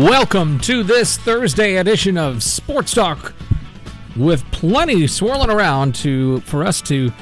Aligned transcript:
Welcome 0.00 0.58
to 0.60 0.82
this 0.82 1.18
Thursday 1.18 1.76
edition 1.76 2.16
of 2.16 2.42
Sports 2.42 2.94
Talk 2.94 3.34
with 4.16 4.42
plenty 4.50 5.06
swirling 5.06 5.50
around 5.50 5.94
to 5.96 6.40
for 6.40 6.64
us 6.64 6.80
to 6.82 7.12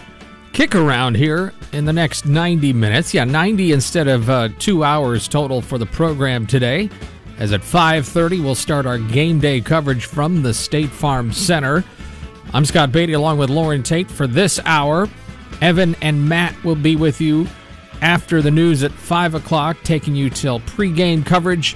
kick 0.53 0.77
around 0.77 1.17
here 1.17 1.53
in 1.73 1.87
the 1.87 1.93
next 1.93 2.27
90 2.27 2.73
minutes. 2.73 3.13
Yeah, 3.13 3.25
90 3.25 3.73
instead 3.73 4.07
of 4.07 4.31
uh, 4.31 4.51
2 4.61 4.85
hours 4.85 5.27
total 5.27 5.61
for 5.61 5.77
the 5.77 5.87
program 5.87 6.47
today. 6.47 6.89
As 7.41 7.53
at 7.53 7.63
5:30 7.63 8.45
we'll 8.45 8.55
start 8.55 8.87
our 8.87 8.99
game 8.99 9.41
day 9.41 9.61
coverage 9.61 10.05
from 10.05 10.43
the 10.45 10.55
State 10.55 10.91
Farm 10.91 11.33
Center. 11.33 11.83
I'm 12.55 12.65
Scott 12.65 12.93
Beatty 12.93 13.15
along 13.15 13.39
with 13.39 13.51
Loren 13.51 13.83
Tate 13.83 14.09
for 14.09 14.29
this 14.29 14.61
hour. 14.65 15.09
Evan 15.61 15.97
and 16.01 16.29
Matt 16.29 16.55
will 16.63 16.77
be 16.77 16.95
with 16.95 17.21
you 17.21 17.49
after 18.03 18.41
the 18.41 18.53
news 18.53 18.85
at 18.85 18.93
5 18.93 19.35
o'clock, 19.35 19.79
taking 19.83 20.15
you 20.15 20.31
till 20.31 20.61
pregame 20.61 21.27
coverage 21.27 21.75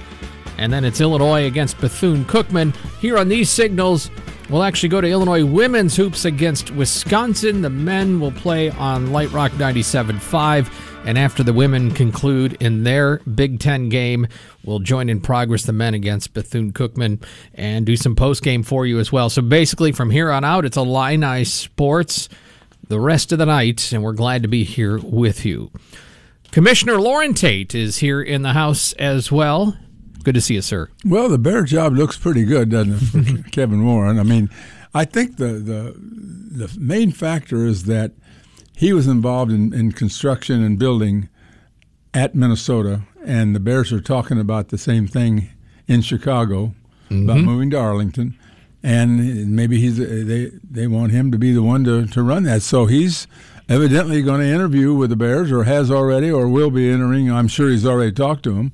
and 0.57 0.71
then 0.71 0.85
it's 0.85 1.01
Illinois 1.01 1.45
against 1.45 1.79
Bethune 1.79 2.25
Cookman. 2.25 2.75
Here 2.99 3.17
on 3.17 3.27
these 3.27 3.49
signals, 3.49 4.09
we'll 4.49 4.63
actually 4.63 4.89
go 4.89 5.01
to 5.01 5.07
Illinois 5.07 5.45
women's 5.45 5.95
hoops 5.95 6.25
against 6.25 6.71
Wisconsin. 6.71 7.61
The 7.61 7.69
men 7.69 8.19
will 8.19 8.31
play 8.31 8.69
on 8.71 9.11
Light 9.11 9.31
Rock 9.31 9.51
97.5. 9.53 10.71
And 11.05 11.17
after 11.17 11.43
the 11.43 11.51
women 11.51 11.91
conclude 11.91 12.53
in 12.61 12.83
their 12.83 13.17
Big 13.19 13.59
Ten 13.59 13.89
game, 13.89 14.27
we'll 14.63 14.79
join 14.79 15.09
in 15.09 15.19
progress 15.19 15.63
the 15.63 15.73
men 15.73 15.93
against 15.93 16.33
Bethune 16.33 16.71
Cookman 16.71 17.21
and 17.53 17.85
do 17.85 17.97
some 17.97 18.15
post 18.15 18.41
game 18.41 18.63
for 18.63 18.85
you 18.85 18.99
as 18.99 19.11
well. 19.11 19.29
So 19.29 19.41
basically, 19.41 19.91
from 19.91 20.11
here 20.11 20.31
on 20.31 20.45
out, 20.45 20.63
it's 20.63 20.77
Illini 20.77 21.43
sports 21.43 22.29
the 22.87 22.99
rest 22.99 23.31
of 23.31 23.39
the 23.39 23.45
night, 23.45 23.91
and 23.91 24.03
we're 24.03 24.13
glad 24.13 24.43
to 24.43 24.47
be 24.47 24.63
here 24.63 24.97
with 24.97 25.45
you. 25.45 25.71
Commissioner 26.51 27.01
Loren 27.01 27.33
Tate 27.33 27.73
is 27.73 27.97
here 27.97 28.21
in 28.21 28.43
the 28.43 28.53
house 28.53 28.93
as 28.93 29.31
well. 29.31 29.75
Good 30.23 30.35
to 30.35 30.41
see 30.41 30.55
you, 30.55 30.61
sir. 30.61 30.89
Well, 31.05 31.27
the 31.27 31.37
bear 31.37 31.63
job 31.63 31.95
looks 31.95 32.17
pretty 32.17 32.45
good, 32.45 32.69
doesn't 32.69 32.93
it, 32.93 33.43
for 33.43 33.49
Kevin 33.51 33.85
Warren? 33.85 34.19
I 34.19 34.23
mean, 34.23 34.49
I 34.93 35.05
think 35.05 35.37
the, 35.37 35.53
the 35.53 35.95
the 35.97 36.73
main 36.79 37.11
factor 37.11 37.65
is 37.65 37.85
that 37.85 38.11
he 38.75 38.93
was 38.93 39.07
involved 39.07 39.51
in, 39.51 39.73
in 39.73 39.91
construction 39.91 40.63
and 40.63 40.79
building 40.79 41.29
at 42.13 42.35
Minnesota, 42.35 43.01
and 43.25 43.55
the 43.55 43.59
Bears 43.59 43.91
are 43.91 43.99
talking 43.99 44.39
about 44.39 44.69
the 44.69 44.77
same 44.77 45.07
thing 45.07 45.49
in 45.87 46.01
Chicago 46.01 46.73
mm-hmm. 47.09 47.23
about 47.29 47.41
moving 47.41 47.69
to 47.71 47.77
Arlington, 47.77 48.37
and 48.81 49.53
maybe 49.53 49.79
he's 49.79 49.97
they 49.97 50.51
they 50.63 50.87
want 50.87 51.11
him 51.11 51.31
to 51.31 51.37
be 51.37 51.51
the 51.51 51.63
one 51.63 51.83
to, 51.83 52.05
to 52.07 52.23
run 52.23 52.43
that. 52.43 52.61
So 52.61 52.85
he's 52.85 53.27
evidently 53.67 54.21
going 54.21 54.39
to 54.39 54.47
interview 54.47 54.93
with 54.93 55.09
the 55.09 55.15
Bears, 55.17 55.51
or 55.51 55.65
has 55.65 55.91
already, 55.91 56.31
or 56.31 56.47
will 56.47 56.71
be 56.71 56.89
entering. 56.89 57.29
I'm 57.29 57.49
sure 57.49 57.69
he's 57.69 57.85
already 57.85 58.13
talked 58.13 58.43
to 58.43 58.53
them 58.53 58.71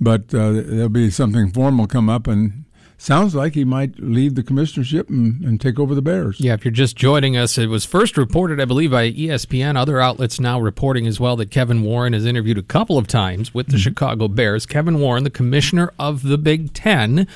but 0.00 0.34
uh, 0.34 0.52
there'll 0.52 0.88
be 0.88 1.10
something 1.10 1.50
formal 1.50 1.86
come 1.86 2.08
up 2.08 2.26
and 2.26 2.64
sounds 2.98 3.34
like 3.34 3.54
he 3.54 3.64
might 3.64 3.98
leave 3.98 4.34
the 4.34 4.42
commissionership 4.42 5.08
and, 5.08 5.42
and, 5.42 5.60
take 5.60 5.78
over 5.78 5.94
the 5.94 6.02
Bears. 6.02 6.40
Yeah, 6.40 6.54
if 6.54 6.64
you're 6.64 6.72
just 6.72 6.96
joining 6.96 7.36
us, 7.36 7.58
it 7.58 7.66
was 7.66 7.84
first 7.84 8.16
reported, 8.16 8.60
I 8.60 8.64
believe, 8.64 8.90
by 8.90 9.12
ESPN. 9.12 9.76
Other 9.76 10.00
outlets 10.00 10.40
now 10.40 10.58
reporting 10.60 11.06
as 11.06 11.20
well 11.20 11.36
that 11.36 11.50
Kevin 11.50 11.82
Warren 11.82 12.12
has 12.12 12.24
interviewed 12.24 12.58
a 12.58 12.62
couple 12.62 12.98
of 12.98 13.06
times 13.06 13.52
with 13.52 13.66
the 13.66 13.72
mm-hmm. 13.72 13.82
Chicago 13.82 14.28
Bears. 14.28 14.66
Kevin 14.66 14.98
Warren, 14.98 15.24
the 15.24 15.30
commissioner 15.30 15.92
of 15.98 16.22
the 16.22 16.38
Big 16.38 16.72
Ten. 16.72 17.26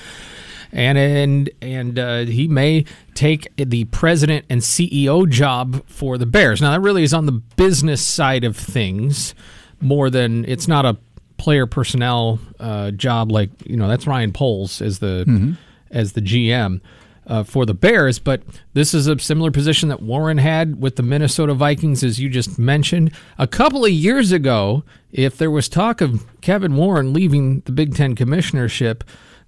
And 0.73 0.97
and 0.97 1.51
and 1.61 1.99
uh, 1.99 2.19
he 2.27 2.47
may 2.47 2.85
take 3.15 3.51
the 3.57 3.87
president 3.87 4.47
and 4.49 4.61
CEO 4.61 5.29
job 5.29 5.85
for 5.89 6.17
the 6.17 6.27
Bears. 6.27 6.61
Now 6.61 6.71
that 6.71 6.81
really 6.81 7.03
is 7.03 7.13
on 7.13 7.27
the 7.27 7.33
business 7.33 8.01
side 8.01 8.45
of 8.45 8.57
things 8.57 9.35
more 9.81 10.11
than 10.11 10.45
it's 10.45 10.69
not 10.69 10.85
a 10.85 10.97
player 11.41 11.65
personnel 11.67 12.39
uh, 12.61 12.91
job 12.91 13.33
like 13.33 13.49
you 13.65 13.77
know 13.77 13.89
that's 13.89 14.07
Ryan 14.07 14.31
Poles 14.31 14.83
as 14.83 14.99
the 14.99 15.25
mm-hmm. 15.27 15.53
as 15.91 16.13
the 16.13 16.21
GM 16.21 16.83
uh, 17.27 17.45
for 17.45 17.65
the 17.65 17.73
Bears, 17.73 18.19
but 18.19 18.43
this 18.75 18.93
is 18.93 19.07
a 19.07 19.19
similar 19.19 19.51
position 19.51 19.89
that 19.89 20.03
Warren 20.03 20.39
had 20.39 20.83
with 20.83 20.97
the 20.97 21.03
Minnesota 21.03 21.55
Vikings, 21.55 22.05
as 22.05 22.21
you 22.21 22.29
just 22.29 22.59
mentioned 22.59 23.13
a 23.39 23.47
couple 23.47 23.85
of 23.85 23.91
years 23.91 24.33
ago. 24.33 24.85
If 25.13 25.39
there 25.39 25.51
was 25.51 25.69
talk 25.69 26.01
of 26.01 26.27
Kevin 26.41 26.77
Warren 26.77 27.13
leaving 27.13 27.61
the 27.61 27.73
Big 27.73 27.95
Ten 27.95 28.15
commissionership, 28.15 29.01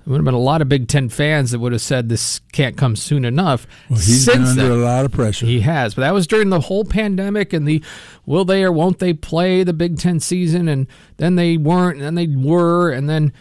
there 0.04 0.12
would 0.12 0.18
have 0.18 0.24
been 0.24 0.34
a 0.34 0.38
lot 0.38 0.62
of 0.62 0.68
Big 0.68 0.88
Ten 0.88 1.08
fans 1.08 1.52
that 1.52 1.60
would 1.60 1.72
have 1.72 1.80
said 1.80 2.08
this 2.08 2.40
can't 2.52 2.76
come 2.76 2.96
soon 2.96 3.24
enough. 3.24 3.66
Well, 3.88 3.98
he's 3.98 4.24
Since 4.24 4.54
been 4.54 4.64
under 4.64 4.68
then, 4.68 4.78
a 4.78 4.84
lot 4.84 5.04
of 5.04 5.12
pressure. 5.12 5.46
He 5.46 5.60
has, 5.60 5.94
but 5.94 6.02
that 6.02 6.14
was 6.14 6.26
during 6.26 6.50
the 6.50 6.60
whole 6.60 6.84
pandemic 6.84 7.52
and 7.52 7.66
the 7.66 7.82
will 8.26 8.44
they 8.44 8.64
or 8.64 8.72
won't 8.72 8.98
they 8.98 9.12
play 9.12 9.62
the 9.62 9.72
Big 9.72 9.98
Ten 9.98 10.18
season, 10.20 10.68
and 10.68 10.86
then 11.18 11.36
they 11.36 11.56
weren't, 11.56 11.98
and 11.98 12.04
then 12.04 12.14
they 12.14 12.26
were, 12.26 12.90
and 12.90 13.08
then 13.08 13.32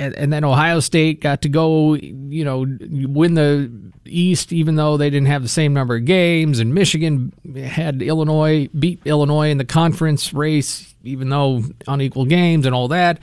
and, 0.00 0.14
and 0.14 0.32
then 0.32 0.44
Ohio 0.44 0.80
State 0.80 1.20
got 1.20 1.42
to 1.42 1.48
go, 1.48 1.94
you 1.94 2.42
know, 2.42 2.66
win 2.80 3.34
the 3.34 3.70
East, 4.06 4.50
even 4.50 4.76
though 4.76 4.96
they 4.96 5.10
didn't 5.10 5.28
have 5.28 5.42
the 5.42 5.48
same 5.48 5.74
number 5.74 5.96
of 5.96 6.06
games, 6.06 6.58
and 6.58 6.74
Michigan 6.74 7.32
had 7.54 8.00
Illinois 8.00 8.68
beat 8.78 9.00
Illinois 9.04 9.50
in 9.50 9.58
the 9.58 9.64
conference 9.64 10.32
race, 10.32 10.94
even 11.04 11.28
though 11.28 11.62
unequal 11.86 12.24
games 12.24 12.64
and 12.64 12.74
all 12.74 12.88
that. 12.88 13.20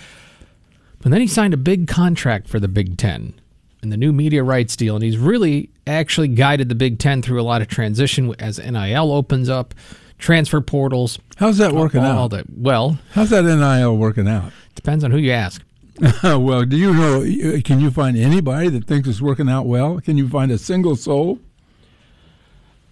But 1.07 1.11
then 1.11 1.21
he 1.21 1.27
signed 1.27 1.53
a 1.53 1.57
big 1.57 1.87
contract 1.87 2.49
for 2.49 2.59
the 2.59 2.67
Big 2.67 2.97
Ten 2.97 3.33
and 3.81 3.93
the 3.93 3.95
new 3.95 4.11
media 4.11 4.43
rights 4.43 4.75
deal, 4.75 4.93
and 4.93 5.01
he's 5.01 5.17
really 5.17 5.69
actually 5.87 6.27
guided 6.27 6.67
the 6.67 6.75
Big 6.75 6.99
Ten 6.99 7.21
through 7.21 7.39
a 7.39 7.43
lot 7.43 7.61
of 7.61 7.69
transition 7.69 8.35
as 8.39 8.59
NIL 8.59 9.13
opens 9.13 9.47
up, 9.47 9.73
transfer 10.17 10.59
portals. 10.59 11.17
How's 11.37 11.59
that 11.59 11.71
working 11.71 12.01
out? 12.01 12.31
That. 12.31 12.47
Well, 12.49 12.99
how's 13.13 13.29
that 13.29 13.45
NIL 13.45 13.95
working 13.95 14.27
out? 14.27 14.51
Depends 14.75 15.05
on 15.05 15.11
who 15.11 15.17
you 15.17 15.31
ask. 15.31 15.63
well, 16.23 16.65
do 16.65 16.75
you 16.75 16.93
know? 16.93 17.61
Can 17.61 17.79
you 17.79 17.89
find 17.89 18.17
anybody 18.17 18.67
that 18.67 18.83
thinks 18.83 19.07
it's 19.07 19.21
working 19.21 19.47
out 19.47 19.65
well? 19.65 20.01
Can 20.01 20.17
you 20.17 20.27
find 20.27 20.51
a 20.51 20.57
single 20.57 20.97
soul? 20.97 21.39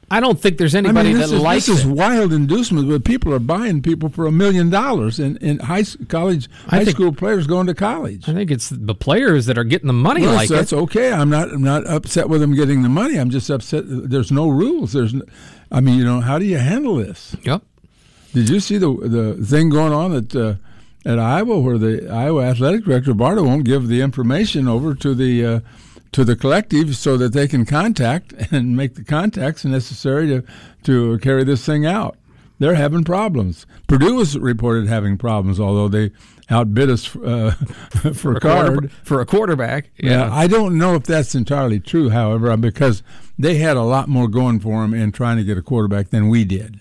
I 0.09 0.19
don't 0.19 0.39
think 0.39 0.59
there's 0.59 0.75
anybody 0.75 1.09
I 1.09 1.13
mean, 1.13 1.21
that 1.21 1.31
is, 1.31 1.41
likes 1.41 1.65
this 1.65 1.79
is 1.79 1.85
wild 1.85 2.31
inducement 2.31 2.87
where 2.87 2.99
people 2.99 3.33
are 3.33 3.39
buying 3.39 3.81
people 3.81 4.09
for 4.09 4.27
a 4.27 4.31
million 4.31 4.69
dollars 4.69 5.19
in, 5.19 5.37
in 5.37 5.57
high 5.59 5.83
college 6.09 6.47
high 6.67 6.83
think, 6.83 6.95
school 6.95 7.11
players 7.11 7.47
going 7.47 7.65
to 7.67 7.73
college. 7.73 8.29
I 8.29 8.33
think 8.33 8.51
it's 8.51 8.69
the 8.69 8.93
players 8.93 9.47
that 9.47 9.57
are 9.57 9.63
getting 9.63 9.87
the 9.87 9.93
money 9.93 10.21
well, 10.21 10.35
like 10.35 10.49
That's 10.49 10.71
it. 10.71 10.77
okay. 10.77 11.11
I'm 11.11 11.29
not 11.29 11.49
I'm 11.49 11.63
not 11.63 11.87
upset 11.87 12.29
with 12.29 12.41
them 12.41 12.53
getting 12.53 12.83
the 12.83 12.89
money. 12.89 13.17
I'm 13.17 13.31
just 13.31 13.49
upset 13.49 13.83
there's 13.87 14.31
no 14.31 14.47
rules. 14.47 14.93
There's 14.93 15.13
no, 15.13 15.23
I 15.71 15.81
mean, 15.81 15.97
you 15.97 16.05
know, 16.05 16.21
how 16.21 16.37
do 16.37 16.45
you 16.45 16.57
handle 16.59 16.95
this? 16.97 17.35
Yep. 17.43 17.63
Did 18.33 18.49
you 18.49 18.59
see 18.59 18.77
the 18.77 18.93
the 18.93 19.33
thing 19.43 19.69
going 19.69 19.93
on 19.93 20.15
at 20.15 20.35
uh, 20.35 20.55
at 21.03 21.17
Iowa 21.17 21.59
where 21.59 21.79
the 21.79 22.09
Iowa 22.09 22.43
athletic 22.43 22.85
director 22.85 23.13
Barta 23.13 23.43
won't 23.43 23.63
give 23.63 23.87
the 23.87 24.01
information 24.01 24.67
over 24.67 24.93
to 24.93 25.15
the 25.15 25.45
uh, 25.45 25.59
to 26.15 26.23
the 26.23 26.35
collective 26.37 26.95
so 26.95 27.17
that 27.17 27.33
they 27.33 27.45
can 27.45 27.65
contact 27.65 28.33
and 28.51 28.75
make 28.75 28.95
the 28.95 29.03
contacts 29.03 29.65
necessary 29.65 30.27
to, 30.27 30.43
to 30.81 31.19
carry 31.19 31.43
this 31.43 31.65
thing 31.65 31.85
out. 31.85 32.17
They're 32.57 32.75
having 32.75 33.03
problems. 33.03 33.65
Purdue 33.87 34.15
was 34.15 34.39
reported 34.39 34.87
having 34.87 35.17
problems, 35.17 35.59
although 35.59 35.89
they 35.89 36.11
outbid 36.49 36.89
us 36.89 37.13
uh, 37.17 37.51
for, 37.89 38.13
for, 38.13 38.35
a 38.37 38.39
card 38.39 38.93
for 39.03 39.19
a 39.19 39.25
quarterback. 39.25 39.89
Yeah. 39.97 40.27
yeah, 40.27 40.33
I 40.33 40.47
don't 40.47 40.77
know 40.77 40.95
if 40.95 41.03
that's 41.03 41.35
entirely 41.35 41.81
true, 41.81 42.09
however, 42.11 42.55
because 42.55 43.03
they 43.37 43.55
had 43.55 43.75
a 43.75 43.83
lot 43.83 44.07
more 44.07 44.29
going 44.29 44.61
for 44.61 44.83
them 44.83 44.93
in 44.93 45.11
trying 45.11 45.35
to 45.35 45.43
get 45.43 45.57
a 45.57 45.61
quarterback 45.61 46.11
than 46.11 46.29
we 46.29 46.45
did. 46.45 46.79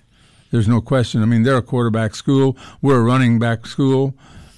There's 0.53 0.69
no 0.69 0.81
question. 0.81 1.23
I 1.23 1.25
mean, 1.25 1.43
they're 1.43 1.57
a 1.57 1.63
quarterback 1.63 2.15
school. 2.15 2.57
We're 2.81 3.01
a 3.01 3.03
running 3.03 3.41
back 3.41 3.67
school. 3.67 4.15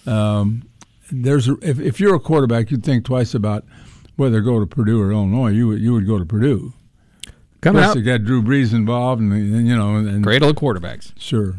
Um, 0.06 0.68
there's 1.10 1.48
if, 1.48 1.80
if 1.80 1.98
you're 1.98 2.14
a 2.14 2.20
quarterback, 2.20 2.70
you'd 2.70 2.84
think 2.84 3.06
twice 3.06 3.32
about 3.32 3.64
whether 4.16 4.40
go 4.40 4.58
to 4.58 4.66
Purdue 4.66 5.00
or 5.00 5.12
Illinois, 5.12 5.50
you 5.50 5.68
would, 5.68 5.80
you 5.80 5.92
would 5.92 6.06
go 6.06 6.18
to 6.18 6.24
Purdue. 6.24 6.72
Coming 7.60 7.82
Plus, 7.82 7.92
up, 7.92 7.96
you 7.96 8.02
got 8.02 8.24
Drew 8.24 8.42
Brees 8.42 8.72
involved, 8.72 9.20
and, 9.20 9.32
and 9.32 9.66
you 9.66 9.76
know, 9.76 9.96
and 9.96 10.22
cradle 10.22 10.50
of 10.50 10.56
quarterbacks. 10.56 11.12
sure. 11.18 11.56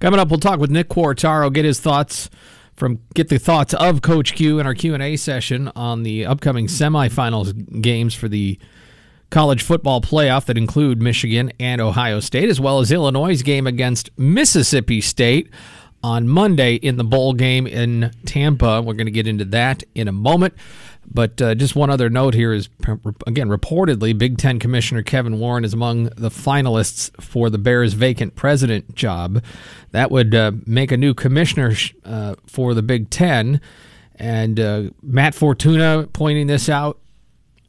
Coming 0.00 0.20
up, 0.20 0.28
we'll 0.28 0.40
talk 0.40 0.60
with 0.60 0.70
Nick 0.70 0.88
Quartaro, 0.88 1.52
get 1.52 1.64
his 1.64 1.80
thoughts 1.80 2.28
from 2.74 3.00
get 3.14 3.28
the 3.28 3.38
thoughts 3.38 3.72
of 3.74 4.02
Coach 4.02 4.34
Q 4.34 4.58
in 4.58 4.66
our 4.66 4.74
Q 4.74 4.94
and 4.94 5.02
A 5.02 5.16
session 5.16 5.70
on 5.74 6.02
the 6.02 6.26
upcoming 6.26 6.66
semifinals 6.66 7.80
games 7.80 8.14
for 8.14 8.28
the 8.28 8.58
college 9.30 9.62
football 9.62 10.00
playoff 10.00 10.44
that 10.46 10.58
include 10.58 11.00
Michigan 11.00 11.52
and 11.58 11.80
Ohio 11.80 12.20
State, 12.20 12.48
as 12.48 12.60
well 12.60 12.78
as 12.78 12.92
Illinois' 12.92 13.42
game 13.42 13.66
against 13.66 14.10
Mississippi 14.18 15.00
State 15.00 15.50
on 16.02 16.28
Monday 16.28 16.74
in 16.74 16.96
the 16.96 17.04
bowl 17.04 17.32
game 17.32 17.66
in 17.66 18.12
Tampa. 18.24 18.82
We're 18.82 18.94
going 18.94 19.06
to 19.06 19.12
get 19.12 19.26
into 19.26 19.44
that 19.46 19.82
in 19.94 20.08
a 20.08 20.12
moment. 20.12 20.54
But 21.12 21.40
uh, 21.40 21.54
just 21.54 21.74
one 21.74 21.90
other 21.90 22.10
note 22.10 22.34
here 22.34 22.52
is 22.52 22.68
again, 23.26 23.48
reportedly, 23.48 24.16
Big 24.16 24.38
Ten 24.38 24.58
Commissioner 24.58 25.02
Kevin 25.02 25.38
Warren 25.38 25.64
is 25.64 25.72
among 25.72 26.04
the 26.16 26.30
finalists 26.30 27.10
for 27.22 27.48
the 27.48 27.58
Bears' 27.58 27.94
vacant 27.94 28.34
president 28.34 28.94
job. 28.94 29.42
That 29.92 30.10
would 30.10 30.34
uh, 30.34 30.52
make 30.66 30.92
a 30.92 30.96
new 30.96 31.14
commissioner 31.14 31.74
uh, 32.04 32.34
for 32.46 32.74
the 32.74 32.82
Big 32.82 33.10
Ten. 33.10 33.60
And 34.16 34.58
uh, 34.58 34.82
Matt 35.02 35.34
Fortuna 35.34 36.08
pointing 36.12 36.46
this 36.46 36.68
out. 36.68 36.98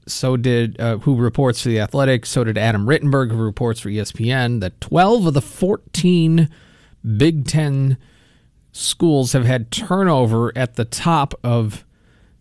So 0.08 0.38
did 0.38 0.80
uh, 0.80 1.00
who 1.00 1.16
reports 1.16 1.62
for 1.62 1.70
the 1.70 1.80
Athletic. 1.80 2.26
So 2.26 2.44
did 2.44 2.58
Adam 2.58 2.86
Rittenberg, 2.86 3.32
who 3.32 3.38
reports 3.38 3.80
for 3.80 3.90
ESPN. 3.90 4.62
That 4.62 4.80
12 4.82 5.28
of 5.28 5.34
the 5.34 5.42
14 5.42 6.50
Big 7.18 7.46
Ten 7.46 7.98
schools 8.72 9.34
have 9.34 9.46
had 9.46 9.72
turnover 9.72 10.56
at 10.56 10.76
the 10.76 10.86
top 10.86 11.34
of 11.44 11.84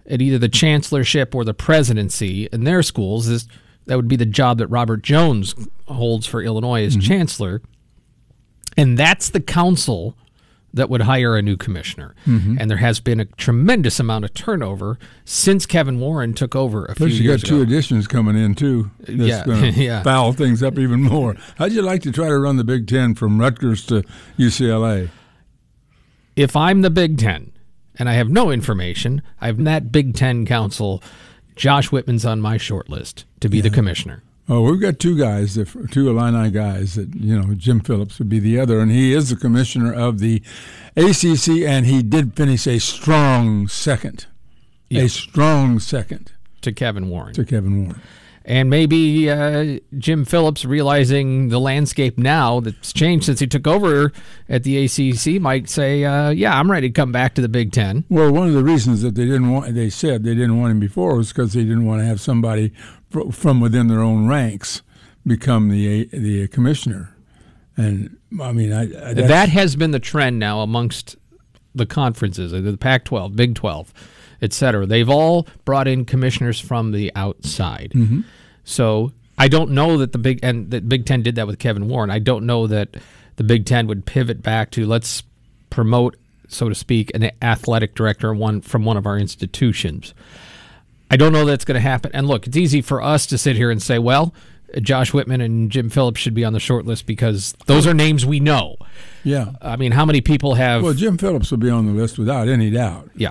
at 0.08 0.22
either 0.22 0.38
the 0.38 0.48
chancellorship 0.48 1.34
or 1.34 1.44
the 1.44 1.54
presidency 1.54 2.48
in 2.52 2.64
their 2.64 2.82
schools 2.82 3.28
is 3.28 3.48
that 3.86 3.96
would 3.96 4.08
be 4.08 4.16
the 4.16 4.26
job 4.26 4.58
that 4.58 4.66
Robert 4.68 5.02
Jones 5.02 5.54
holds 5.86 6.26
for 6.26 6.42
Illinois 6.42 6.84
as 6.84 6.96
mm-hmm. 6.96 7.06
chancellor. 7.06 7.62
And 8.76 8.98
that's 8.98 9.30
the 9.30 9.40
council 9.40 10.16
that 10.74 10.90
would 10.90 11.02
hire 11.02 11.36
a 11.36 11.42
new 11.42 11.56
commissioner. 11.56 12.14
Mm-hmm. 12.26 12.58
And 12.60 12.70
there 12.70 12.78
has 12.78 13.00
been 13.00 13.20
a 13.20 13.24
tremendous 13.24 13.98
amount 13.98 14.26
of 14.26 14.34
turnover 14.34 14.98
since 15.24 15.64
Kevin 15.64 15.98
Warren 16.00 16.34
took 16.34 16.54
over 16.54 16.84
a 16.84 16.94
Plus, 16.94 17.10
few 17.10 17.18
you 17.18 17.30
years 17.30 17.42
got 17.42 17.48
two 17.48 17.56
ago. 17.56 17.62
additions 17.62 18.06
coming 18.06 18.36
in 18.36 18.54
too. 18.54 18.90
That's 19.00 19.18
Yeah, 19.18 19.38
uh, 19.38 19.44
going 19.44 19.72
to 19.74 19.80
yeah. 19.80 20.02
foul 20.02 20.32
things 20.32 20.62
up 20.62 20.78
even 20.78 21.02
more. 21.02 21.36
How'd 21.56 21.72
you 21.72 21.82
like 21.82 22.02
to 22.02 22.12
try 22.12 22.28
to 22.28 22.38
run 22.38 22.56
the 22.56 22.64
Big 22.64 22.86
Ten 22.86 23.14
from 23.14 23.38
Rutgers 23.38 23.86
to 23.86 24.02
UCLA? 24.38 25.10
if 26.36 26.54
I'm 26.54 26.82
the 26.82 26.90
Big 26.90 27.18
Ten 27.18 27.50
and 27.98 28.08
I 28.08 28.14
have 28.14 28.28
no 28.30 28.50
information, 28.50 29.22
I've 29.40 29.62
that 29.64 29.90
Big 29.92 30.14
Ten 30.14 30.44
council. 30.46 31.02
Josh 31.56 31.90
Whitman's 31.90 32.26
on 32.26 32.40
my 32.42 32.58
short 32.58 32.90
list 32.90 33.24
to 33.40 33.48
be 33.48 33.60
the 33.62 33.70
commissioner. 33.70 34.22
Oh, 34.48 34.60
we've 34.62 34.80
got 34.80 34.98
two 35.00 35.18
guys, 35.18 35.54
two 35.90 36.08
Illini 36.10 36.50
guys 36.50 36.94
that 36.96 37.14
you 37.14 37.36
know. 37.40 37.54
Jim 37.54 37.80
Phillips 37.80 38.18
would 38.18 38.28
be 38.28 38.38
the 38.38 38.60
other, 38.60 38.78
and 38.80 38.90
he 38.92 39.12
is 39.12 39.30
the 39.30 39.36
commissioner 39.36 39.92
of 39.92 40.18
the 40.20 40.42
ACC, 40.96 41.64
and 41.66 41.86
he 41.86 42.02
did 42.02 42.34
finish 42.34 42.66
a 42.66 42.78
strong 42.78 43.66
second, 43.68 44.26
Yeah. 44.88 45.02
a 45.02 45.08
strong 45.08 45.80
second 45.80 46.30
to 46.62 46.72
Kevin 46.72 47.08
Warren. 47.08 47.34
to 47.34 47.44
Kevin 47.44 47.84
Warren. 47.86 48.00
And 48.48 48.70
maybe 48.70 49.28
uh, 49.28 49.80
Jim 49.98 50.24
Phillips, 50.24 50.64
realizing 50.64 51.48
the 51.48 51.58
landscape 51.58 52.16
now 52.16 52.60
that's 52.60 52.92
changed 52.92 53.26
since 53.26 53.40
he 53.40 53.48
took 53.48 53.66
over 53.66 54.12
at 54.48 54.62
the 54.62 54.84
ACC, 54.84 55.40
might 55.42 55.68
say, 55.68 56.04
uh, 56.04 56.30
"Yeah, 56.30 56.56
I'm 56.56 56.70
ready 56.70 56.88
to 56.88 56.92
come 56.92 57.10
back 57.10 57.34
to 57.34 57.42
the 57.42 57.48
Big 57.48 57.72
Ten. 57.72 58.04
Well, 58.08 58.32
one 58.32 58.46
of 58.46 58.54
the 58.54 58.62
reasons 58.62 59.02
that 59.02 59.16
they 59.16 59.24
didn't 59.24 59.50
want, 59.50 59.74
they 59.74 59.90
said 59.90 60.22
they 60.22 60.36
didn't 60.36 60.60
want 60.60 60.70
him 60.70 60.78
before 60.78 61.16
was 61.16 61.32
because 61.32 61.54
they 61.54 61.64
didn't 61.64 61.86
want 61.86 62.02
to 62.02 62.06
have 62.06 62.20
somebody 62.20 62.72
fr- 63.10 63.32
from 63.32 63.60
within 63.60 63.88
their 63.88 64.00
own 64.00 64.28
ranks 64.28 64.82
become 65.26 65.68
the 65.68 66.04
the 66.12 66.46
commissioner. 66.46 67.16
And 67.76 68.16
I 68.40 68.52
mean, 68.52 68.72
I, 68.72 69.10
I 69.10 69.12
That 69.14 69.48
has 69.48 69.74
been 69.74 69.90
the 69.90 69.98
trend 69.98 70.38
now 70.38 70.60
amongst 70.60 71.16
the 71.74 71.84
conferences, 71.84 72.54
uh, 72.54 72.60
the 72.60 72.76
Pac-12, 72.76 73.36
Big 73.36 73.54
12, 73.54 73.92
et 74.42 74.52
cetera. 74.52 74.86
They've 74.86 75.08
all 75.08 75.46
brought 75.64 75.88
in 75.88 76.04
commissioners 76.04 76.60
from 76.60 76.92
the 76.92 77.12
outside. 77.14 77.92
Mm-hmm. 77.94 78.20
So 78.64 79.12
I 79.38 79.48
don't 79.48 79.70
know 79.70 79.98
that 79.98 80.12
the 80.12 80.18
Big 80.18 80.40
and 80.42 80.70
that 80.70 80.88
Big 80.88 81.06
Ten 81.06 81.22
did 81.22 81.34
that 81.36 81.46
with 81.46 81.58
Kevin 81.58 81.88
Warren. 81.88 82.10
I 82.10 82.18
don't 82.18 82.46
know 82.46 82.66
that 82.66 82.96
the 83.36 83.44
Big 83.44 83.66
Ten 83.66 83.86
would 83.86 84.06
pivot 84.06 84.42
back 84.42 84.70
to 84.72 84.86
let's 84.86 85.22
promote, 85.70 86.16
so 86.48 86.68
to 86.68 86.74
speak, 86.74 87.10
an 87.14 87.30
athletic 87.42 87.94
director 87.94 88.32
one 88.34 88.60
from 88.60 88.84
one 88.84 88.96
of 88.96 89.06
our 89.06 89.18
institutions. 89.18 90.14
I 91.10 91.16
don't 91.16 91.32
know 91.32 91.44
that's 91.44 91.64
going 91.64 91.76
to 91.76 91.80
happen. 91.80 92.10
And 92.14 92.26
look, 92.26 92.46
it's 92.46 92.56
easy 92.56 92.82
for 92.82 93.00
us 93.00 93.26
to 93.26 93.38
sit 93.38 93.56
here 93.56 93.70
and 93.70 93.80
say, 93.80 93.98
well, 93.98 94.34
Josh 94.80 95.12
Whitman 95.12 95.40
and 95.40 95.70
Jim 95.70 95.88
Phillips 95.88 96.20
should 96.20 96.34
be 96.34 96.44
on 96.44 96.52
the 96.52 96.58
short 96.58 96.84
list 96.84 97.06
because 97.06 97.54
those 97.66 97.86
are 97.86 97.94
names 97.94 98.26
we 98.26 98.40
know. 98.40 98.76
yeah. 99.22 99.52
I 99.62 99.76
mean, 99.76 99.92
how 99.92 100.04
many 100.04 100.20
people 100.20 100.54
have? 100.54 100.82
Well, 100.82 100.94
Jim 100.94 101.16
Phillips 101.16 101.50
will 101.52 101.58
be 101.58 101.70
on 101.70 101.86
the 101.86 101.92
list 101.92 102.18
without 102.18 102.48
any 102.48 102.70
doubt 102.70 103.10
yeah, 103.14 103.30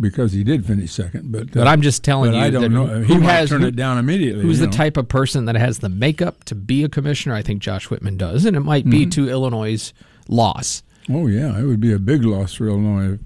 because 0.00 0.32
he 0.32 0.42
did 0.44 0.66
finish 0.66 0.90
second. 0.92 1.30
But 1.32 1.52
but 1.52 1.66
uh, 1.66 1.70
I'm 1.70 1.82
just 1.82 2.02
telling 2.04 2.34
you 2.34 2.40
I 2.40 2.50
don't 2.50 2.62
that 2.62 2.68
know. 2.70 2.86
who 2.86 3.14
He 3.14 3.18
might 3.18 3.32
has 3.32 3.48
turn 3.50 3.62
who- 3.62 3.68
it 3.68 3.76
down 3.76 3.98
immediately. 3.98 4.42
Who's 4.42 4.58
the 4.58 4.66
know. 4.66 4.72
type 4.72 4.96
of 4.96 5.08
person 5.08 5.44
that 5.46 5.54
has 5.56 5.78
the 5.78 5.88
makeup 5.88 6.44
to 6.44 6.54
be 6.54 6.84
a 6.84 6.88
commissioner? 6.88 7.34
I 7.34 7.42
think 7.42 7.60
Josh 7.62 7.90
Whitman 7.90 8.16
does, 8.16 8.44
and 8.44 8.56
it 8.56 8.60
might 8.60 8.82
Mm-hmm. 8.84 8.90
be 8.90 9.06
to 9.06 9.28
Illinois' 9.28 9.92
loss. 10.28 10.82
Oh 11.10 11.26
yeah, 11.26 11.58
it 11.58 11.64
would 11.64 11.80
be 11.80 11.92
a 11.92 11.98
big 11.98 12.24
loss 12.24 12.54
for 12.54 12.66
Illinois 12.66 13.14
if, 13.14 13.20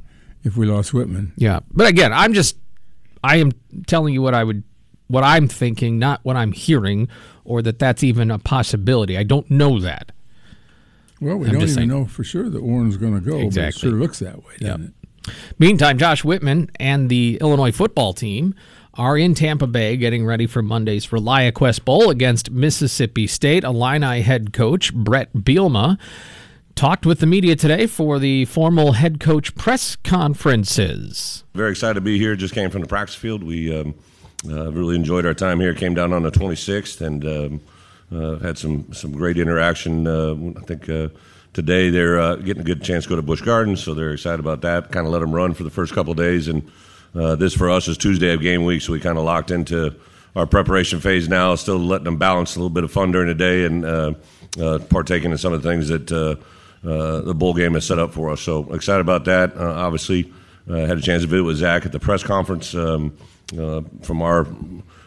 if 0.45 0.57
we 0.57 0.67
lost 0.67 0.93
Whitman. 0.93 1.33
Yeah, 1.37 1.61
but 1.73 1.87
again, 1.87 2.13
I'm 2.13 2.33
just 2.35 2.57
I 3.25 3.37
am 3.37 3.53
telling 3.87 4.15
you 4.15 4.23
what 4.23 4.35
I 4.35 4.45
would 4.45 4.63
what 5.07 5.25
I'm 5.25 5.49
thinking, 5.49 5.99
not 5.99 6.21
what 6.23 6.37
I'm 6.37 6.53
hearing, 6.53 7.09
or 7.45 7.63
that 7.63 7.79
that's 7.79 8.03
even 8.05 8.31
a 8.31 8.39
possibility. 8.39 9.17
I 9.17 9.23
don't 9.23 9.51
know 9.51 9.81
that. 9.81 10.13
Well, 11.21 11.37
we 11.37 11.47
I'm 11.47 11.55
don't 11.55 11.63
even 11.63 11.75
saying. 11.75 11.89
know 11.89 12.05
for 12.05 12.23
sure 12.23 12.49
that 12.49 12.63
Warren's 12.63 12.97
going 12.97 13.15
to 13.15 13.21
go. 13.21 13.39
Exactly. 13.39 13.81
But 13.81 13.87
it 13.89 13.91
sure 13.91 13.99
looks 14.01 14.19
that 14.21 14.39
way, 14.45 14.53
doesn't 14.61 14.83
it? 14.85 14.93
Meantime, 15.59 15.99
Josh 15.99 16.25
Whitman 16.25 16.71
and 16.79 17.09
the 17.09 17.39
Illinois 17.41 17.73
football 17.73 18.13
team 18.13 18.55
are 18.95 19.17
in 19.17 19.35
Tampa 19.35 19.67
Bay 19.67 19.97
getting 19.97 20.27
ready 20.27 20.47
for 20.47 20.61
Monday's 20.61 21.07
ReliaQuest 21.07 21.85
Bowl 21.85 22.11
against 22.11 22.51
Mississippi 22.51 23.27
State. 23.27 23.63
Illini 23.63 24.23
head 24.23 24.53
coach 24.53 24.93
Bret 24.93 25.33
Bielema 25.33 25.99
talked 26.75 27.07
with 27.07 27.21
the 27.21 27.27
media 27.27 27.57
today 27.57 27.87
for 27.87 28.19
the 28.19 28.45
formal 28.45 28.93
head 28.93 29.21
coach 29.21 29.55
press 29.55 29.97
conferences. 29.97 31.45
Very 31.55 31.71
excited 31.71 31.95
to 31.95 32.01
be 32.01 32.19
here. 32.19 32.37
Just 32.37 32.55
came 32.55 32.71
from 32.71 32.83
the 32.83 32.89
practice 32.89 33.15
field. 33.15 33.43
We 33.43 33.77
um, 33.77 33.95
uh, 34.49 34.73
really 34.73 34.97
enjoyed 34.97 35.27
our 35.27 35.35
time 35.35 35.61
here. 35.61 35.75
Came 35.75 35.95
down 35.95 36.13
on 36.13 36.23
the 36.23 36.31
26th 36.31 37.01
and 37.01 37.25
um, 37.25 37.61
uh, 38.13 38.39
had 38.39 38.59
some 38.59 38.93
some 38.93 39.13
great 39.13 39.39
interaction. 39.39 40.07
Uh, 40.07 40.35
I 40.57 40.65
think 40.65 40.89
uh, 40.89 41.09
today 41.59 41.91
they're 41.91 42.21
uh, 42.21 42.37
getting 42.37 42.61
a 42.61 42.65
good 42.65 42.85
chance 42.85 43.03
to 43.03 43.11
go 43.11 43.17
to 43.17 43.23
Busch 43.23 43.41
Gardens, 43.41 43.83
so 43.83 43.93
they're 43.93 44.13
excited 44.13 44.39
about 44.39 44.61
that. 44.61 44.93
Kind 44.93 45.09
of 45.09 45.13
let 45.13 45.19
them 45.19 45.33
run 45.33 45.55
for 45.55 45.65
the 45.65 45.71
first 45.71 45.93
couple 45.93 46.15
days, 46.15 46.47
and 46.47 46.71
uh, 47.17 47.35
this 47.35 47.53
for 47.53 47.69
us 47.69 47.89
is 47.89 47.99
Tuesday 47.99 48.33
of 48.33 48.41
game 48.41 48.65
week, 48.65 48.81
so 48.81 48.93
we 48.93 49.01
kind 49.01 49.19
of 49.19 49.25
locked 49.25 49.51
into 49.51 49.93
our 50.37 50.47
preparation 50.47 51.01
phase 51.01 51.29
now. 51.29 51.57
Still 51.57 51.79
letting 51.79 52.05
them 52.05 52.17
balance 52.17 52.55
a 52.55 52.61
little 52.61 52.71
bit 52.71 52.85
of 52.85 52.93
fun 52.93 53.11
during 53.11 53.27
the 53.27 53.35
day 53.35 53.65
and 53.65 53.85
uh, 53.85 54.15
uh, 54.61 54.79
partaking 54.89 55.33
in 55.33 55.39
some 55.39 55.53
of 55.53 55.63
the 55.63 55.69
things 55.69 55.89
that. 55.89 56.13
Uh, 56.13 56.37
uh, 56.85 57.23
the 57.23 57.35
bowl 57.35 57.55
game 57.55 57.75
has 57.75 57.85
set 57.85 57.99
up 57.99 58.13
for 58.13 58.31
us. 58.31 58.41
So 58.41 58.73
excited 58.73 59.01
about 59.01 59.25
that. 59.25 59.57
Obviously, 59.57 60.33
had 60.69 60.97
a 60.97 61.01
chance 61.01 61.23
to 61.23 61.29
visit 61.29 61.43
with 61.43 61.57
Zach 61.57 61.85
at 61.85 61.91
the 61.91 61.99
press 61.99 62.23
conference 62.23 62.73
um, 62.73 63.17
from 64.03 64.23
our 64.23 64.47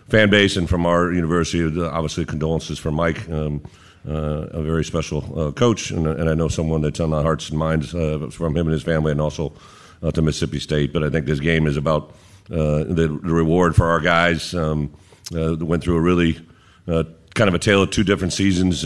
fan 0.09 0.29
base 0.29 0.57
and 0.57 0.67
from 0.67 0.85
our 0.85 1.13
university. 1.13 1.63
Obviously, 1.81 2.25
condolences 2.25 2.77
for 2.77 2.91
Mike, 2.91 3.27
um, 3.29 3.61
uh, 4.07 4.47
a 4.51 4.63
very 4.63 4.83
special 4.83 5.39
uh, 5.39 5.51
coach, 5.51 5.91
and, 5.91 6.07
and 6.07 6.29
I 6.29 6.33
know 6.33 6.47
someone 6.47 6.81
that's 6.81 6.99
on 6.99 7.11
the 7.11 7.21
hearts 7.21 7.49
and 7.49 7.59
minds 7.59 7.93
uh, 7.93 8.29
from 8.31 8.55
him 8.55 8.67
and 8.67 8.73
his 8.73 8.83
family, 8.83 9.11
and 9.11 9.21
also 9.21 9.53
uh, 10.01 10.11
to 10.11 10.21
Mississippi 10.21 10.59
State. 10.59 10.91
But 10.93 11.03
I 11.03 11.09
think 11.09 11.25
this 11.25 11.39
game 11.39 11.67
is 11.67 11.77
about 11.77 12.09
uh, 12.49 12.83
the, 12.83 13.19
the 13.23 13.33
reward 13.33 13.75
for 13.75 13.87
our 13.87 13.99
guys. 13.99 14.53
Um, 14.53 14.93
uh, 15.35 15.55
went 15.55 15.83
through 15.83 15.95
a 15.95 16.01
really 16.01 16.39
kind 16.85 17.47
of 17.47 17.53
a 17.53 17.59
tale 17.59 17.83
of 17.83 17.91
two 17.91 18.03
different 18.03 18.33
seasons. 18.33 18.79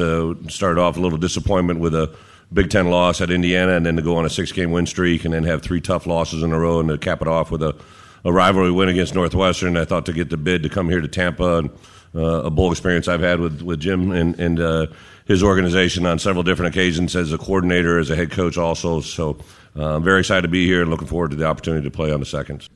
Started 0.53 0.79
off 0.79 0.97
a 0.97 0.99
little 0.99 1.17
disappointment 1.17 1.79
with 1.79 1.95
a 1.95 2.15
Big 2.53 2.69
Ten 2.69 2.89
loss 2.89 3.21
at 3.21 3.31
Indiana, 3.31 3.71
and 3.71 3.85
then 3.85 3.95
to 3.95 4.01
go 4.01 4.17
on 4.17 4.25
a 4.25 4.29
six-game 4.29 4.71
win 4.71 4.85
streak, 4.85 5.25
and 5.25 5.33
then 5.33 5.43
have 5.43 5.61
three 5.61 5.81
tough 5.81 6.05
losses 6.05 6.43
in 6.43 6.51
a 6.51 6.59
row, 6.59 6.79
and 6.79 6.89
to 6.89 6.97
cap 6.97 7.21
it 7.21 7.27
off 7.27 7.49
with 7.49 7.63
a, 7.63 7.75
a 8.23 8.31
rivalry 8.31 8.71
win 8.71 8.89
against 8.89 9.15
Northwestern. 9.15 9.77
I 9.77 9.85
thought 9.85 10.05
to 10.05 10.13
get 10.13 10.29
the 10.29 10.37
bid 10.37 10.61
to 10.63 10.69
come 10.69 10.87
here 10.87 11.01
to 11.01 11.07
Tampa, 11.07 11.57
and 11.57 11.71
a 12.15 12.49
bowl 12.49 12.71
experience 12.71 13.07
I've 13.07 13.21
had 13.21 13.39
with 13.39 13.61
with 13.61 13.79
Jim 13.79 14.11
and 14.11 14.39
and 14.39 14.59
uh, 14.59 14.87
his 15.25 15.43
organization 15.43 16.05
on 16.05 16.19
several 16.19 16.43
different 16.43 16.75
occasions 16.75 17.15
as 17.15 17.33
a 17.33 17.37
coordinator, 17.37 17.99
as 17.99 18.09
a 18.09 18.15
head 18.15 18.31
coach, 18.31 18.57
also. 18.57 19.01
So 19.01 19.37
uh, 19.75 19.95
I'm 19.95 20.03
very 20.03 20.19
excited 20.19 20.43
to 20.43 20.47
be 20.47 20.65
here, 20.65 20.81
and 20.81 20.89
looking 20.89 21.07
forward 21.07 21.31
to 21.31 21.37
the 21.37 21.45
opportunity 21.45 21.83
to 21.83 21.91
play 21.91 22.11
on 22.11 22.19
the 22.19 22.25
seconds. 22.25 22.69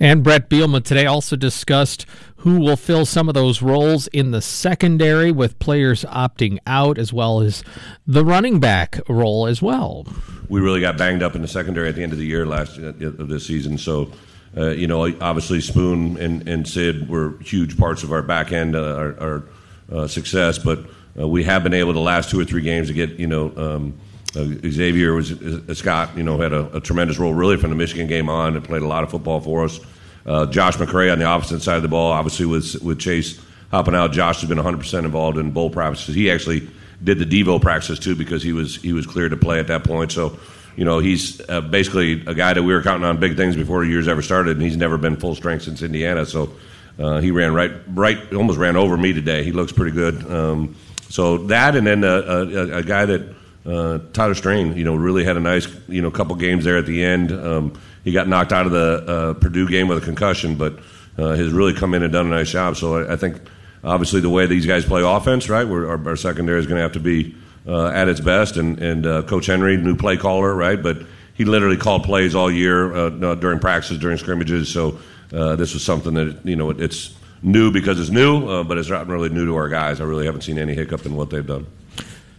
And 0.00 0.24
Bret 0.24 0.50
Bielema 0.50 0.82
today 0.82 1.06
also 1.06 1.36
discussed 1.36 2.06
who 2.38 2.58
will 2.58 2.76
fill 2.76 3.06
some 3.06 3.28
of 3.28 3.34
those 3.34 3.62
roles 3.62 4.08
in 4.08 4.32
the 4.32 4.42
secondary 4.42 5.30
with 5.30 5.56
players 5.60 6.04
opting 6.06 6.58
out, 6.66 6.98
as 6.98 7.12
well 7.12 7.40
as 7.40 7.62
the 8.04 8.24
running 8.24 8.58
back 8.58 8.98
role 9.08 9.46
as 9.46 9.62
well. 9.62 10.04
we 10.48 10.60
really 10.60 10.80
got 10.80 10.98
banged 10.98 11.22
up 11.22 11.36
in 11.36 11.42
the 11.42 11.48
secondary 11.48 11.88
at 11.88 11.94
the 11.94 12.02
end 12.02 12.12
of 12.12 12.18
the 12.18 12.26
year 12.26 12.44
last 12.44 12.78
uh, 12.78 12.88
of 12.88 13.28
this 13.28 13.46
season. 13.46 13.78
So, 13.78 14.02
uh, 14.02 14.16
you 14.56 14.86
know, 14.86 15.04
obviously 15.20 15.60
Spoon 15.60 16.16
and, 16.18 16.48
and 16.48 16.68
Sid 16.68 17.08
were 17.08 17.38
huge 17.40 17.78
parts 17.78 18.02
of 18.02 18.12
our 18.12 18.22
back 18.22 18.52
end, 18.52 18.76
uh, 18.76 18.94
our, 18.94 19.20
our 19.20 19.44
uh, 19.90 20.06
success, 20.06 20.58
but 20.58 20.80
uh, 21.18 21.28
we 21.28 21.44
have 21.44 21.62
been 21.62 21.74
able 21.74 21.92
the 21.92 22.00
last 22.00 22.30
two 22.30 22.40
or 22.40 22.44
three 22.44 22.62
games 22.62 22.88
to 22.88 22.94
get 22.94 23.10
you 23.18 23.26
know. 23.26 23.52
Um, 23.56 23.94
uh, 24.34 24.46
Xavier 24.66 25.12
was 25.12 25.30
uh, 25.30 25.74
Scott, 25.74 26.16
you 26.16 26.22
know, 26.22 26.38
had 26.38 26.54
a, 26.54 26.76
a, 26.76 26.80
tremendous 26.80 27.18
role 27.18 27.34
really 27.34 27.58
from 27.58 27.68
the 27.68 27.76
Michigan 27.76 28.06
game 28.06 28.30
on 28.30 28.56
and 28.56 28.64
played 28.64 28.80
a 28.80 28.86
lot 28.86 29.04
of 29.04 29.10
football 29.10 29.40
for 29.40 29.64
us. 29.64 29.78
Uh, 30.24 30.46
Josh 30.46 30.78
McCray 30.78 31.12
on 31.12 31.18
the 31.18 31.26
opposite 31.26 31.60
side 31.60 31.76
of 31.76 31.82
the 31.82 31.88
ball, 31.88 32.12
obviously 32.12 32.46
with 32.46 32.82
with 32.82 32.98
Chase 32.98 33.38
hopping 33.70 33.94
out. 33.94 34.12
Josh 34.12 34.40
has 34.40 34.48
been 34.48 34.56
100 34.56 34.78
percent 34.78 35.04
involved 35.04 35.36
in 35.36 35.50
bowl 35.50 35.68
practices. 35.68 36.14
He 36.14 36.30
actually 36.30 36.68
did 37.04 37.18
the 37.18 37.26
Devo 37.26 37.60
practices 37.60 37.98
too 37.98 38.14
because 38.16 38.42
he 38.42 38.54
was 38.54 38.76
he 38.76 38.94
was 38.94 39.06
clear 39.06 39.28
to 39.28 39.36
play 39.36 39.58
at 39.58 39.66
that 39.66 39.84
point. 39.84 40.12
So, 40.12 40.38
you 40.76 40.84
know, 40.84 40.98
he's 40.98 41.40
uh, 41.48 41.60
basically 41.60 42.24
a 42.26 42.34
guy 42.34 42.52
that 42.52 42.62
we 42.62 42.72
were 42.72 42.82
counting 42.82 43.04
on 43.04 43.18
big 43.18 43.36
things 43.36 43.56
before 43.56 43.84
the 43.84 43.90
years 43.90 44.08
ever 44.08 44.22
started, 44.22 44.56
and 44.56 44.62
he's 44.62 44.76
never 44.76 44.98
been 44.98 45.16
full 45.16 45.34
strength 45.34 45.64
since 45.64 45.82
Indiana. 45.82 46.26
So. 46.26 46.52
Uh, 46.98 47.20
he 47.20 47.30
ran 47.30 47.54
right, 47.54 47.72
right, 47.88 48.34
almost 48.34 48.58
ran 48.58 48.76
over 48.76 48.98
me 48.98 49.14
today. 49.14 49.42
He 49.42 49.50
looks 49.50 49.72
pretty 49.72 49.92
good. 49.92 50.30
Um, 50.30 50.76
so 51.08 51.38
that, 51.46 51.74
and 51.74 51.86
then 51.86 52.04
a, 52.04 52.06
a, 52.06 52.76
a 52.78 52.82
guy 52.82 53.06
that 53.06 53.34
uh, 53.64 53.98
Tyler 54.12 54.34
Strain, 54.34 54.76
you 54.76 54.84
know, 54.84 54.94
really 54.94 55.24
had 55.24 55.36
a 55.36 55.40
nice, 55.40 55.68
you 55.88 56.02
know, 56.02 56.10
couple 56.10 56.34
games 56.36 56.64
there 56.64 56.76
at 56.76 56.86
the 56.86 57.04
end. 57.04 57.32
Um, 57.32 57.80
he 58.04 58.12
got 58.12 58.28
knocked 58.28 58.52
out 58.52 58.66
of 58.66 58.72
the 58.72 59.04
uh, 59.06 59.34
Purdue 59.34 59.68
game 59.68 59.88
with 59.88 59.98
a 59.98 60.00
concussion, 60.00 60.56
but 60.56 60.78
uh, 61.18 61.34
has 61.34 61.52
really 61.52 61.74
come 61.74 61.94
in 61.94 62.02
and 62.02 62.12
done 62.12 62.26
a 62.26 62.30
nice 62.30 62.50
job. 62.50 62.76
So 62.76 62.96
I, 62.96 63.12
I 63.12 63.16
think, 63.16 63.40
obviously, 63.84 64.20
the 64.20 64.30
way 64.30 64.46
these 64.46 64.66
guys 64.66 64.84
play 64.84 65.02
offense, 65.02 65.48
right, 65.48 65.66
our, 65.66 66.08
our, 66.08 66.16
secondary 66.16 66.58
is 66.58 66.66
going 66.66 66.78
to 66.78 66.82
have 66.82 66.92
to 66.92 67.00
be 67.00 67.34
uh, 67.66 67.88
at 67.88 68.08
its 68.08 68.20
best. 68.20 68.56
And, 68.56 68.78
and 68.80 69.06
uh, 69.06 69.22
Coach 69.22 69.46
Henry, 69.46 69.76
new 69.76 69.96
play 69.96 70.16
caller, 70.16 70.54
right, 70.54 70.82
but 70.82 70.98
he 71.34 71.44
literally 71.44 71.76
called 71.76 72.04
plays 72.04 72.34
all 72.34 72.50
year 72.50 72.94
uh, 72.94 73.34
during 73.36 73.58
practices, 73.58 73.98
during 73.98 74.18
scrimmages. 74.18 74.68
So 74.68 74.98
this 75.30 75.74
was 75.74 75.84
something 75.84 76.14
that 76.14 76.44
you 76.44 76.56
know 76.56 76.70
it's 76.70 77.16
new 77.42 77.72
because 77.72 77.98
it's 77.98 78.10
new, 78.10 78.64
but 78.64 78.78
it's 78.78 78.90
not 78.90 79.06
really 79.06 79.28
new 79.28 79.46
to 79.46 79.56
our 79.56 79.68
guys. 79.68 80.00
I 80.00 80.04
really 80.04 80.26
haven't 80.26 80.42
seen 80.42 80.58
any 80.58 80.74
hiccup 80.74 81.06
in 81.06 81.16
what 81.16 81.30
they've 81.30 81.46
done. 81.46 81.66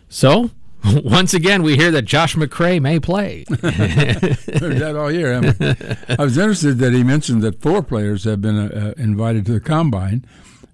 So 0.10 0.52
once 1.04 1.34
again, 1.34 1.64
we 1.64 1.76
hear 1.76 1.92
that 1.92 2.04
Josh 2.04 2.36
McCray 2.36 2.82
may 2.82 3.00
play. 3.00 3.46
Heard 3.50 4.78
that 4.78 4.96
all 4.98 5.12
year. 5.12 5.34
I, 5.34 6.16
I 6.20 6.24
was 6.24 6.38
interested 6.38 6.80
that 6.80 6.94
he 6.94 7.04
mentioned 7.04 7.42
that 7.44 7.62
four 7.62 7.82
players 7.82 8.24
have 8.26 8.42
been 8.42 8.58
uh, 8.58 8.94
invited 8.98 9.46
to 9.48 9.54
the 9.54 9.60
combine, 9.60 10.26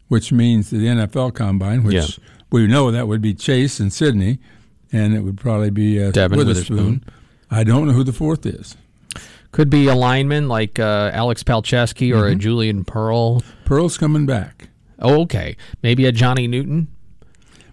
which 0.08 0.32
means 0.32 0.70
the 0.70 0.78
NFL 0.78 1.36
combine, 1.36 1.84
which 1.84 2.18
yeah. 2.18 2.26
We 2.52 2.68
know 2.68 2.92
that 2.92 3.08
would 3.08 3.22
be 3.22 3.34
Chase 3.34 3.80
and 3.80 3.92
Sydney, 3.94 4.40
and 4.92 5.14
it 5.14 5.22
would 5.22 5.38
probably 5.38 5.70
be 5.70 6.04
uh, 6.04 6.12
Devin 6.12 6.38
Witherspoon. 6.38 6.78
Witherspoon. 6.78 7.04
I 7.52 7.64
don't 7.64 7.88
know 7.88 7.94
who 7.94 8.04
the 8.04 8.14
fourth 8.14 8.46
is. 8.46 8.76
Could 9.52 9.70
be 9.70 9.88
a 9.88 9.96
lineman 9.96 10.48
like 10.48 10.80
uh, 10.80 11.12
Alex 11.14 11.44
Palczewski 11.44 12.12
or 12.12 12.24
mm-hmm. 12.24 12.34
a 12.34 12.36
Julian 12.36 12.84
Pearl. 12.86 13.42
Pearl's 13.66 13.98
coming 13.98 14.26
back. 14.26 14.70
Oh, 15.00 15.22
okay. 15.22 15.58
Maybe 15.82 16.06
a 16.06 16.12
Johnny 16.12 16.48
Newton 16.48 16.88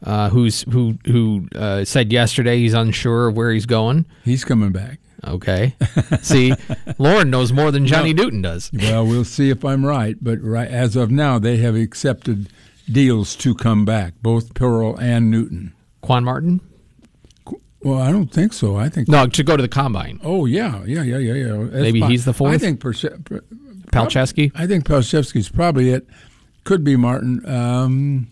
uh, 0.03 0.31
who's 0.31 0.63
who 0.63 0.99
who 1.07 1.49
uh, 1.55 1.85
said 1.85 2.13
yesterday 2.13 2.59
he's 2.59 2.75
unsure 2.75 3.29
of 3.29 3.37
where 3.37 3.53
he's 3.53 3.67
going. 3.67 4.07
He's 4.25 4.45
coming 4.45 4.73
back. 4.73 5.01
Okay. 5.27 5.75
see, 6.23 6.55
Loren 6.99 7.31
knows 7.31 7.53
more 7.53 7.71
than 7.71 7.87
Johnny 7.87 8.15
Newton 8.15 8.43
does. 8.43 8.71
well, 8.73 9.05
we'll 9.05 9.25
see 9.25 9.51
if 9.51 9.65
I'm 9.65 9.85
right, 9.85 10.17
but 10.21 10.41
right 10.41 10.69
as 10.69 10.95
of 10.95 11.11
now, 11.11 11.39
they 11.39 11.57
have 11.57 11.75
accepted 11.75 12.49
deals 12.91 13.37
to 13.37 13.55
come 13.55 13.85
back, 13.85 14.15
both 14.23 14.55
Pearl 14.55 14.97
and 14.99 15.31
Newton. 15.31 15.75
Quan 16.03 16.25
Martin. 16.25 16.61
Well, 17.83 18.01
I 18.01 18.11
don't 18.11 18.33
think 18.33 18.53
so. 18.53 18.77
I 18.77 18.89
think 18.89 19.09
no 19.09 19.27
to 19.27 19.45
go 19.45 19.57
to 19.57 19.63
the 19.63 19.69
combine. 19.69 20.21
Oh 20.25 20.47
yeah, 20.47 20.83
yeah, 20.85 21.03
yeah, 21.03 21.19
yeah, 21.19 21.35
yeah. 21.35 21.57
That's 21.65 21.73
Maybe 21.73 22.01
fine. 22.01 22.11
he's 22.11 22.25
the 22.25 22.33
fourth. 22.33 22.55
I 22.55 22.59
think 22.59 22.81
Perse- 22.81 23.05
Palczewski. 23.93 24.51
I 24.55 24.67
think 24.67 24.85
Palczewski's 24.85 25.49
probably 25.49 25.91
it. 25.91 26.07
Could 26.65 26.83
be 26.83 26.97
Martin. 26.97 27.49
Um, 27.49 28.29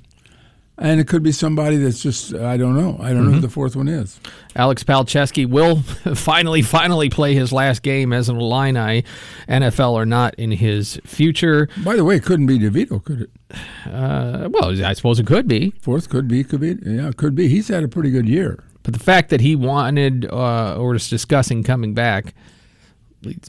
and 0.77 1.01
it 1.01 1.07
could 1.07 1.23
be 1.23 1.31
somebody 1.31 1.77
that's 1.77 2.03
just, 2.03 2.35
I 2.35 2.57
don't 2.57 2.75
know. 2.75 2.97
I 2.99 3.11
don't 3.11 3.19
mm-hmm. 3.19 3.19
know 3.19 3.23
who 3.23 3.31
mm-hmm. 3.33 3.41
the 3.43 3.49
fourth 3.49 3.77
one 3.77 3.87
is. 3.87 4.19
Alex 4.57 4.83
Palczewski 4.83 5.49
will 5.49 5.77
finally, 6.15 6.63
finally 6.63 7.09
play 7.09 7.35
his 7.35 7.53
last 7.53 7.83
game 7.83 8.13
as 8.13 8.29
an 8.29 8.37
Illini, 8.37 9.05
NFL 9.49 9.93
or 9.93 10.05
not, 10.05 10.35
in 10.35 10.51
his 10.51 11.01
future. 11.05 11.69
By 11.85 11.95
the 11.95 12.05
way, 12.05 12.17
it 12.17 12.25
couldn't 12.25 12.47
be 12.47 12.59
DeVito, 12.59 13.03
could 13.05 13.23
it? 13.23 13.31
Uh, 13.87 14.49
well, 14.51 14.85
I 14.85 14.93
suppose 14.93 15.19
it 15.19 15.27
could 15.27 15.49
be. 15.49 15.75
Fourth 15.81 16.09
could 16.09 16.29
be, 16.29 16.45
could 16.45 16.61
be. 16.61 16.77
Yeah, 16.85 17.11
could 17.17 17.35
be. 17.35 17.49
He's 17.49 17.69
had 17.69 17.83
a 17.83 17.89
pretty 17.89 18.11
good 18.11 18.29
year. 18.29 18.65
But 18.83 18.95
the 18.95 19.01
fact 19.01 19.31
that 19.31 19.41
he 19.41 19.57
wanted 19.57 20.27
uh, 20.27 20.77
or 20.77 20.91
was 20.91 21.09
discussing 21.09 21.63
coming 21.63 21.95
back, 21.95 22.35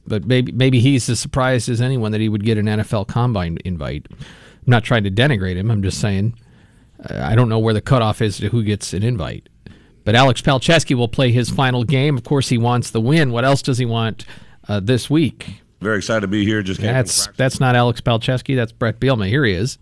but 0.08 0.26
maybe 0.26 0.52
maybe 0.52 0.80
he's 0.80 1.10
as 1.10 1.20
surprised 1.20 1.68
as 1.68 1.82
anyone 1.82 2.12
that 2.14 2.22
he 2.22 2.30
would 2.30 2.46
get 2.46 2.58
an 2.58 2.66
NFL 2.66 3.08
Combine 3.08 3.58
invite. 3.66 4.08
I'm 4.12 4.18
not 4.66 4.84
trying 4.84 5.04
to 5.04 5.12
denigrate 5.12 5.58
him. 5.58 5.70
I'm 5.70 5.84
just 5.84 6.00
saying 6.00 6.38
I 7.10 7.36
don't 7.36 7.50
know 7.50 7.60
where 7.60 7.74
the 7.74 7.82
cutoff 7.82 8.22
is 8.22 8.38
to 8.38 8.50
who 8.50 8.64
gets 8.64 8.94
an 8.94 9.04
invite. 9.04 9.50
But 10.04 10.16
Alex 10.16 10.42
Palczewski 10.42 10.96
will 10.96 11.08
play 11.08 11.32
his 11.32 11.50
final 11.50 11.84
game. 11.84 12.16
Of 12.16 12.24
course, 12.24 12.50
he 12.50 12.58
wants 12.58 12.92
the 12.92 13.02
win. 13.02 13.32
What 13.32 13.44
else 13.44 13.62
does 13.62 13.78
he 13.78 13.86
want 13.86 14.26
uh, 14.68 14.80
this 14.80 15.10
week? 15.10 15.62
Very 15.82 15.98
excited 15.98 16.22
to 16.22 16.28
be 16.28 16.46
here. 16.46 16.62
Just 16.62 16.80
that's 16.80 17.28
that's 17.36 17.60
not 17.60 17.76
Alex 17.76 18.02
Palczewski. 18.02 18.56
That's 18.56 18.72
Bret 18.72 19.00
Bielema. 19.00 19.28
Here 19.28 19.46
he 19.46 19.54
is. 19.54 19.78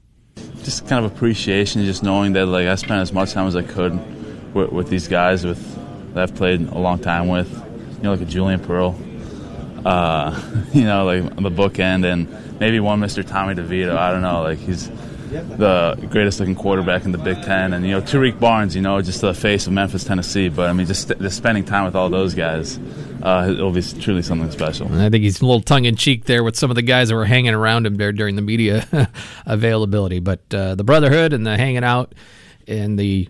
Just 0.63 0.87
kind 0.87 1.05
of 1.05 1.11
appreciation, 1.11 1.83
just 1.83 2.03
knowing 2.03 2.33
that 2.33 2.45
like 2.45 2.67
I 2.67 2.75
spent 2.75 3.01
as 3.01 3.11
much 3.11 3.33
time 3.33 3.47
as 3.47 3.55
I 3.55 3.63
could 3.63 3.93
with, 4.53 4.71
with 4.71 4.89
these 4.89 5.07
guys 5.07 5.45
with 5.45 5.61
that 6.13 6.23
I've 6.23 6.35
played 6.35 6.61
a 6.61 6.77
long 6.77 6.99
time 6.99 7.27
with. 7.27 7.51
You 7.97 8.03
know, 8.03 8.11
like 8.11 8.21
a 8.21 8.25
Julian 8.25 8.59
Pearl. 8.59 8.97
Uh, 9.85 10.41
you 10.73 10.83
know, 10.83 11.05
like 11.05 11.23
the 11.35 11.51
bookend, 11.51 12.05
and 12.05 12.59
maybe 12.59 12.79
one 12.79 12.99
Mr. 12.99 13.27
Tommy 13.27 13.55
DeVito. 13.55 13.95
I 13.97 14.11
don't 14.11 14.21
know. 14.21 14.41
Like 14.41 14.59
he's 14.59 14.89
the 15.33 16.07
greatest 16.09 16.39
looking 16.39 16.55
quarterback 16.55 17.05
in 17.05 17.11
the 17.11 17.17
Big 17.17 17.41
Ten, 17.41 17.73
and 17.73 17.85
you 17.85 17.91
know 17.91 18.01
Tarique 18.01 18.39
Barnes, 18.39 18.75
you 18.75 18.81
know, 18.81 19.01
just 19.01 19.21
the 19.21 19.33
face 19.33 19.67
of 19.67 19.73
Memphis, 19.73 20.03
Tennessee. 20.03 20.49
But 20.49 20.69
I 20.69 20.73
mean, 20.73 20.87
just, 20.87 21.07
just 21.19 21.37
spending 21.37 21.65
time 21.65 21.85
with 21.85 21.95
all 21.95 22.09
those 22.09 22.33
guys, 22.33 22.79
uh, 23.21 23.47
it'll 23.49 23.71
be 23.71 23.81
truly 23.81 24.21
something 24.21 24.49
special. 24.51 24.87
I 24.93 25.09
think 25.09 25.23
he's 25.23 25.41
a 25.41 25.45
little 25.45 25.61
tongue 25.61 25.85
in 25.85 25.95
cheek 25.95 26.25
there 26.25 26.43
with 26.43 26.55
some 26.55 26.69
of 26.69 26.75
the 26.75 26.81
guys 26.81 27.09
that 27.09 27.15
were 27.15 27.25
hanging 27.25 27.53
around 27.53 27.85
him 27.85 27.95
there 27.95 28.11
during 28.11 28.35
the 28.35 28.41
media 28.41 28.87
availability. 29.45 30.19
But 30.19 30.41
uh, 30.53 30.75
the 30.75 30.83
brotherhood 30.83 31.33
and 31.33 31.45
the 31.45 31.57
hanging 31.57 31.83
out 31.83 32.13
and 32.67 32.97
the 32.97 33.29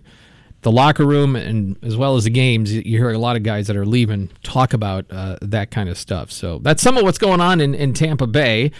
the 0.62 0.72
locker 0.72 1.04
room 1.04 1.36
and 1.36 1.76
as 1.84 1.94
well 1.94 2.16
as 2.16 2.24
the 2.24 2.30
games, 2.30 2.72
you 2.72 2.82
hear 2.82 3.10
a 3.10 3.18
lot 3.18 3.36
of 3.36 3.42
guys 3.42 3.66
that 3.66 3.76
are 3.76 3.84
leaving 3.84 4.30
talk 4.42 4.72
about 4.72 5.04
uh, 5.10 5.36
that 5.42 5.70
kind 5.70 5.90
of 5.90 5.98
stuff. 5.98 6.32
So 6.32 6.58
that's 6.58 6.82
some 6.82 6.96
of 6.96 7.04
what's 7.04 7.18
going 7.18 7.40
on 7.40 7.60
in, 7.60 7.74
in 7.74 7.92
Tampa 7.92 8.26
Bay. 8.26 8.72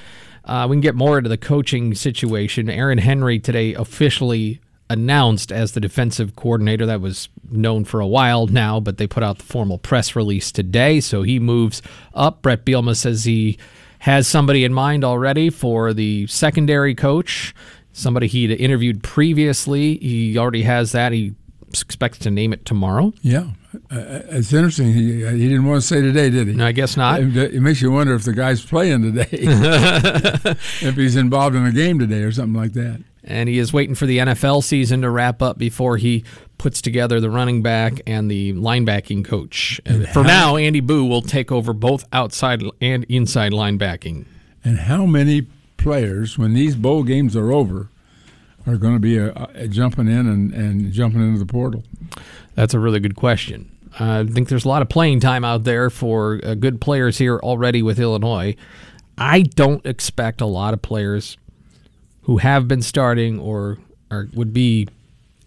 Uh, 0.44 0.66
we 0.68 0.74
can 0.74 0.80
get 0.80 0.94
more 0.94 1.18
into 1.18 1.30
the 1.30 1.38
coaching 1.38 1.94
situation. 1.94 2.68
Aaron 2.68 2.98
Henry 2.98 3.38
today 3.38 3.74
officially 3.74 4.60
announced 4.90 5.50
as 5.50 5.72
the 5.72 5.80
defensive 5.80 6.36
coordinator. 6.36 6.86
That 6.86 7.00
was 7.00 7.28
known 7.50 7.84
for 7.84 8.00
a 8.00 8.06
while 8.06 8.46
now, 8.46 8.80
but 8.80 8.98
they 8.98 9.06
put 9.06 9.22
out 9.22 9.38
the 9.38 9.44
formal 9.44 9.78
press 9.78 10.14
release 10.14 10.52
today. 10.52 11.00
So 11.00 11.22
he 11.22 11.38
moves 11.38 11.80
up. 12.12 12.42
Bret 12.42 12.64
Bielema 12.64 12.94
says 12.94 13.24
he 13.24 13.58
has 14.00 14.28
somebody 14.28 14.64
in 14.64 14.74
mind 14.74 15.02
already 15.02 15.48
for 15.48 15.94
the 15.94 16.26
secondary 16.26 16.94
coach, 16.94 17.54
somebody 17.92 18.26
he'd 18.26 18.50
interviewed 18.50 19.02
previously. 19.02 19.96
He 19.96 20.36
already 20.36 20.62
has 20.62 20.92
that. 20.92 21.12
He 21.12 21.34
expects 21.68 22.18
to 22.18 22.30
name 22.30 22.52
it 22.52 22.66
tomorrow. 22.66 23.14
Yeah. 23.22 23.48
Uh, 23.90 24.20
it's 24.30 24.52
interesting. 24.52 24.92
He, 24.92 25.24
he 25.24 25.48
didn't 25.48 25.64
want 25.64 25.82
to 25.82 25.86
say 25.86 26.00
today, 26.00 26.30
did 26.30 26.48
he? 26.48 26.54
No, 26.54 26.66
I 26.66 26.72
guess 26.72 26.96
not. 26.96 27.20
It, 27.20 27.36
it 27.36 27.60
makes 27.60 27.80
you 27.82 27.90
wonder 27.90 28.14
if 28.14 28.24
the 28.24 28.32
guy's 28.32 28.64
playing 28.64 29.02
today, 29.02 29.28
if 29.32 30.94
he's 30.94 31.16
involved 31.16 31.56
in 31.56 31.66
a 31.66 31.72
game 31.72 31.98
today 31.98 32.22
or 32.22 32.32
something 32.32 32.60
like 32.60 32.72
that. 32.74 33.02
And 33.24 33.48
he 33.48 33.58
is 33.58 33.72
waiting 33.72 33.94
for 33.94 34.06
the 34.06 34.18
NFL 34.18 34.62
season 34.62 35.00
to 35.02 35.10
wrap 35.10 35.40
up 35.40 35.58
before 35.58 35.96
he 35.96 36.24
puts 36.58 36.82
together 36.82 37.20
the 37.20 37.30
running 37.30 37.62
back 37.62 38.00
and 38.06 38.30
the 38.30 38.52
linebacking 38.52 39.24
coach. 39.24 39.80
And 39.86 40.06
for 40.08 40.22
now, 40.22 40.56
Andy 40.56 40.80
Buh 40.80 41.04
will 41.04 41.22
take 41.22 41.50
over 41.50 41.72
both 41.72 42.04
outside 42.12 42.62
and 42.80 43.04
inside 43.04 43.52
linebacking. 43.52 44.26
And 44.62 44.78
how 44.78 45.06
many 45.06 45.46
players, 45.78 46.38
when 46.38 46.54
these 46.54 46.76
bowl 46.76 47.02
games 47.02 47.34
are 47.34 47.50
over, 47.50 47.88
are 48.66 48.76
going 48.76 48.94
to 48.94 49.00
be 49.00 49.18
a, 49.18 49.32
uh, 49.32 49.46
a 49.54 49.68
jumping 49.68 50.08
in 50.08 50.26
and, 50.26 50.52
and 50.52 50.92
jumping 50.92 51.20
into 51.20 51.38
the 51.38 51.46
portal? 51.46 51.82
That's 52.54 52.74
a 52.74 52.78
really 52.78 53.00
good 53.00 53.16
question. 53.16 53.70
I 53.98 54.24
think 54.24 54.48
there's 54.48 54.64
a 54.64 54.68
lot 54.68 54.82
of 54.82 54.88
playing 54.88 55.20
time 55.20 55.44
out 55.44 55.64
there 55.64 55.88
for 55.88 56.40
uh, 56.42 56.54
good 56.54 56.80
players 56.80 57.18
here 57.18 57.38
already 57.38 57.82
with 57.82 58.00
Illinois. 58.00 58.56
I 59.16 59.42
don't 59.42 59.84
expect 59.86 60.40
a 60.40 60.46
lot 60.46 60.74
of 60.74 60.82
players 60.82 61.38
who 62.22 62.38
have 62.38 62.66
been 62.66 62.82
starting 62.82 63.38
or 63.38 63.78
are, 64.10 64.28
would 64.34 64.52
be 64.52 64.88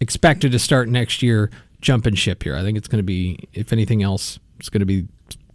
expected 0.00 0.52
to 0.52 0.58
start 0.58 0.88
next 0.88 1.22
year 1.22 1.50
jumping 1.80 2.14
ship 2.14 2.42
here. 2.42 2.56
I 2.56 2.62
think 2.62 2.78
it's 2.78 2.88
going 2.88 3.00
to 3.00 3.04
be, 3.04 3.38
if 3.52 3.72
anything 3.72 4.02
else, 4.02 4.38
it's 4.58 4.68
going 4.68 4.80
to 4.80 4.86
be 4.86 5.06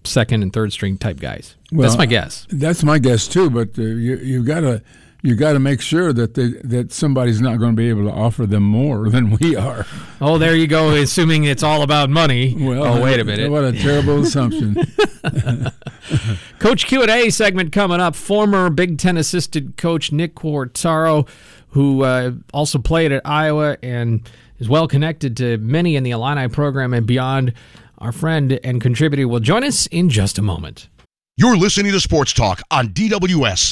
second 0.04 0.44
and 0.44 0.54
third 0.54 0.72
string 0.72 0.98
type 0.98 1.20
guys. 1.20 1.56
Well, 1.72 1.88
that's 1.88 1.98
my 1.98 2.06
guess. 2.06 2.46
That's 2.50 2.84
my 2.84 3.00
guess 3.00 3.28
too. 3.28 3.50
But 3.50 3.78
uh, 3.78 3.82
you, 3.82 4.18
you've 4.18 4.46
got 4.46 4.62
to 4.62 4.84
you 5.24 5.36
got 5.36 5.54
to 5.54 5.60
make 5.60 5.80
sure 5.80 6.12
that 6.12 6.34
they, 6.34 6.50
that 6.66 6.92
somebody's 6.92 7.40
not 7.40 7.58
going 7.58 7.72
to 7.72 7.78
be 7.78 7.88
able 7.88 8.04
to 8.04 8.12
offer 8.12 8.46
them 8.46 8.64
more 8.64 9.10
than 9.10 9.38
we 9.38 9.56
are. 9.56 9.86
Oh, 10.22 10.38
there 10.38 10.56
you 10.56 10.68
go. 10.68 10.92
Assuming 10.92 11.46
it's 11.46 11.64
all 11.64 11.82
about 11.82 12.10
money. 12.10 12.56
Well, 12.60 12.84
oh, 12.84 13.02
wait 13.02 13.20
a 13.20 13.24
minute. 13.24 13.50
What 13.50 13.64
a 13.64 13.72
terrible 13.72 14.22
assumption. 14.22 14.76
coach 16.60 16.86
Q 16.86 17.02
and 17.02 17.10
A 17.10 17.30
segment 17.30 17.72
coming 17.72 18.02
up. 18.02 18.16
Former 18.16 18.70
Big 18.70 18.98
Ten 18.98 19.18
assistant 19.18 19.78
coach 19.78 20.12
Nick 20.12 20.36
Quartaro, 20.36 21.28
who 21.70 22.04
uh, 22.04 22.34
also 22.54 22.78
played 22.78 23.14
at 23.14 23.22
Iowa 23.26 23.78
and 23.82 24.30
is 24.60 24.68
well 24.68 24.88
connected 24.90 25.38
to 25.38 25.58
many 25.58 25.96
in 25.96 26.04
the 26.04 26.12
Illini 26.12 26.50
program 26.50 26.94
and 26.94 27.08
beyond. 27.08 27.54
Our 28.00 28.12
friend 28.12 28.60
and 28.66 28.82
contributor 28.82 29.30
will 29.30 29.40
join 29.40 29.64
us 29.64 29.88
in 29.88 30.10
just 30.10 30.38
a 30.38 30.42
moment. 30.42 30.90
You're 31.38 31.56
listening 31.56 31.94
to 31.94 32.02
Sports 32.02 32.34
Talk 32.34 32.62
on 32.70 32.90
DWS. 32.90 33.72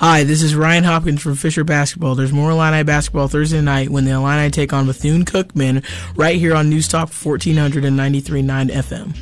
Hi, 0.00 0.24
this 0.24 0.42
is 0.42 0.54
Ryan 0.54 0.84
Hopkins 0.84 1.20
from 1.20 1.34
Fisher 1.34 1.62
Basketball. 1.62 2.14
There's 2.14 2.32
more 2.32 2.52
Illini 2.52 2.84
basketball 2.84 3.28
Thursday 3.28 3.60
night 3.60 3.90
when 3.90 4.06
the 4.06 4.12
Illini 4.12 4.50
take 4.50 4.72
on 4.72 4.86
Bethune 4.86 5.26
Cookman 5.26 5.84
right 6.16 6.36
here 6.36 6.54
on 6.54 6.70
News 6.70 6.88
Talk 6.88 7.10
1493.9 7.10 8.70
FM. 8.70 9.14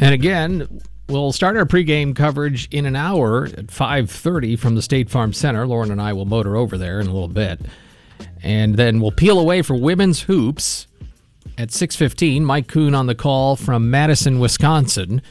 And 0.00 0.12
again, 0.12 0.80
we'll 1.08 1.30
start 1.30 1.56
our 1.56 1.64
pregame 1.64 2.16
coverage 2.16 2.66
in 2.72 2.84
an 2.84 2.96
hour 2.96 3.44
at 3.44 3.68
5:30 3.68 4.58
from 4.58 4.74
the 4.74 4.82
State 4.82 5.08
Farm 5.08 5.32
Center. 5.32 5.64
Loren 5.64 5.92
and 5.92 6.02
I 6.02 6.12
will 6.12 6.24
motor 6.24 6.56
over 6.56 6.76
there 6.76 6.98
in 6.98 7.06
a 7.06 7.12
little 7.12 7.28
bit. 7.28 7.60
And 8.42 8.74
then 8.74 9.00
we'll 9.00 9.12
peel 9.12 9.38
away 9.38 9.62
for 9.62 9.76
women's 9.76 10.22
hoops 10.22 10.88
at 11.56 11.68
6:15. 11.68 12.44
Mike 12.44 12.66
Kuhn 12.66 12.92
on 12.92 13.06
the 13.06 13.14
call 13.14 13.54
from 13.54 13.88
Madison, 13.88 14.40
Wisconsin. 14.40 15.22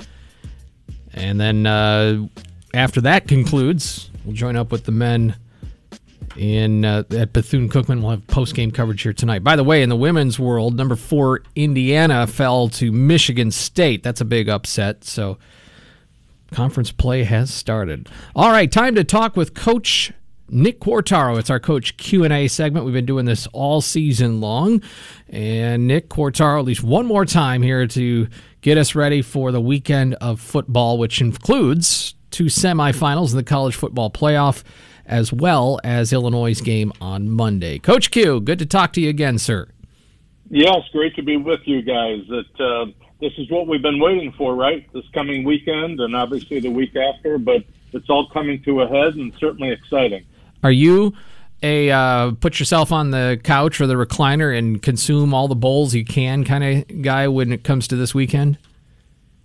And 1.14 1.42
then 1.42 1.66
uh, 1.66 2.28
after 2.74 3.02
that 3.02 3.28
concludes, 3.28 4.10
we'll 4.24 4.36
join 4.36 4.56
up 4.56 4.72
with 4.72 4.86
the 4.86 4.92
men 4.92 5.36
in 6.38 6.86
uh, 6.86 7.04
at 7.12 7.34
Bethune 7.34 7.70
Cookman. 7.70 8.02
We'll 8.02 8.12
have 8.12 8.28
post 8.28 8.56
game 8.56 8.72
coverage 8.72 9.02
here 9.02 9.14
tonight. 9.14 9.44
By 9.44 9.56
the 9.56 9.64
way, 9.64 9.82
in 9.82 9.90
the 9.90 9.96
women's 9.96 10.40
world, 10.40 10.76
number 10.76 10.96
four 10.96 11.42
Indiana 11.56 12.28
fell 12.28 12.70
to 12.70 12.92
Michigan 12.92 13.52
State. 13.52 14.04
That's 14.04 14.22
a 14.22 14.26
big 14.26 14.50
upset. 14.50 15.04
So 15.04 15.38
conference 16.52 16.92
play 16.92 17.24
has 17.24 17.54
started. 17.54 18.10
All 18.36 18.52
right, 18.52 18.72
time 18.72 18.96
to 18.96 19.04
talk 19.04 19.36
with 19.36 19.54
Coach 19.54 20.14
Nick 20.50 20.80
Quartaro. 20.80 21.38
It's 21.38 21.50
our 21.50 21.60
Coach 21.60 21.98
Q 21.98 22.24
and 22.24 22.34
A 22.34 22.48
segment. 22.48 22.86
We've 22.86 22.94
been 22.94 23.06
doing 23.06 23.26
this 23.26 23.48
all 23.48 23.82
season 23.82 24.42
long, 24.42 24.82
and 25.28 25.88
Nick 25.88 26.10
Quartaro, 26.10 26.60
at 26.60 26.66
least 26.66 26.84
one 26.84 27.06
more 27.06 27.26
time 27.26 27.62
here 27.62 27.86
to 27.88 28.28
get 28.62 28.78
us 28.78 28.96
ready 28.96 29.22
for 29.22 29.52
the 29.52 29.62
weekend 29.62 30.16
of 30.16 30.40
football, 30.40 30.98
which 30.98 31.22
includes 31.22 32.16
two 32.32 32.46
semifinals 32.46 33.32
in 33.32 33.38
the 33.38 33.44
college 33.44 33.76
football 33.76 34.10
playoff 34.10 34.64
as 35.06 35.34
well 35.34 35.80
as 35.84 36.14
Illinois' 36.14 36.62
game 36.62 36.94
on 37.02 37.30
Monday. 37.30 37.80
Coach 37.80 38.12
Q, 38.12 38.40
good 38.40 38.60
to 38.60 38.66
talk 38.66 38.94
to 38.94 39.02
you 39.02 39.10
again, 39.10 39.40
sir. 39.40 39.68
Yes, 40.50 40.82
great 40.92 41.16
to 41.16 41.24
be 41.24 41.38
with 41.38 41.62
you 41.66 41.82
guys. 41.82 42.22
That 42.30 42.60
uh, 42.60 42.86
this 43.20 43.34
is 43.38 43.50
what 43.50 43.68
we've 43.68 43.82
been 43.82 44.00
waiting 44.00 44.32
for, 44.34 44.56
right? 44.56 44.92
This 44.94 45.06
coming 45.14 45.44
weekend 45.44 46.00
and 46.00 46.16
obviously 46.16 46.60
the 46.60 46.72
week 46.72 46.96
after, 46.96 47.38
but 47.38 47.64
it's 47.92 48.10
all 48.10 48.30
coming 48.30 48.62
to 48.64 48.82
a 48.82 48.88
head 48.88 49.16
and 49.16 49.34
certainly 49.40 49.72
exciting. 49.72 50.26
Are 50.64 50.72
you 50.72 51.14
a 51.62 51.92
uh, 51.92 52.32
put 52.32 52.60
yourself 52.60 52.92
on 52.92 53.12
the 53.12 53.40
couch 53.44 53.82
or 53.82 53.88
the 53.88 53.96
recliner 53.96 54.58
and 54.58 54.82
consume 54.82 55.34
all 55.34 55.48
the 55.48 55.56
bowls 55.56 55.94
you 55.94 56.06
can 56.06 56.44
kind 56.46 56.64
of 56.64 57.02
guy 57.02 57.28
when 57.28 57.52
it 57.52 57.64
comes 57.64 57.88
to 57.90 57.96
this 57.96 58.16
weekend? 58.16 58.58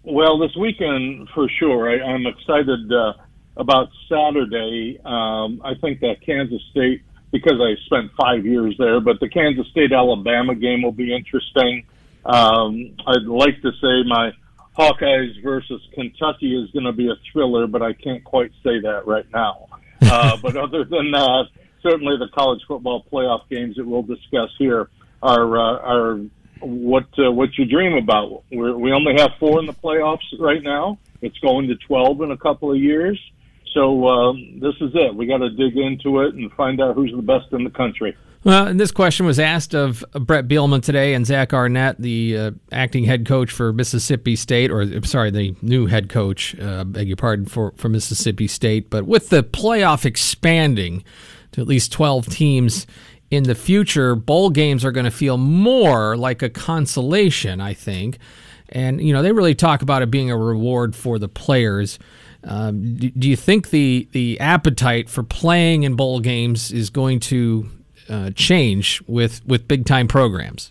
Well, 0.05 0.39
this 0.39 0.55
weekend 0.57 1.29
for 1.35 1.49
sure. 1.59 1.91
I, 1.91 2.13
I'm 2.13 2.27
excited. 2.27 2.93
Uh, 2.93 3.15
about 3.57 3.89
Saturday. 4.09 4.99
Um, 5.05 5.61
I 5.65 5.75
think 5.81 6.01
that 6.01 6.17
Kansas 6.25 6.61
State, 6.71 7.03
because 7.31 7.61
I 7.61 7.75
spent 7.87 8.11
five 8.19 8.45
years 8.45 8.75
there, 8.79 9.01
but 9.01 9.21
the 9.21 9.29
Kansas 9.29 9.67
State 9.69 9.93
Alabama 9.93 10.55
game 10.55 10.83
will 10.83 10.93
be 10.93 11.15
interesting. 11.15 11.87
Um, 12.25 12.97
I'd 13.07 13.27
like 13.27 13.61
to 13.63 13.71
say 13.81 14.09
my 14.09 14.33
Hawkeyes 14.77 15.43
versus 15.43 15.81
Kentucky 15.95 16.57
is 16.57 16.71
going 16.73 16.85
to 16.85 16.93
be 16.93 17.09
a 17.09 17.15
thriller, 17.33 17.67
but 17.67 17.83
I 17.83 17.93
can't 17.93 18.25
quite 18.25 18.51
say 18.63 18.81
that 18.83 19.07
right 19.07 19.27
now. 19.33 19.69
Uh, 20.05 20.37
but 20.43 20.55
other 20.55 20.85
than 20.85 21.11
that, 21.13 21.45
certainly 21.83 22.17
the 22.19 22.29
college 22.35 22.61
football 22.69 23.05
playoff 23.11 23.49
games 23.49 23.75
that 23.77 23.87
we'll 23.87 24.03
discuss 24.03 24.51
here 24.59 24.91
are 25.23 25.57
uh, 25.57 25.79
are 25.79 26.21
what 26.61 27.07
uh, 27.19 27.31
what 27.31 27.57
you 27.59 27.65
dream 27.65 27.95
about. 27.95 28.45
We're, 28.51 28.77
we 28.77 28.93
only 28.93 29.15
have 29.19 29.33
four 29.39 29.61
in 29.61 29.67
the 29.67 29.73
playoffs 29.73 30.21
right 30.39 30.63
now. 30.63 30.99
It's 31.23 31.39
going 31.39 31.69
to 31.69 31.77
twelve 31.77 32.21
in 32.23 32.31
a 32.31 32.37
couple 32.37 32.73
of 32.73 32.79
years. 32.79 33.21
So 33.75 34.07
um, 34.07 34.61
this 34.61 34.75
is 34.81 34.93
it. 34.95 35.15
We 35.15 35.27
got 35.27 35.39
to 35.39 35.51
dig 35.51 35.77
into 35.77 36.21
it 36.21 36.35
and 36.35 36.51
find 36.53 36.81
out 36.81 36.95
who's 36.95 37.13
the 37.15 37.23
best 37.23 37.53
in 37.53 37.65
the 37.65 37.71
country. 37.71 38.17
Well, 38.45 38.67
and 38.67 38.79
this 38.79 38.91
question 38.91 39.25
was 39.25 39.41
asked 39.41 39.75
of 39.75 40.05
Bret 40.13 40.47
Bielema 40.47 40.83
today 40.83 41.15
and 41.15 41.27
Zach 41.27 41.55
Arnett, 41.55 41.99
the 41.99 42.37
uh, 42.37 42.51
acting 42.71 43.05
head 43.05 43.25
coach 43.25 43.51
for 43.51 43.73
Mississippi 43.73 44.37
State, 44.37 44.71
or 44.71 45.03
sorry, 45.05 45.31
the 45.31 45.57
new 45.63 45.87
head 45.87 46.11
coach, 46.11 46.55
uh, 46.61 46.85
beg 46.85 47.09
your 47.09 47.17
pardon, 47.17 47.47
for, 47.47 47.73
for 47.77 47.89
Mississippi 47.89 48.47
State. 48.47 48.91
But 48.91 49.07
with 49.07 49.31
the 49.31 49.43
playoff 49.43 50.05
expanding 50.05 51.05
to 51.53 51.63
at 51.63 51.67
least 51.67 51.91
12 51.93 52.27
teams 52.27 52.87
in 53.35 53.45
the 53.45 53.55
future, 53.55 54.15
bowl 54.15 54.51
games 54.51 54.85
are 54.85 54.93
going 54.93 55.05
to 55.05 55.11
feel 55.11 55.37
more 55.37 56.17
like 56.17 56.43
a 56.43 56.51
consolation, 56.51 57.61
I 57.61 57.75
think. 57.75 58.19
And, 58.69 59.01
you 59.01 59.13
know, 59.13 59.23
they 59.23 59.33
really 59.33 59.55
talk 59.55 59.83
about 59.83 60.03
it 60.03 60.11
being 60.11 60.31
a 60.31 60.37
reward 60.37 60.97
for 60.97 61.19
the 61.19 61.29
players. 61.29 61.99
Um, 62.43 62.97
do, 62.97 63.11
do, 63.11 63.29
you 63.29 63.37
think 63.37 63.71
the 63.71 64.07
the 64.13 64.39
appetite 64.39 65.09
for 65.09 65.23
playing 65.23 65.85
in 65.85 65.97
bowl 65.97 66.21
games 66.21 66.73
is 66.73 66.91
going 66.91 67.21
to 67.21 67.71
uh, 68.09 68.31
change 68.35 69.03
with 69.07 69.45
with 69.47 69.67
big 69.67 69.87
time 69.87 70.09
programs? 70.09 70.71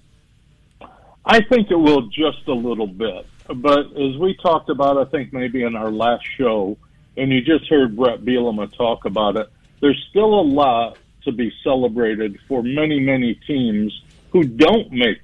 I 1.26 1.41
think 1.41 1.71
it 1.71 1.76
will 1.76 2.04
just 2.08 2.47
a 2.47 2.54
little 2.54 2.86
bit, 2.86 3.26
but 3.47 3.80
as 3.80 4.17
we 4.17 4.38
talked 4.41 4.69
about, 4.69 4.97
I 4.97 5.06
think 5.10 5.34
maybe 5.34 5.63
in 5.63 5.76
our 5.76 5.89
last 5.89 6.26
show, 6.38 6.78
and 7.17 7.32
you 7.32 7.41
just 7.41 7.67
heard 7.69 7.95
Bret 7.95 8.23
Bielema 8.23 8.71
talk 8.76 9.06
about 9.06 9.38
it. 9.38 9.49
There's 9.80 10.06
still 10.10 10.39
a 10.39 10.43
lot 10.43 10.97
to 11.25 11.31
be 11.31 11.51
celebrated 11.63 12.38
for 12.47 12.63
many 12.63 12.99
many 12.99 13.36
teams 13.47 13.93
who 14.31 14.43
don't 14.43 14.91
make 14.91 15.19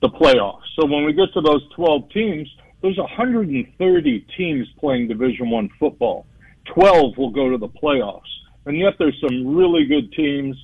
the 0.00 0.08
playoffs. 0.08 0.62
So 0.78 0.86
when 0.86 1.04
we 1.04 1.12
get 1.12 1.32
to 1.34 1.40
those 1.40 1.62
12 1.74 2.10
teams 2.10 2.48
there's 2.82 2.96
130 2.96 4.26
teams 4.36 4.68
playing 4.78 5.08
Division 5.08 5.50
One 5.50 5.68
football. 5.80 6.26
12 6.74 7.16
will 7.16 7.30
go 7.30 7.50
to 7.50 7.58
the 7.58 7.68
playoffs, 7.68 8.20
and 8.66 8.78
yet 8.78 8.94
there's 8.98 9.18
some 9.20 9.56
really 9.56 9.86
good 9.86 10.12
teams. 10.12 10.56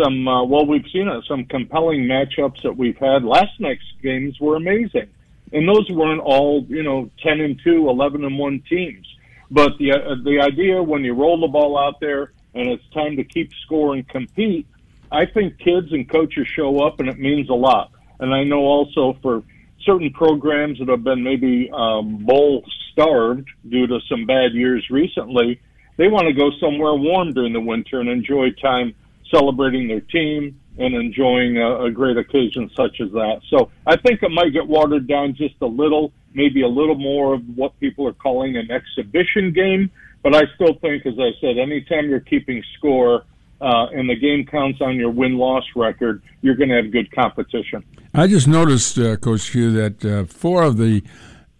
Some 0.00 0.26
uh, 0.26 0.44
well, 0.44 0.64
we've 0.64 0.86
seen 0.92 1.08
it. 1.08 1.24
Some 1.28 1.44
compelling 1.44 2.02
matchups 2.02 2.62
that 2.62 2.76
we've 2.76 2.96
had. 2.96 3.24
Last 3.24 3.58
night's 3.58 3.82
games 4.02 4.38
were 4.40 4.56
amazing, 4.56 5.08
and 5.52 5.68
those 5.68 5.90
weren't 5.90 6.20
all 6.20 6.64
you 6.68 6.82
know 6.82 7.10
10 7.22 7.40
and 7.40 7.60
2, 7.62 7.88
11 7.88 8.24
and 8.24 8.38
1 8.38 8.62
teams. 8.68 9.06
But 9.50 9.72
the 9.78 9.92
uh, 9.92 10.14
the 10.24 10.40
idea 10.40 10.82
when 10.82 11.04
you 11.04 11.12
roll 11.14 11.40
the 11.40 11.48
ball 11.48 11.76
out 11.78 12.00
there 12.00 12.32
and 12.54 12.68
it's 12.68 12.84
time 12.94 13.16
to 13.16 13.24
keep 13.24 13.50
score 13.64 13.94
and 13.94 14.08
compete, 14.08 14.66
I 15.10 15.26
think 15.26 15.58
kids 15.58 15.92
and 15.92 16.08
coaches 16.08 16.46
show 16.54 16.86
up, 16.86 17.00
and 17.00 17.08
it 17.08 17.18
means 17.18 17.48
a 17.48 17.54
lot. 17.54 17.92
And 18.20 18.34
I 18.34 18.44
know 18.44 18.60
also 18.60 19.16
for 19.22 19.42
certain 19.84 20.10
programs 20.12 20.78
that 20.78 20.88
have 20.88 21.04
been 21.04 21.22
maybe 21.22 21.70
um, 21.72 22.18
bowl 22.18 22.64
starved 22.92 23.48
due 23.68 23.86
to 23.86 24.00
some 24.08 24.26
bad 24.26 24.52
years 24.52 24.88
recently, 24.90 25.60
they 25.96 26.08
want 26.08 26.26
to 26.26 26.32
go 26.32 26.50
somewhere 26.60 26.94
warm 26.94 27.32
during 27.32 27.52
the 27.52 27.60
winter 27.60 28.00
and 28.00 28.08
enjoy 28.08 28.50
time 28.50 28.94
celebrating 29.30 29.88
their 29.88 30.00
team 30.00 30.58
and 30.78 30.94
enjoying 30.94 31.58
a, 31.58 31.84
a 31.84 31.90
great 31.90 32.16
occasion 32.16 32.70
such 32.76 33.00
as 33.00 33.10
that. 33.12 33.40
So 33.50 33.70
I 33.86 33.96
think 33.96 34.22
it 34.22 34.30
might 34.30 34.52
get 34.52 34.66
watered 34.66 35.08
down 35.08 35.34
just 35.34 35.56
a 35.60 35.66
little, 35.66 36.12
maybe 36.34 36.62
a 36.62 36.68
little 36.68 36.94
more 36.94 37.34
of 37.34 37.42
what 37.56 37.78
people 37.80 38.06
are 38.06 38.12
calling 38.12 38.56
an 38.56 38.70
exhibition 38.70 39.52
game. 39.52 39.90
But 40.22 40.34
I 40.34 40.42
still 40.54 40.74
think, 40.80 41.06
as 41.06 41.14
I 41.18 41.30
said, 41.40 41.58
anytime 41.58 42.08
you're 42.08 42.20
keeping 42.20 42.62
score 42.76 43.24
uh, 43.60 43.86
and 43.92 44.08
the 44.08 44.16
game 44.16 44.46
counts 44.46 44.80
on 44.80 44.96
your 44.96 45.10
win 45.10 45.36
loss 45.36 45.64
record, 45.76 46.22
you're 46.42 46.56
going 46.56 46.70
to 46.70 46.76
have 46.76 46.90
good 46.90 47.10
competition. 47.12 47.84
I 48.14 48.26
just 48.26 48.48
noticed, 48.48 48.98
uh, 48.98 49.16
Coach 49.16 49.50
Q, 49.50 49.72
that 49.72 50.04
uh, 50.04 50.24
four 50.24 50.62
of 50.62 50.76
the 50.76 51.02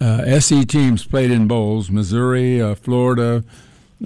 uh, 0.00 0.22
SE 0.26 0.64
teams 0.64 1.04
played 1.04 1.30
in 1.30 1.48
bowls 1.48 1.90
Missouri, 1.90 2.60
uh, 2.60 2.74
Florida, 2.74 3.44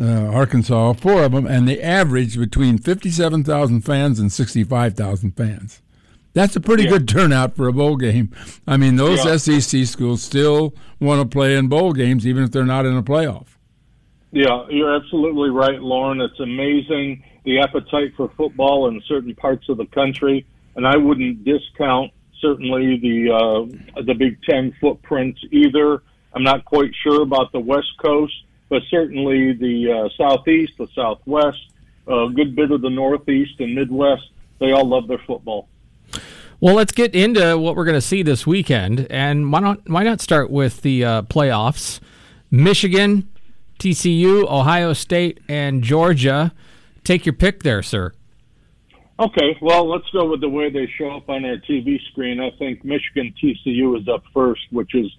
uh, 0.01 0.27
Arkansas, 0.27 0.95
four 0.95 1.23
of 1.23 1.33
them, 1.33 1.47
and 1.47 1.69
the 1.69 1.83
average 1.83 2.39
between 2.39 2.79
57,000 2.79 3.83
fans 3.83 4.19
and 4.19 4.33
65,000 4.33 5.33
fans. 5.33 5.83
That's 6.35 6.57
a 6.57 6.61
pretty 6.61 6.85
yeah. 6.85 6.91
good 6.91 7.09
turnout 7.09 7.55
for 7.55 7.69
a 7.69 7.73
bowl 7.73 7.97
game. 7.97 8.35
I 8.67 8.79
mean, 8.79 8.97
those 8.97 9.25
yeah. 9.25 9.37
SEC 9.37 9.87
schools 9.87 10.23
still 10.23 10.75
want 10.99 11.21
to 11.21 11.29
play 11.29 11.57
in 11.57 11.69
bowl 11.69 11.93
games, 11.93 12.27
even 12.27 12.43
if 12.43 12.53
they're 12.53 12.65
not 12.65 12.87
in 12.87 12.97
a 12.97 13.03
playoff. 13.03 13.52
Yeah, 14.33 14.67
you're 14.71 14.95
absolutely 14.95 15.51
right, 15.51 15.81
Loren. 15.81 16.23
It's 16.23 16.41
amazing 16.41 17.23
the 17.45 17.61
appetite 17.61 18.15
for 18.17 18.31
football 18.31 18.89
in 18.89 19.03
certain 19.07 19.35
parts 19.35 19.69
of 19.69 19.77
the 19.77 19.87
country, 19.87 20.47
and 20.75 20.87
I 20.87 20.97
wouldn't 20.97 21.45
discount 21.45 22.13
certainly 22.41 22.99
the 22.99 23.31
uh, 23.31 24.03
the 24.03 24.15
Big 24.15 24.43
Ten 24.43 24.75
footprint 24.81 25.39
either. 25.51 26.03
I'm 26.33 26.43
not 26.43 26.65
quite 26.65 26.93
sure 27.03 27.23
about 27.23 27.53
the 27.53 27.61
West 27.61 27.93
Coast, 28.03 28.33
but 28.71 28.83
certainly 28.91 29.53
the 29.53 29.93
uh, 29.93 30.09
Southeast, 30.17 30.73
the 30.79 30.89
Southwest, 30.95 31.61
a 32.07 32.29
good 32.35 32.57
bit 32.57 32.71
of 32.71 32.81
the 32.81 32.91
Northeast 32.91 33.61
and 33.61 33.75
Midwest. 33.75 34.31
They 34.61 34.73
all 34.73 34.89
love 34.89 35.09
their 35.09 35.23
football. 35.27 35.69
Well, 36.59 36.75
let's 36.75 36.93
get 36.93 37.15
into 37.15 37.59
what 37.59 37.77
we're 37.77 37.85
going 37.85 37.97
to 37.97 38.01
see 38.01 38.23
this 38.23 38.47
weekend, 38.47 39.09
and 39.11 39.53
why 39.53 39.61
not? 39.61 39.91
Why 39.91 40.05
not 40.05 40.23
start 40.23 40.51
with 40.51 40.81
the 40.81 41.05
uh, 41.05 41.23
playoffs? 41.23 42.01
Michigan, 42.51 43.29
TCU, 43.83 44.49
Ohio 44.49 44.93
State, 44.93 45.41
and 45.49 45.83
Georgia. 45.83 46.53
Take 47.03 47.27
your 47.27 47.33
pick 47.33 47.65
there, 47.65 47.83
sir. 47.83 48.13
Okay, 49.19 49.59
well, 49.61 49.91
let's 49.91 50.09
go 50.13 50.31
with 50.31 50.41
the 50.41 50.49
way 50.49 50.71
they 50.71 50.89
show 50.97 51.11
up 51.17 51.29
on 51.29 51.45
our 51.45 51.57
TV 51.69 51.99
screen. 52.13 52.39
I 52.39 52.51
think 52.61 52.85
Michigan 52.85 53.35
TCU 53.43 54.01
is 54.01 54.07
up 54.09 54.23
first, 54.33 54.61
which 54.71 54.95
is 54.95 55.11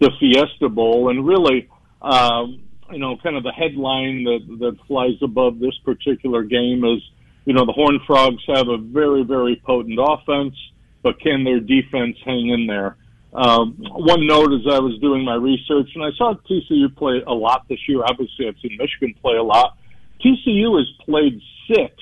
the 0.00 0.10
Fiesta 0.20 0.68
Bowl, 0.68 1.08
and 1.08 1.26
really, 1.26 1.70
um, 2.02 2.60
you 2.92 2.98
know, 2.98 3.16
kind 3.22 3.36
of 3.36 3.42
the 3.42 3.52
headline 3.52 4.24
that 4.24 4.40
that 4.60 4.76
flies 4.86 5.16
above 5.22 5.58
this 5.58 5.78
particular 5.82 6.42
game 6.42 6.84
is, 6.84 7.00
you 7.46 7.54
know, 7.54 7.64
the 7.64 7.72
Horned 7.72 8.02
Frogs 8.06 8.42
have 8.48 8.68
a 8.68 8.76
very 8.76 9.22
very 9.22 9.62
potent 9.64 9.98
offense, 9.98 10.54
but 11.02 11.18
can 11.20 11.42
their 11.42 11.60
defense 11.60 12.18
hang 12.22 12.50
in 12.50 12.66
there? 12.66 12.98
Um, 13.32 13.76
one 13.78 14.26
note 14.26 14.52
as 14.52 14.66
I 14.68 14.80
was 14.80 14.98
doing 15.00 15.24
my 15.24 15.34
research, 15.34 15.88
and 15.94 16.02
I 16.02 16.10
saw 16.16 16.34
TCU 16.50 16.94
play 16.96 17.22
a 17.26 17.32
lot 17.32 17.66
this 17.68 17.78
year. 17.88 18.02
Obviously, 18.02 18.48
I've 18.48 18.58
seen 18.60 18.76
Michigan 18.76 19.14
play 19.22 19.36
a 19.36 19.42
lot. 19.42 19.76
TCU 20.24 20.76
has 20.78 20.88
played 21.06 21.40
six, 21.68 21.94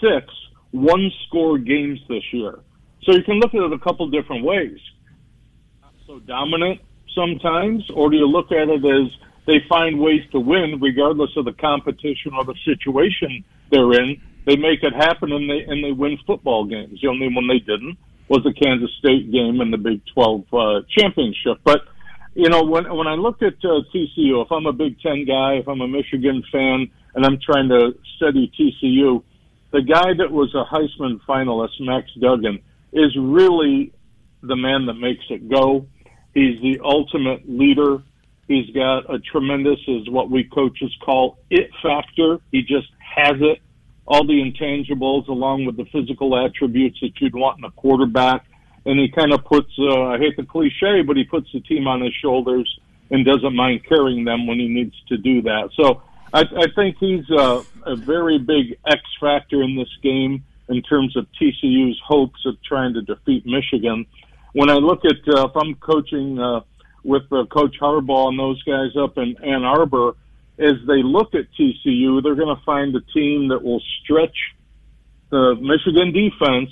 six 0.00 0.26
one 0.76 1.10
score 1.26 1.58
games 1.58 1.98
this 2.08 2.22
year. 2.32 2.60
So 3.04 3.12
you 3.12 3.22
can 3.22 3.36
look 3.36 3.54
at 3.54 3.60
it 3.60 3.72
a 3.72 3.78
couple 3.78 4.08
different 4.10 4.44
ways. 4.44 4.78
Not 5.80 5.94
so 6.06 6.18
dominant 6.20 6.80
sometimes, 7.14 7.88
or 7.94 8.10
do 8.10 8.16
you 8.16 8.26
look 8.26 8.52
at 8.52 8.68
it 8.68 8.84
as 8.84 9.10
they 9.46 9.64
find 9.68 9.98
ways 9.98 10.22
to 10.32 10.40
win 10.40 10.78
regardless 10.80 11.30
of 11.36 11.44
the 11.44 11.52
competition 11.52 12.32
or 12.36 12.44
the 12.44 12.54
situation 12.64 13.44
they're 13.70 13.92
in? 13.92 14.20
They 14.44 14.56
make 14.56 14.82
it 14.82 14.92
happen 14.92 15.32
and 15.32 15.48
they 15.48 15.64
and 15.66 15.82
they 15.82 15.92
win 15.92 16.18
football 16.26 16.66
games. 16.66 17.00
The 17.00 17.08
only 17.08 17.28
one 17.32 17.48
they 17.48 17.58
didn't 17.58 17.96
was 18.28 18.42
the 18.44 18.52
Kansas 18.52 18.90
State 18.98 19.30
game 19.30 19.60
in 19.60 19.70
the 19.70 19.78
Big 19.78 20.02
12 20.14 20.44
uh, 20.52 20.80
championship. 20.96 21.58
But 21.64 21.82
you 22.34 22.50
know, 22.50 22.64
when 22.64 22.84
when 22.94 23.06
I 23.06 23.14
look 23.14 23.40
at 23.42 23.54
uh, 23.64 23.80
TCU, 23.94 24.44
if 24.44 24.52
I'm 24.52 24.66
a 24.66 24.72
Big 24.72 25.00
Ten 25.00 25.24
guy, 25.24 25.54
if 25.54 25.68
I'm 25.68 25.80
a 25.80 25.88
Michigan 25.88 26.44
fan, 26.52 26.90
and 27.14 27.24
I'm 27.24 27.38
trying 27.40 27.70
to 27.70 27.94
study 28.16 28.52
TCU, 28.58 29.22
the 29.72 29.80
guy 29.80 30.12
that 30.18 30.30
was 30.30 30.54
a 30.54 30.64
Heisman 30.64 31.18
finalist, 31.26 31.80
Max 31.80 32.10
Duggan, 32.20 32.60
is 32.92 33.16
really 33.18 33.92
the 34.42 34.56
man 34.56 34.86
that 34.86 34.94
makes 34.94 35.24
it 35.30 35.48
go. 35.48 35.86
He's 36.34 36.60
the 36.60 36.80
ultimate 36.84 37.48
leader. 37.48 38.02
He's 38.48 38.68
got 38.70 39.12
a 39.12 39.18
tremendous, 39.18 39.78
is 39.88 40.08
what 40.10 40.30
we 40.30 40.44
coaches 40.44 40.94
call 41.04 41.38
it 41.50 41.70
factor. 41.82 42.38
He 42.52 42.60
just 42.60 42.88
has 43.00 43.36
it. 43.40 43.60
All 44.06 44.26
the 44.26 44.34
intangibles 44.34 45.28
along 45.28 45.64
with 45.64 45.76
the 45.76 45.84
physical 45.86 46.36
attributes 46.38 46.98
that 47.00 47.20
you'd 47.20 47.34
want 47.34 47.58
in 47.58 47.64
a 47.64 47.70
quarterback. 47.72 48.44
And 48.84 49.00
he 49.00 49.08
kind 49.08 49.32
of 49.32 49.44
puts, 49.44 49.70
uh, 49.78 50.02
I 50.02 50.18
hate 50.18 50.36
the 50.36 50.44
cliche, 50.44 51.02
but 51.02 51.16
he 51.16 51.24
puts 51.24 51.50
the 51.52 51.60
team 51.60 51.88
on 51.88 52.00
his 52.00 52.14
shoulders 52.22 52.68
and 53.10 53.24
doesn't 53.24 53.54
mind 53.54 53.84
carrying 53.88 54.24
them 54.24 54.46
when 54.46 54.58
he 54.58 54.68
needs 54.68 54.94
to 55.08 55.16
do 55.16 55.42
that. 55.42 55.70
So 55.74 56.02
I, 56.32 56.40
I 56.40 56.66
think 56.74 56.96
he's 56.98 57.28
a, 57.30 57.62
a 57.84 57.96
very 57.96 58.38
big 58.38 58.78
X 58.86 59.00
factor 59.20 59.62
in 59.62 59.76
this 59.76 59.88
game 60.02 60.44
in 60.68 60.82
terms 60.82 61.16
of 61.16 61.26
TCU's 61.40 62.00
hopes 62.04 62.44
of 62.44 62.60
trying 62.62 62.94
to 62.94 63.02
defeat 63.02 63.46
Michigan. 63.46 64.06
When 64.52 64.70
I 64.70 64.74
look 64.74 65.04
at 65.04 65.16
uh, 65.28 65.48
if 65.48 65.56
I'm 65.56 65.74
coaching 65.76 66.38
uh, 66.38 66.60
with 67.04 67.22
uh, 67.30 67.44
Coach 67.46 67.76
Harbaugh 67.80 68.28
and 68.28 68.38
those 68.38 68.62
guys 68.64 68.96
up 68.96 69.16
in 69.18 69.36
Ann 69.44 69.64
Arbor, 69.64 70.16
as 70.58 70.74
they 70.86 71.02
look 71.02 71.34
at 71.34 71.46
TCU, 71.58 72.22
they're 72.22 72.34
going 72.34 72.54
to 72.54 72.62
find 72.64 72.94
a 72.96 73.00
team 73.12 73.48
that 73.48 73.62
will 73.62 73.82
stretch 74.02 74.36
the 75.30 75.54
Michigan 75.60 76.12
defense 76.12 76.70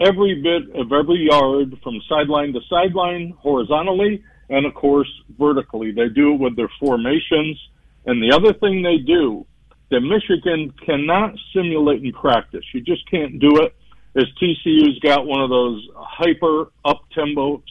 every 0.00 0.42
bit 0.42 0.74
of 0.74 0.92
every 0.92 1.28
yard 1.30 1.78
from 1.82 2.00
sideline 2.08 2.52
to 2.52 2.60
sideline 2.68 3.34
horizontally 3.38 4.24
and 4.48 4.66
of 4.66 4.74
course 4.74 5.08
vertically. 5.38 5.92
They 5.92 6.08
do 6.08 6.34
it 6.34 6.40
with 6.40 6.56
their 6.56 6.70
formations 6.80 7.58
and 8.06 8.20
the 8.22 8.34
other 8.34 8.52
thing 8.52 8.82
they 8.82 8.98
do 8.98 9.46
that 9.90 10.00
Michigan 10.00 10.72
cannot 10.84 11.34
simulate 11.54 12.02
in 12.02 12.12
practice, 12.12 12.64
you 12.72 12.80
just 12.80 13.08
can't 13.10 13.38
do 13.38 13.58
it, 13.58 13.74
is 14.14 14.26
TCU's 14.42 14.98
got 15.00 15.26
one 15.26 15.40
of 15.40 15.50
those 15.50 15.86
hyper 15.94 16.72
up 16.84 17.02
tempo 17.14 17.62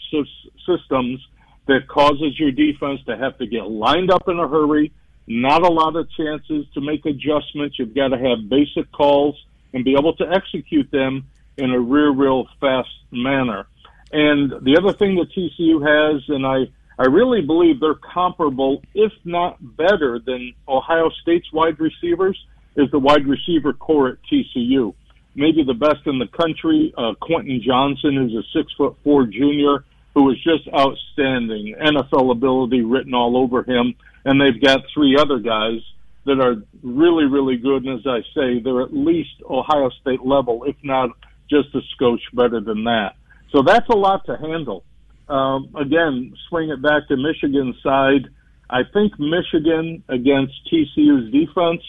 systems 0.65 1.19
that 1.67 1.87
causes 1.87 2.39
your 2.39 2.51
defense 2.51 2.99
to 3.07 3.17
have 3.17 3.37
to 3.39 3.47
get 3.47 3.63
lined 3.63 4.11
up 4.11 4.27
in 4.27 4.39
a 4.39 4.47
hurry, 4.47 4.93
not 5.31 5.63
a 5.63 5.71
lot 5.71 5.95
of 5.95 6.09
chances 6.11 6.65
to 6.73 6.81
make 6.81 7.05
adjustments. 7.05 7.77
You've 7.79 7.95
got 7.95 8.09
to 8.09 8.17
have 8.17 8.49
basic 8.49 8.91
calls 8.91 9.35
and 9.73 9.85
be 9.85 9.95
able 9.97 10.15
to 10.17 10.25
execute 10.29 10.91
them 10.91 11.25
in 11.57 11.71
a 11.71 11.79
real, 11.79 12.13
real 12.13 12.47
fast 12.59 12.89
manner. 13.11 13.67
And 14.11 14.51
the 14.51 14.77
other 14.77 14.93
thing 14.93 15.15
that 15.15 15.31
TCU 15.31 15.81
has, 15.81 16.23
and 16.27 16.45
I 16.45 16.67
I 16.99 17.05
really 17.05 17.41
believe 17.41 17.79
they're 17.79 17.95
comparable, 17.95 18.83
if 18.93 19.11
not 19.25 19.57
better, 19.59 20.19
than 20.19 20.53
Ohio 20.67 21.09
State's 21.21 21.51
wide 21.51 21.79
receivers, 21.79 22.37
is 22.75 22.91
the 22.91 22.99
wide 22.99 23.25
receiver 23.25 23.73
core 23.73 24.09
at 24.09 24.17
TCU. 24.31 24.93
Maybe 25.33 25.63
the 25.63 25.73
best 25.73 26.05
in 26.05 26.19
the 26.19 26.27
country. 26.27 26.93
Uh, 26.95 27.13
Quentin 27.19 27.61
Johnston, 27.65 28.15
who's 28.15 28.35
a 28.35 28.43
six 28.55 28.71
foot 28.73 28.97
four 29.03 29.25
junior, 29.25 29.83
who 30.13 30.29
is 30.29 30.37
just 30.43 30.67
outstanding. 30.67 31.75
NFL 31.81 32.31
ability 32.31 32.81
written 32.81 33.13
all 33.13 33.37
over 33.37 33.63
him. 33.63 33.95
And 34.25 34.39
they've 34.39 34.61
got 34.61 34.81
three 34.93 35.17
other 35.19 35.39
guys 35.39 35.81
that 36.25 36.39
are 36.39 36.55
really, 36.83 37.25
really 37.25 37.57
good. 37.57 37.83
And 37.85 37.99
as 37.99 38.05
I 38.05 38.21
say, 38.35 38.59
they're 38.59 38.81
at 38.81 38.93
least 38.93 39.41
Ohio 39.49 39.89
State 40.01 40.23
level, 40.23 40.63
if 40.65 40.75
not 40.83 41.09
just 41.49 41.73
a 41.75 41.81
scotch 41.95 42.21
better 42.33 42.61
than 42.61 42.83
that. 42.85 43.15
So 43.51 43.63
that's 43.63 43.89
a 43.89 43.97
lot 43.97 44.25
to 44.27 44.37
handle 44.37 44.85
um, 45.31 45.73
again, 45.79 46.33
swing 46.49 46.69
it 46.69 46.81
back 46.81 47.07
to 47.07 47.15
Michigan's 47.15 47.77
side. 47.81 48.27
I 48.69 48.81
think 48.93 49.13
Michigan 49.17 50.03
against 50.09 50.53
TCU's 50.71 51.31
defense, 51.31 51.81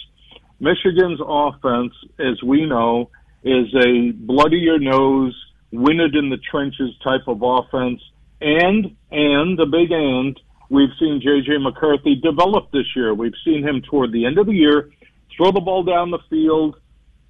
Michigan's 0.61 1.21
offense, 1.25 1.93
as 2.21 2.41
we 2.43 2.67
know, 2.67 3.11
is 3.43 3.75
a 3.75 4.13
bloody 4.13 4.59
your 4.59 4.79
nose, 4.79 5.35
win 5.73 5.99
it 5.99 6.15
in 6.15 6.31
the 6.31 6.39
trenches 6.51 6.91
type 7.03 7.27
of 7.27 7.43
offense. 7.43 8.01
And, 8.41 8.97
and, 9.11 9.59
the 9.59 9.67
big 9.67 9.91
and, 9.91 10.39
we've 10.73 10.91
seen 10.99 11.21
J.J. 11.23 11.59
McCarthy 11.59 12.17
develop 12.17 12.73
this 12.73 12.87
year. 12.97 13.13
We've 13.13 13.37
seen 13.45 13.63
him 13.63 13.83
toward 13.83 14.11
the 14.11 14.25
end 14.25 14.39
of 14.39 14.47
the 14.47 14.55
year 14.55 14.91
throw 15.37 15.53
the 15.53 15.61
ball 15.61 15.83
down 15.83 16.11
the 16.11 16.19
field, 16.31 16.77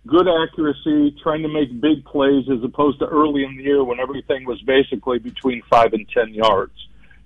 good 0.07 0.27
accuracy, 0.29 1.17
trying 1.23 1.43
to 1.43 1.49
make 1.49 1.81
big 1.81 2.05
plays 2.05 2.45
as 2.51 2.63
opposed 2.65 3.01
to 3.01 3.07
early 3.07 3.45
in 3.45 3.57
the 3.57 3.65
year 3.65 3.85
when 3.85 4.01
everything 4.01 4.45
was 4.45 4.61
basically 4.63 5.19
between 5.19 5.63
five 5.69 5.93
and 5.93 6.09
ten 6.09 6.33
yards. 6.33 6.73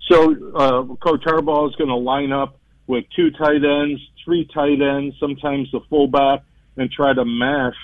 So 0.09 0.33
uh, 0.55 0.95
Coach 0.97 1.23
Harbaugh 1.25 1.69
is 1.69 1.77
going 1.77 1.89
to 1.89 1.97
line 1.97 2.33
up 2.33 2.59
with 2.87 3.05
two 3.15 3.31
tight 3.33 3.65
ends, 3.65 4.01
three 4.25 4.49
tight 4.53 4.81
ends, 4.81 5.17
sometimes 5.19 5.71
the 5.73 5.81
fullback, 5.91 6.43
and 6.77 6.91
try 6.91 7.13
to 7.13 7.25
mash 7.25 7.77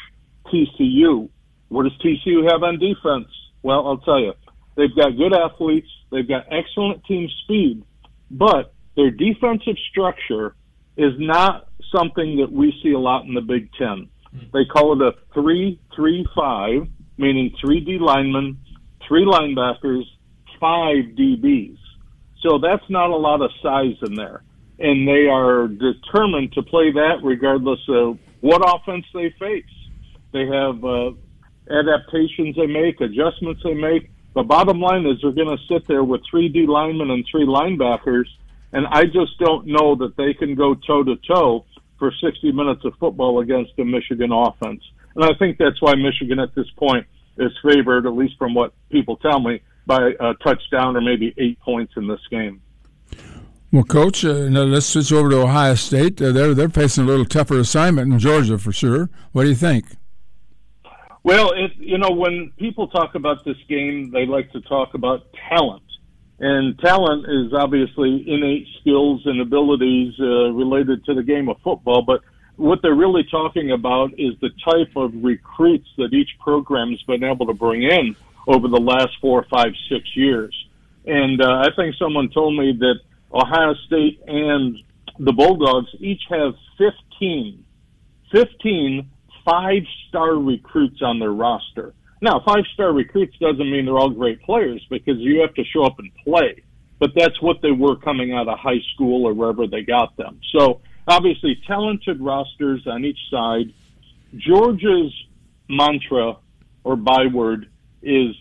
TCU. 0.47 1.29
What 1.69 1.85
does 1.85 1.99
TCU 2.05 2.51
have 2.51 2.63
on 2.63 2.79
defense? 2.79 3.29
Well, 3.63 3.87
I'll 3.87 3.99
tell 3.99 4.21
you, 4.21 4.35
they've 4.77 4.95
got 4.95 5.17
good 5.17 5.35
athletes, 5.35 5.89
they've 6.11 6.29
got 6.29 6.47
excellent 6.51 7.05
team 7.05 7.29
speed, 7.45 7.83
but 8.33 8.75
their 8.97 9.11
defensive 9.11 9.77
structure 9.91 10.57
is 10.97 11.13
not 11.19 11.69
something 11.95 12.39
that 12.39 12.51
we 12.51 12.75
see 12.83 12.93
a 12.93 12.99
lot 12.99 13.25
in 13.25 13.35
the 13.35 13.41
Big 13.41 13.71
Ten. 13.79 14.09
They 14.53 14.65
call 14.65 14.95
it 14.95 15.03
a 15.03 15.13
three-three-five, 15.35 16.89
meaning 17.19 17.55
three 17.61 17.81
D 17.81 17.99
linemen, 17.99 18.59
three 19.07 19.27
linebackers, 19.27 20.05
five 20.59 21.05
DBs. 21.19 21.77
So 22.43 22.59
that's 22.59 22.89
not 22.89 23.11
a 23.11 23.17
lot 23.17 23.43
of 23.43 23.51
size 23.63 23.97
in 24.03 24.15
there. 24.15 24.43
And 24.79 25.07
they 25.07 25.27
are 25.29 25.69
determined 25.69 26.53
to 26.55 26.63
play 26.63 26.91
that 26.93 27.21
regardless 27.23 27.81
of 27.89 28.19
what 28.41 28.63
offense 28.65 29.05
they 29.15 29.35
face. 29.39 29.65
They 30.33 30.47
have 30.47 30.83
uh, 30.83 31.11
adaptations 31.71 32.57
they 32.57 32.67
make, 32.67 33.01
adjustments 33.01 33.61
they 33.63 33.75
make. 33.75 34.11
The 34.35 34.43
bottom 34.43 34.81
line 34.81 35.07
is 35.07 35.19
they're 35.21 35.33
going 35.33 35.57
to 35.57 35.63
sit 35.69 35.87
there 35.87 36.05
with 36.05 36.23
three 36.31 36.49
D 36.49 36.67
linemen 36.67 37.11
and 37.11 37.25
three 37.31 37.47
linebackers, 37.47 38.27
and 38.73 38.87
I 38.87 39.05
just 39.05 39.39
don't 39.39 39.67
know 39.67 39.95
that 39.97 40.17
they 40.17 40.33
can 40.33 40.55
go 40.55 40.75
toe 40.75 41.03
to 41.05 41.17
toe 41.29 41.67
for 41.99 42.13
60 42.21 42.51
minutes 42.53 42.85
of 42.85 42.95
football 42.99 43.41
against 43.41 43.73
the 43.77 43.85
Michigan 43.85 44.33
offense. 44.33 44.83
And 45.15 45.25
I 45.25 45.35
think 45.39 45.59
that's 45.59 45.81
why 45.81 45.95
Michigan 45.95 46.39
at 46.39 46.55
this 46.55 46.69
point 46.77 47.07
is 47.37 47.53
favored, 47.63 48.07
at 48.07 48.15
least 48.15 48.35
from 48.39 48.55
what 48.55 48.73
people 48.91 49.17
tell 49.19 49.39
me, 49.39 49.61
by 49.87 50.13
a 50.19 50.35
touchdown 50.43 50.97
or 50.97 51.01
maybe 51.01 51.35
eight 51.39 51.61
points 51.61 51.93
in 51.97 52.09
this 52.09 52.21
game. 52.31 52.61
Well, 53.71 53.85
Coach, 53.85 54.25
uh, 54.25 54.33
let's 54.33 54.87
switch 54.87 55.13
over 55.13 55.31
to 55.31 55.43
Ohio 55.43 55.75
State. 55.77 56.21
Uh, 56.21 56.33
they're 56.33 56.55
they're 56.55 56.69
facing 56.69 57.05
a 57.05 57.07
little 57.07 57.25
tougher 57.25 57.59
assignment 57.59 58.13
in 58.13 58.19
Georgia 58.19 58.59
for 58.59 58.73
sure. 58.73 59.09
What 59.33 59.45
do 59.45 59.49
you 59.49 59.55
think? 59.55 59.87
Well, 61.25 61.53
it, 61.53 61.73
you 61.77 61.99
know, 61.99 62.11
when 62.11 62.53
people 62.59 62.89
talk 62.89 63.15
about 63.15 63.45
this 63.45 63.57
game, 63.69 64.11
they 64.11 64.27
like 64.27 64.51
to 64.53 64.61
talk 64.63 64.95
about 64.95 65.27
talent. 65.49 65.83
And 66.41 66.77
talent 66.81 67.27
is 67.29 67.53
obviously 67.55 68.25
innate 68.27 68.67
skills 68.81 69.23
and 69.27 69.41
abilities 69.41 70.15
uh, 70.19 70.51
related 70.51 71.05
to 71.05 71.15
the 71.15 71.23
game 71.23 71.49
of 71.49 71.59
football. 71.63 72.03
But 72.03 72.23
what 72.57 72.83
they're 72.83 72.95
really 72.95 73.25
talking 73.31 73.71
about 73.71 74.13
is 74.19 74.35
the 74.41 74.51
type 74.65 74.97
of 74.97 75.13
recruits 75.23 75.89
that 75.99 76.13
each 76.13 76.31
program's 76.41 77.01
been 77.05 77.23
able 77.23 77.47
to 77.47 77.55
bring 77.55 77.83
in 77.83 78.17
over 78.49 78.67
the 78.67 78.81
last 78.81 79.11
four, 79.21 79.47
five, 79.49 79.73
six 79.89 80.17
years. 80.17 80.53
And 81.07 81.41
uh, 81.41 81.63
I 81.65 81.69
think 81.77 81.95
someone 81.97 82.31
told 82.31 82.59
me 82.59 82.73
that 82.81 82.97
Ohio 83.33 83.75
State 83.87 84.21
and 84.27 84.77
the 85.21 85.33
Bulldogs 85.33 85.91
each 86.01 86.23
have 86.29 86.55
15, 86.79 87.65
15 88.33 89.11
five 89.45 89.83
star 90.09 90.35
recruits 90.35 91.03
on 91.03 91.19
their 91.19 91.33
roster. 91.33 91.95
Now, 92.21 92.41
five 92.47 92.65
star 92.75 92.93
recruits 92.93 93.37
doesn't 93.39 93.71
mean 93.71 93.85
they're 93.85 93.99
all 93.99 94.11
great 94.11 94.43
players 94.43 94.85
because 94.89 95.19
you 95.19 95.41
have 95.41 95.55
to 95.55 95.65
show 95.65 95.85
up 95.85 95.99
and 95.99 96.11
play. 96.25 96.63
But 96.99 97.11
that's 97.17 97.41
what 97.43 97.61
they 97.63 97.73
were 97.73 97.97
coming 97.97 98.33
out 98.33 98.47
of 98.47 98.59
high 98.59 98.81
school 98.95 99.27
or 99.27 99.35
wherever 99.35 99.67
they 99.67 99.83
got 99.83 100.17
them. 100.17 100.41
So 100.57 100.81
obviously 101.09 101.61
talented 101.67 102.21
rosters 102.21 102.87
on 102.87 103.05
each 103.05 103.19
side. 103.29 103.73
Georgia's 104.37 105.13
mantra 105.69 106.37
or 106.85 106.97
byword 106.97 107.69
is 108.03 108.37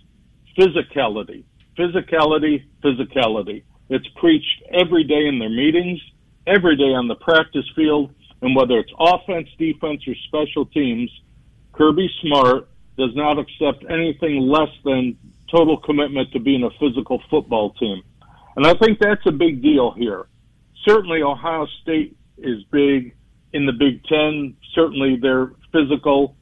physicality. 0.58 1.44
Physicality, 1.78 2.64
physicality. 2.84 3.64
It's 3.90 4.08
preached 4.16 4.64
every 4.72 5.04
day 5.06 5.28
in 5.28 5.40
their 5.40 5.50
meetings, 5.50 6.00
every 6.46 6.76
day 6.76 6.94
on 6.94 7.08
the 7.08 7.16
practice 7.16 7.66
field, 7.76 8.14
and 8.42 8.56
whether 8.56 8.80
it's 8.80 8.92
offense, 9.00 9.48
defense, 9.58 10.02
or 10.08 10.16
special 10.28 10.66
teams, 10.66 11.10
Kirby 11.74 12.10
Smart 12.22 12.70
does 12.98 13.16
not 13.16 13.38
accept 13.40 13.86
anything 13.90 14.40
less 14.40 14.70
than 14.84 15.18
total 15.50 15.78
commitment 15.78 16.32
to 16.32 16.40
being 16.40 16.64
a 16.64 16.70
physical 16.80 17.22
football 17.30 17.72
team. 17.74 18.02
And 18.56 18.66
I 18.66 18.74
think 18.74 19.00
that's 19.00 19.26
a 19.26 19.32
big 19.32 19.62
deal 19.62 19.92
here. 19.92 20.28
Certainly, 20.88 21.22
Ohio 21.24 21.68
State 21.82 22.18
is 22.38 22.64
big 22.72 23.16
in 23.54 23.66
the 23.66 23.74
Big 23.74 24.04
Ten. 24.06 24.56
Certainly, 24.74 25.20
they're 25.22 25.52
physical, 25.72 26.36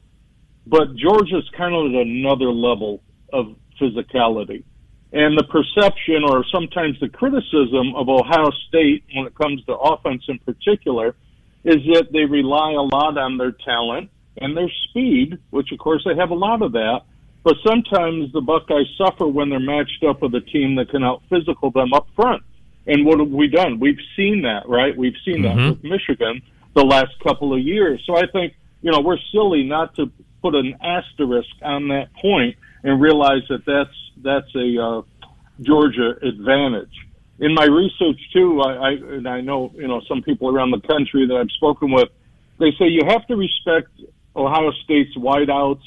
but 0.66 0.96
Georgia's 0.96 1.48
kind 1.56 1.74
of 1.74 1.94
at 1.94 2.06
another 2.06 2.50
level 2.50 3.02
of 3.32 3.56
physicality. 3.80 4.64
And 5.12 5.36
the 5.36 5.44
perception, 5.44 6.22
or 6.24 6.44
sometimes 6.52 6.98
the 7.00 7.08
criticism 7.08 7.94
of 7.96 8.08
Ohio 8.08 8.50
State 8.68 9.04
when 9.14 9.26
it 9.26 9.34
comes 9.34 9.64
to 9.64 9.74
offense 9.74 10.22
in 10.28 10.38
particular, 10.38 11.16
is 11.64 11.76
that 11.92 12.08
they 12.12 12.24
rely 12.24 12.72
a 12.72 12.82
lot 12.82 13.18
on 13.18 13.36
their 13.36 13.52
talent 13.52 14.10
and 14.38 14.56
their 14.56 14.70
speed, 14.88 15.38
which 15.50 15.72
of 15.72 15.78
course 15.78 16.02
they 16.04 16.14
have 16.14 16.30
a 16.30 16.34
lot 16.34 16.62
of 16.62 16.72
that. 16.72 17.02
But 17.42 17.56
sometimes 17.66 18.32
the 18.32 18.40
Buckeyes 18.40 18.86
suffer 18.98 19.26
when 19.26 19.48
they're 19.48 19.60
matched 19.60 20.04
up 20.06 20.22
with 20.22 20.34
a 20.34 20.40
team 20.40 20.76
that 20.76 20.90
can 20.90 21.02
out 21.02 21.22
physical 21.30 21.70
them 21.70 21.92
up 21.92 22.06
front. 22.14 22.42
And 22.86 23.06
what 23.06 23.18
have 23.18 23.30
we 23.30 23.48
done? 23.48 23.80
We've 23.80 24.00
seen 24.16 24.42
that, 24.42 24.68
right? 24.68 24.96
We've 24.96 25.16
seen 25.24 25.42
mm-hmm. 25.42 25.58
that 25.58 25.70
with 25.70 25.84
Michigan 25.84 26.42
the 26.74 26.84
last 26.84 27.18
couple 27.22 27.54
of 27.54 27.60
years. 27.60 28.02
So 28.06 28.16
I 28.16 28.26
think, 28.26 28.54
you 28.82 28.90
know, 28.90 29.00
we're 29.00 29.18
silly 29.32 29.62
not 29.62 29.94
to 29.96 30.10
put 30.42 30.54
an 30.54 30.76
asterisk 30.82 31.50
on 31.62 31.88
that 31.88 32.12
point 32.14 32.56
and 32.82 33.00
realize 33.00 33.42
that 33.48 33.64
that's, 33.66 33.96
that's 34.22 34.54
a, 34.54 34.82
uh, 34.82 35.02
Georgia 35.62 36.14
advantage 36.22 36.94
in 37.40 37.54
my 37.54 37.64
research 37.64 38.20
too, 38.32 38.60
I, 38.60 38.72
I 38.72 38.90
and 38.90 39.26
I 39.26 39.40
know 39.40 39.72
you 39.74 39.88
know 39.88 40.00
some 40.06 40.22
people 40.22 40.54
around 40.54 40.70
the 40.70 40.86
country 40.86 41.26
that 41.26 41.34
I've 41.34 41.50
spoken 41.56 41.90
with, 41.90 42.08
they 42.58 42.70
say 42.78 42.86
you 42.86 43.02
have 43.08 43.26
to 43.28 43.36
respect 43.36 43.88
Ohio 44.36 44.70
State's 44.84 45.16
wideouts. 45.16 45.82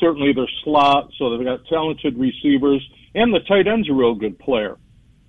Certainly, 0.00 0.32
their 0.32 0.48
slot, 0.64 1.10
so 1.18 1.36
they've 1.36 1.46
got 1.46 1.66
talented 1.66 2.18
receivers, 2.18 2.82
and 3.14 3.32
the 3.32 3.40
tight 3.40 3.66
end's 3.68 3.88
a 3.88 3.92
real 3.92 4.14
good 4.14 4.38
player. 4.38 4.76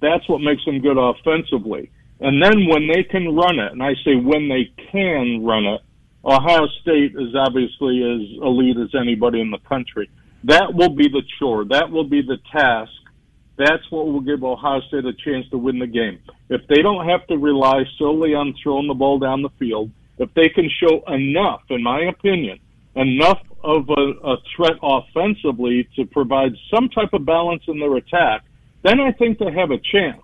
That's 0.01 0.27
what 0.27 0.39
makes 0.39 0.65
them 0.65 0.81
good 0.81 0.97
offensively. 0.97 1.91
And 2.19 2.41
then 2.41 2.67
when 2.67 2.87
they 2.87 3.03
can 3.03 3.35
run 3.35 3.59
it, 3.59 3.71
and 3.71 3.83
I 3.83 3.93
say 4.03 4.15
when 4.15 4.49
they 4.49 4.71
can 4.91 5.43
run 5.43 5.65
it, 5.65 5.81
Ohio 6.23 6.67
State 6.81 7.13
is 7.15 7.35
obviously 7.35 8.01
as 8.01 8.41
elite 8.41 8.77
as 8.77 8.89
anybody 8.99 9.39
in 9.41 9.51
the 9.51 9.59
country. 9.69 10.09
That 10.45 10.73
will 10.73 10.89
be 10.89 11.07
the 11.07 11.21
chore. 11.39 11.65
That 11.65 11.91
will 11.91 12.07
be 12.07 12.21
the 12.21 12.37
task 12.51 12.91
that's 13.57 13.89
what 13.89 14.07
will 14.07 14.21
give 14.21 14.43
Ohio 14.43 14.81
State 14.87 15.05
a 15.05 15.13
chance 15.13 15.49
to 15.51 15.57
win 15.57 15.79
the 15.79 15.87
game. 15.87 16.19
If 16.49 16.61
they 16.67 16.81
don't 16.81 17.07
have 17.07 17.25
to 17.27 17.37
rely 17.37 17.83
solely 17.97 18.33
on 18.33 18.53
throwing 18.61 18.87
the 18.87 18.93
ball 18.93 19.19
down 19.19 19.41
the 19.41 19.49
field, 19.57 19.91
if 20.17 20.33
they 20.33 20.49
can 20.49 20.69
show 20.69 21.03
enough, 21.07 21.61
in 21.69 21.81
my 21.81 22.03
opinion, 22.03 22.59
enough 22.95 23.41
of 23.63 23.89
a, 23.89 24.27
a 24.27 24.37
threat 24.55 24.77
offensively 24.81 25.87
to 25.95 26.05
provide 26.05 26.51
some 26.73 26.89
type 26.89 27.13
of 27.13 27.25
balance 27.25 27.63
in 27.67 27.79
their 27.79 27.95
attack, 27.95 28.43
then 28.83 28.99
I 28.99 29.11
think 29.13 29.39
they 29.39 29.51
have 29.51 29.71
a 29.71 29.79
chance. 29.91 30.21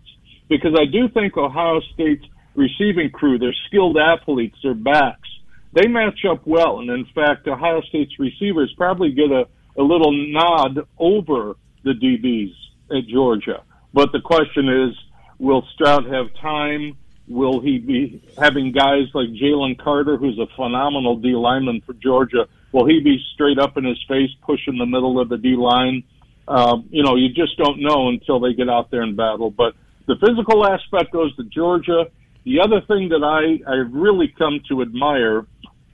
Because 0.50 0.76
I 0.80 0.86
do 0.86 1.08
think 1.10 1.38
Ohio 1.38 1.80
State's 1.94 2.26
receiving 2.56 3.10
crew, 3.12 3.38
their 3.38 3.56
skilled 3.68 3.98
athletes, 3.98 4.58
their 4.62 4.74
backs, 4.74 5.30
they 5.74 5.88
match 5.88 6.20
up 6.30 6.46
well. 6.46 6.80
And 6.80 6.90
in 6.90 7.06
fact, 7.16 7.48
Ohio 7.48 7.82
State's 7.82 8.20
receivers 8.20 8.74
probably 8.78 9.12
get 9.12 9.32
a, 9.32 9.48
a 9.78 9.82
little 9.82 10.12
nod 10.12 10.80
over 11.00 11.56
the 11.84 11.94
DBs 11.94 12.54
at 12.96 13.08
Georgia. 13.08 13.64
But 13.94 14.12
the 14.12 14.22
question 14.22 14.70
is, 14.70 14.96
will 15.40 15.66
Stroud 15.74 16.06
have 16.06 16.34
time? 16.42 16.98
Will 17.28 17.62
he 17.62 17.78
be 17.78 18.24
having 18.38 18.72
guys 18.72 19.08
like 19.14 19.30
Jalen 19.30 19.80
Carter, 19.80 20.18
who's 20.18 20.38
a 20.40 20.48
phenomenal 20.56 21.18
D 21.18 21.30
lineman 21.36 21.82
for 21.82 21.94
Georgia? 21.94 22.48
Will 22.72 22.86
he 22.86 23.00
be 23.00 23.22
straight 23.34 23.60
up 23.60 23.78
in 23.78 23.84
his 23.86 24.02
face, 24.08 24.30
pushing 24.42 24.78
the 24.78 24.86
middle 24.86 25.20
of 25.20 25.30
the 25.30 25.38
D 25.38 25.56
line? 25.56 26.04
Um, 26.48 26.88
you 26.90 27.04
know, 27.04 27.16
you 27.16 27.30
just 27.30 27.58
don't 27.58 27.82
know 27.82 28.10
until 28.10 28.40
they 28.40 28.54
get 28.54 28.70
out 28.70 28.92
there 28.92 29.02
and 29.02 29.16
battle. 29.16 29.52
But 29.52 29.76
the 30.08 30.16
physical 30.16 30.66
aspect 30.66 31.12
goes 31.12 31.36
to 31.38 31.44
Georgia. 31.44 32.06
The 32.44 32.60
other 32.60 32.82
thing 32.82 33.10
that 33.10 33.24
I, 33.24 33.70
I 33.70 33.76
really 33.76 34.34
come 34.38 34.60
to 34.70 34.82
admire 34.82 35.46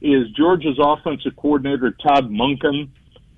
is 0.01 0.29
Georgia's 0.35 0.79
offensive 0.79 1.35
coordinator, 1.35 1.91
Todd 1.91 2.29
Monken 2.29 2.89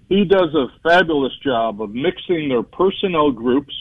he 0.09 0.25
does 0.25 0.53
a 0.55 0.67
fabulous 0.81 1.33
job 1.43 1.81
of 1.81 1.93
mixing 1.93 2.49
their 2.49 2.63
personnel 2.63 3.31
groups, 3.31 3.73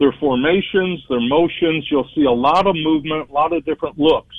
their 0.00 0.12
formations, 0.12 1.04
their 1.08 1.20
motions. 1.20 1.86
You'll 1.90 2.08
see 2.14 2.24
a 2.24 2.32
lot 2.32 2.66
of 2.66 2.74
movement, 2.74 3.30
a 3.30 3.32
lot 3.32 3.52
of 3.52 3.64
different 3.64 3.96
looks. 3.98 4.34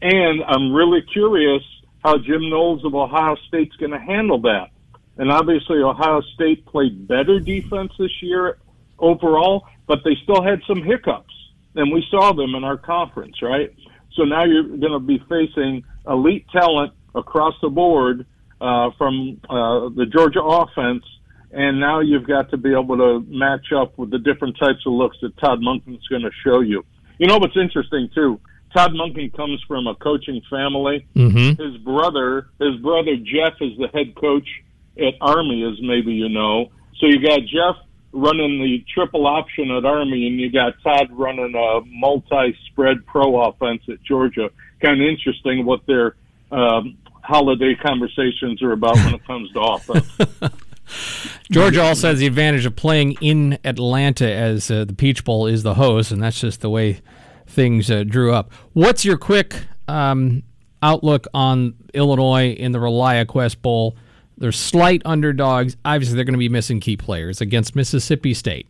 And 0.00 0.42
I'm 0.42 0.72
really 0.72 1.02
curious 1.02 1.62
how 2.02 2.16
Jim 2.16 2.48
Knowles 2.48 2.84
of 2.86 2.94
Ohio 2.94 3.36
State's 3.46 3.76
going 3.76 3.92
to 3.92 3.98
handle 3.98 4.40
that. 4.42 4.70
And 5.18 5.30
obviously, 5.30 5.82
Ohio 5.82 6.22
State 6.34 6.64
played 6.64 7.06
better 7.06 7.38
defense 7.38 7.92
this 7.98 8.22
year 8.22 8.56
overall, 8.98 9.66
but 9.86 10.02
they 10.02 10.16
still 10.22 10.42
had 10.42 10.62
some 10.66 10.82
hiccups. 10.82 11.34
And 11.74 11.92
we 11.92 12.04
saw 12.10 12.32
them 12.32 12.54
in 12.54 12.64
our 12.64 12.78
conference, 12.78 13.42
right? 13.42 13.74
So 14.14 14.24
now 14.24 14.44
you're 14.44 14.62
going 14.64 14.92
to 14.92 14.98
be 14.98 15.18
facing 15.28 15.84
elite 16.08 16.46
talent 16.50 16.94
across 17.14 17.54
the 17.60 17.68
board 17.68 18.24
uh, 18.60 18.90
from 18.98 19.40
uh, 19.48 19.88
the 19.90 20.06
Georgia 20.06 20.42
offense, 20.42 21.04
and 21.52 21.80
now 21.80 22.00
you've 22.00 22.26
got 22.26 22.50
to 22.50 22.56
be 22.56 22.70
able 22.70 22.96
to 22.96 23.24
match 23.28 23.72
up 23.76 23.98
with 23.98 24.10
the 24.10 24.18
different 24.18 24.56
types 24.58 24.80
of 24.86 24.92
looks 24.92 25.16
that 25.22 25.36
Todd 25.38 25.60
Monken's 25.60 26.06
going 26.08 26.22
to 26.22 26.30
show 26.44 26.60
you. 26.60 26.84
You 27.18 27.26
know 27.26 27.38
what's 27.38 27.56
interesting 27.56 28.08
too? 28.14 28.40
Todd 28.74 28.92
Monken 28.92 29.34
comes 29.34 29.62
from 29.66 29.86
a 29.86 29.94
coaching 29.96 30.40
family. 30.48 31.06
Mm-hmm. 31.16 31.60
His 31.60 31.76
brother, 31.78 32.48
his 32.60 32.76
brother 32.80 33.16
Jeff, 33.16 33.54
is 33.60 33.76
the 33.78 33.88
head 33.92 34.14
coach 34.14 34.48
at 34.96 35.14
Army, 35.20 35.64
as 35.64 35.80
maybe 35.82 36.12
you 36.12 36.28
know. 36.28 36.70
So 36.98 37.06
you 37.06 37.20
got 37.20 37.40
Jeff 37.40 37.82
running 38.12 38.60
the 38.60 38.84
triple 38.92 39.26
option 39.26 39.70
at 39.70 39.84
Army, 39.84 40.26
and 40.26 40.38
you 40.38 40.52
got 40.52 40.74
Todd 40.82 41.08
running 41.10 41.54
a 41.54 41.80
multi-spread 41.86 43.06
pro 43.06 43.48
offense 43.48 43.82
at 43.88 44.02
Georgia. 44.02 44.50
Kind 44.82 45.00
of 45.00 45.08
interesting 45.08 45.64
what 45.64 45.86
their 45.86 46.14
um, 46.52 46.96
holiday 47.30 47.76
conversations 47.76 48.60
are 48.62 48.72
about 48.72 48.96
when 48.96 49.14
it 49.14 49.24
comes 49.24 49.50
to 49.52 49.60
offense. 49.60 50.52
Georgia 51.52 51.82
also 51.82 52.08
has 52.08 52.18
the 52.18 52.26
advantage 52.26 52.66
of 52.66 52.74
playing 52.74 53.12
in 53.20 53.58
Atlanta 53.64 54.30
as 54.30 54.70
uh, 54.70 54.84
the 54.84 54.92
Peach 54.92 55.24
Bowl 55.24 55.46
is 55.46 55.62
the 55.62 55.74
host, 55.74 56.10
and 56.10 56.20
that's 56.20 56.40
just 56.40 56.60
the 56.60 56.68
way 56.68 57.00
things 57.46 57.90
uh, 57.90 58.02
drew 58.04 58.32
up. 58.32 58.52
What's 58.72 59.04
your 59.04 59.16
quick 59.16 59.54
um, 59.86 60.42
outlook 60.82 61.28
on 61.32 61.74
Illinois 61.94 62.50
in 62.52 62.72
the 62.72 62.80
ReliaQuest 62.80 63.62
Bowl? 63.62 63.96
They're 64.36 64.52
slight 64.52 65.02
underdogs. 65.04 65.76
Obviously, 65.84 66.16
they're 66.16 66.24
going 66.24 66.34
to 66.34 66.38
be 66.38 66.48
missing 66.48 66.80
key 66.80 66.96
players 66.96 67.40
against 67.40 67.76
Mississippi 67.76 68.34
State. 68.34 68.66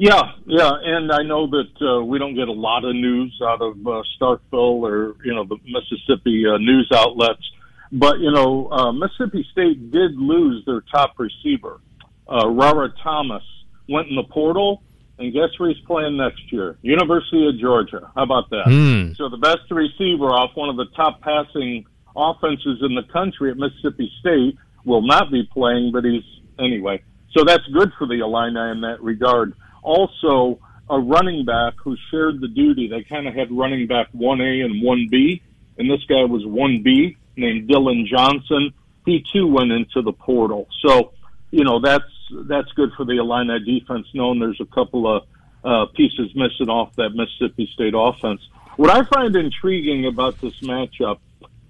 Yeah, 0.00 0.30
yeah, 0.46 0.70
and 0.80 1.10
I 1.10 1.24
know 1.24 1.48
that 1.48 1.72
uh, 1.82 2.04
we 2.04 2.20
don't 2.20 2.36
get 2.36 2.46
a 2.46 2.52
lot 2.52 2.84
of 2.84 2.94
news 2.94 3.36
out 3.42 3.60
of 3.60 3.74
uh, 3.84 4.02
Starkville 4.14 4.80
or 4.86 5.16
you 5.24 5.34
know 5.34 5.44
the 5.44 5.56
Mississippi 5.66 6.44
uh, 6.46 6.56
news 6.58 6.88
outlets, 6.94 7.42
but 7.90 8.20
you 8.20 8.30
know 8.30 8.68
uh, 8.70 8.92
Mississippi 8.92 9.44
State 9.50 9.90
did 9.90 10.14
lose 10.14 10.64
their 10.66 10.82
top 10.82 11.14
receiver. 11.18 11.80
Uh, 12.28 12.48
Rara 12.48 12.90
Thomas 13.02 13.42
went 13.88 14.06
in 14.06 14.14
the 14.14 14.22
portal, 14.22 14.84
And 15.18 15.32
guess 15.32 15.48
where 15.58 15.68
he's 15.68 15.84
playing 15.84 16.16
next 16.16 16.52
year? 16.52 16.78
University 16.82 17.48
of 17.48 17.58
Georgia. 17.58 18.12
How 18.14 18.22
about 18.22 18.50
that? 18.50 18.66
Hmm. 18.66 19.14
So 19.14 19.28
the 19.28 19.36
best 19.38 19.68
receiver 19.68 20.26
off 20.26 20.52
one 20.54 20.68
of 20.68 20.76
the 20.76 20.86
top 20.94 21.22
passing 21.22 21.86
offenses 22.14 22.78
in 22.82 22.94
the 22.94 23.02
country 23.12 23.50
at 23.50 23.56
Mississippi 23.56 24.12
State 24.20 24.56
will 24.84 25.02
not 25.02 25.32
be 25.32 25.42
playing, 25.52 25.90
but 25.92 26.04
he's 26.04 26.22
anyway. 26.60 27.02
So 27.36 27.42
that's 27.44 27.66
good 27.72 27.90
for 27.98 28.06
the 28.06 28.20
Illini 28.20 28.70
in 28.70 28.80
that 28.82 29.02
regard. 29.02 29.54
Also, 29.82 30.58
a 30.90 30.98
running 30.98 31.44
back 31.44 31.74
who 31.82 31.96
shared 32.10 32.40
the 32.40 32.48
duty. 32.48 32.88
They 32.88 33.02
kind 33.02 33.28
of 33.28 33.34
had 33.34 33.50
running 33.52 33.86
back 33.86 34.12
1A 34.12 34.64
and 34.64 34.82
1B, 34.82 35.40
and 35.78 35.90
this 35.90 36.04
guy 36.04 36.24
was 36.24 36.44
1B 36.44 37.16
named 37.36 37.68
Dillon 37.68 38.06
Johnson. 38.06 38.72
He 39.04 39.24
too 39.32 39.46
went 39.46 39.72
into 39.72 40.02
the 40.02 40.12
portal. 40.12 40.68
So, 40.84 41.12
you 41.50 41.64
know, 41.64 41.80
that's 41.80 42.04
that's 42.30 42.70
good 42.72 42.92
for 42.94 43.04
the 43.04 43.18
Illini 43.18 43.58
defense, 43.64 44.06
knowing 44.12 44.38
there's 44.38 44.60
a 44.60 44.66
couple 44.66 45.06
of 45.06 45.24
uh, 45.64 45.86
pieces 45.94 46.34
missing 46.34 46.68
off 46.68 46.94
that 46.96 47.10
Mississippi 47.10 47.70
State 47.72 47.94
offense. 47.96 48.40
What 48.76 48.90
I 48.90 49.02
find 49.02 49.34
intriguing 49.34 50.06
about 50.06 50.40
this 50.40 50.60
matchup 50.60 51.18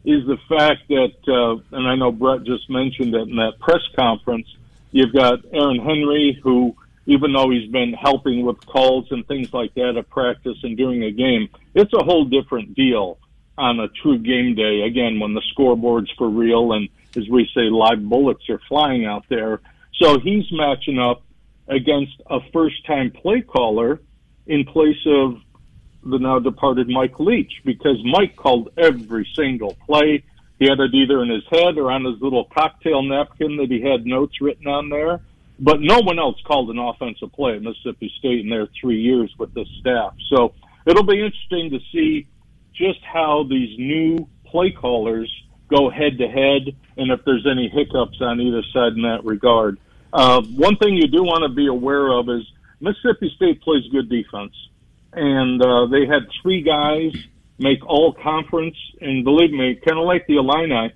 is 0.04 0.26
the 0.26 0.36
fact 0.48 0.88
that, 0.88 1.14
uh, 1.26 1.76
and 1.76 1.86
I 1.88 1.96
know 1.96 2.12
Bret 2.12 2.44
just 2.44 2.68
mentioned 2.68 3.14
it 3.14 3.28
in 3.28 3.36
that 3.36 3.58
press 3.58 3.82
conference, 3.96 4.46
you've 4.90 5.12
got 5.12 5.40
Aaron 5.52 5.78
Henry, 5.78 6.38
who, 6.42 6.76
even 7.08 7.32
though 7.32 7.48
he's 7.48 7.70
been 7.70 7.94
helping 7.94 8.44
with 8.44 8.64
calls 8.66 9.06
and 9.10 9.26
things 9.26 9.52
like 9.54 9.72
that 9.72 9.96
at 9.96 10.10
practice 10.10 10.58
and 10.62 10.76
during 10.76 11.02
a 11.02 11.10
game, 11.10 11.48
it's 11.74 11.92
a 11.94 12.04
whole 12.04 12.26
different 12.26 12.74
deal 12.74 13.18
on 13.56 13.80
a 13.80 13.88
true 13.88 14.18
game 14.18 14.54
day. 14.54 14.82
Again, 14.82 15.18
when 15.18 15.32
the 15.32 15.40
scoreboard's 15.50 16.10
for 16.18 16.28
real 16.28 16.74
and, 16.74 16.90
as 17.16 17.26
we 17.30 17.50
say, 17.54 17.62
live 17.62 18.06
bullets 18.06 18.46
are 18.50 18.60
flying 18.68 19.06
out 19.06 19.24
there. 19.30 19.60
So 19.94 20.20
he's 20.20 20.44
matching 20.52 20.98
up 20.98 21.22
against 21.66 22.12
a 22.26 22.40
first 22.52 22.84
time 22.84 23.10
play 23.10 23.40
caller 23.40 24.00
in 24.46 24.66
place 24.66 25.04
of 25.06 25.40
the 26.04 26.18
now 26.18 26.38
departed 26.38 26.90
Mike 26.90 27.18
Leach 27.18 27.62
because 27.64 27.96
Mike 28.04 28.36
called 28.36 28.68
every 28.76 29.26
single 29.34 29.78
play. 29.86 30.22
He 30.58 30.68
had 30.68 30.78
it 30.78 30.92
either 30.92 31.22
in 31.22 31.30
his 31.30 31.44
head 31.50 31.78
or 31.78 31.90
on 31.90 32.04
his 32.04 32.20
little 32.20 32.44
cocktail 32.44 33.02
napkin 33.02 33.56
that 33.56 33.70
he 33.70 33.80
had 33.80 34.04
notes 34.04 34.42
written 34.42 34.66
on 34.66 34.90
there. 34.90 35.22
But 35.58 35.80
no 35.80 36.00
one 36.00 36.18
else 36.18 36.36
called 36.44 36.70
an 36.70 36.78
offensive 36.78 37.32
play 37.32 37.56
at 37.56 37.62
Mississippi 37.62 38.12
State 38.18 38.40
in 38.40 38.48
their 38.48 38.68
three 38.80 39.00
years 39.00 39.32
with 39.38 39.52
this 39.54 39.68
staff. 39.80 40.14
So 40.30 40.54
it'll 40.86 41.06
be 41.06 41.20
interesting 41.20 41.70
to 41.70 41.80
see 41.92 42.26
just 42.74 43.00
how 43.02 43.44
these 43.48 43.76
new 43.78 44.28
play 44.46 44.70
callers 44.70 45.32
go 45.68 45.90
head 45.90 46.18
to 46.18 46.28
head 46.28 46.74
and 46.96 47.10
if 47.10 47.24
there's 47.24 47.46
any 47.46 47.68
hiccups 47.68 48.20
on 48.20 48.40
either 48.40 48.62
side 48.72 48.92
in 48.92 49.02
that 49.02 49.24
regard. 49.24 49.78
Uh, 50.12 50.42
one 50.42 50.76
thing 50.76 50.94
you 50.94 51.08
do 51.08 51.22
want 51.22 51.42
to 51.42 51.54
be 51.54 51.66
aware 51.66 52.12
of 52.12 52.28
is 52.28 52.42
Mississippi 52.80 53.30
State 53.36 53.60
plays 53.60 53.82
good 53.90 54.08
defense 54.08 54.54
and 55.12 55.60
uh, 55.62 55.86
they 55.86 56.06
had 56.06 56.28
three 56.42 56.62
guys 56.62 57.12
make 57.58 57.84
all 57.86 58.12
conference. 58.12 58.76
And 59.00 59.24
believe 59.24 59.50
me, 59.50 59.74
kind 59.86 59.98
of 59.98 60.04
like 60.04 60.26
the 60.26 60.36
Illini, 60.36 60.92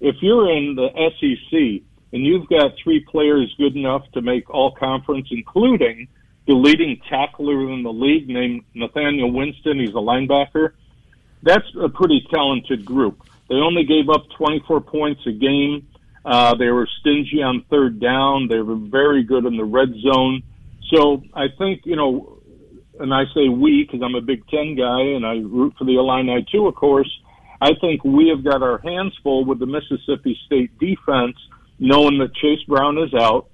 if 0.00 0.16
you're 0.20 0.50
in 0.50 0.74
the 0.74 0.88
SEC 1.18 1.82
and 2.12 2.24
you've 2.24 2.48
got 2.48 2.72
three 2.82 3.00
players 3.00 3.54
good 3.58 3.76
enough 3.76 4.10
to 4.12 4.20
make 4.20 4.48
all 4.50 4.72
conference, 4.72 5.28
including 5.30 6.08
the 6.46 6.54
leading 6.54 7.00
tackler 7.08 7.72
in 7.72 7.82
the 7.82 7.92
league 7.92 8.28
named 8.28 8.64
Nathaniel 8.74 9.30
Watson, 9.32 9.80
he's 9.80 9.90
a 9.90 9.92
linebacker. 9.92 10.72
That's 11.42 11.66
a 11.80 11.88
pretty 11.88 12.26
talented 12.32 12.84
group. 12.84 13.22
They 13.48 13.56
only 13.56 13.84
gave 13.84 14.08
up 14.08 14.28
24 14.36 14.80
points 14.82 15.22
a 15.26 15.32
game. 15.32 15.88
Uh, 16.24 16.54
they 16.56 16.70
were 16.70 16.88
stingy 17.00 17.42
on 17.42 17.64
third 17.70 18.00
down. 18.00 18.48
They 18.48 18.58
were 18.58 18.76
very 18.76 19.22
good 19.22 19.44
in 19.44 19.56
the 19.56 19.64
red 19.64 19.92
zone. 20.00 20.42
So 20.92 21.22
I 21.34 21.46
think, 21.56 21.82
you 21.84 21.96
know, 21.96 22.40
and 22.98 23.12
I 23.12 23.24
say 23.34 23.48
we 23.48 23.84
because 23.84 24.02
I'm 24.02 24.14
a 24.14 24.20
Big 24.20 24.46
Ten 24.48 24.74
guy 24.76 25.00
and 25.00 25.26
I 25.26 25.34
root 25.34 25.74
for 25.78 25.84
the 25.84 25.96
Illini 25.96 26.46
too, 26.50 26.66
of 26.66 26.74
course. 26.74 27.10
I 27.60 27.70
think 27.80 28.04
we 28.04 28.28
have 28.28 28.44
got 28.44 28.62
our 28.62 28.78
hands 28.78 29.14
full 29.22 29.44
with 29.44 29.58
the 29.58 29.66
Mississippi 29.66 30.38
State 30.46 30.78
defense, 30.78 31.36
knowing 31.78 32.18
that 32.18 32.34
Chase 32.34 32.62
Brown 32.66 32.98
is 32.98 33.12
out. 33.14 33.48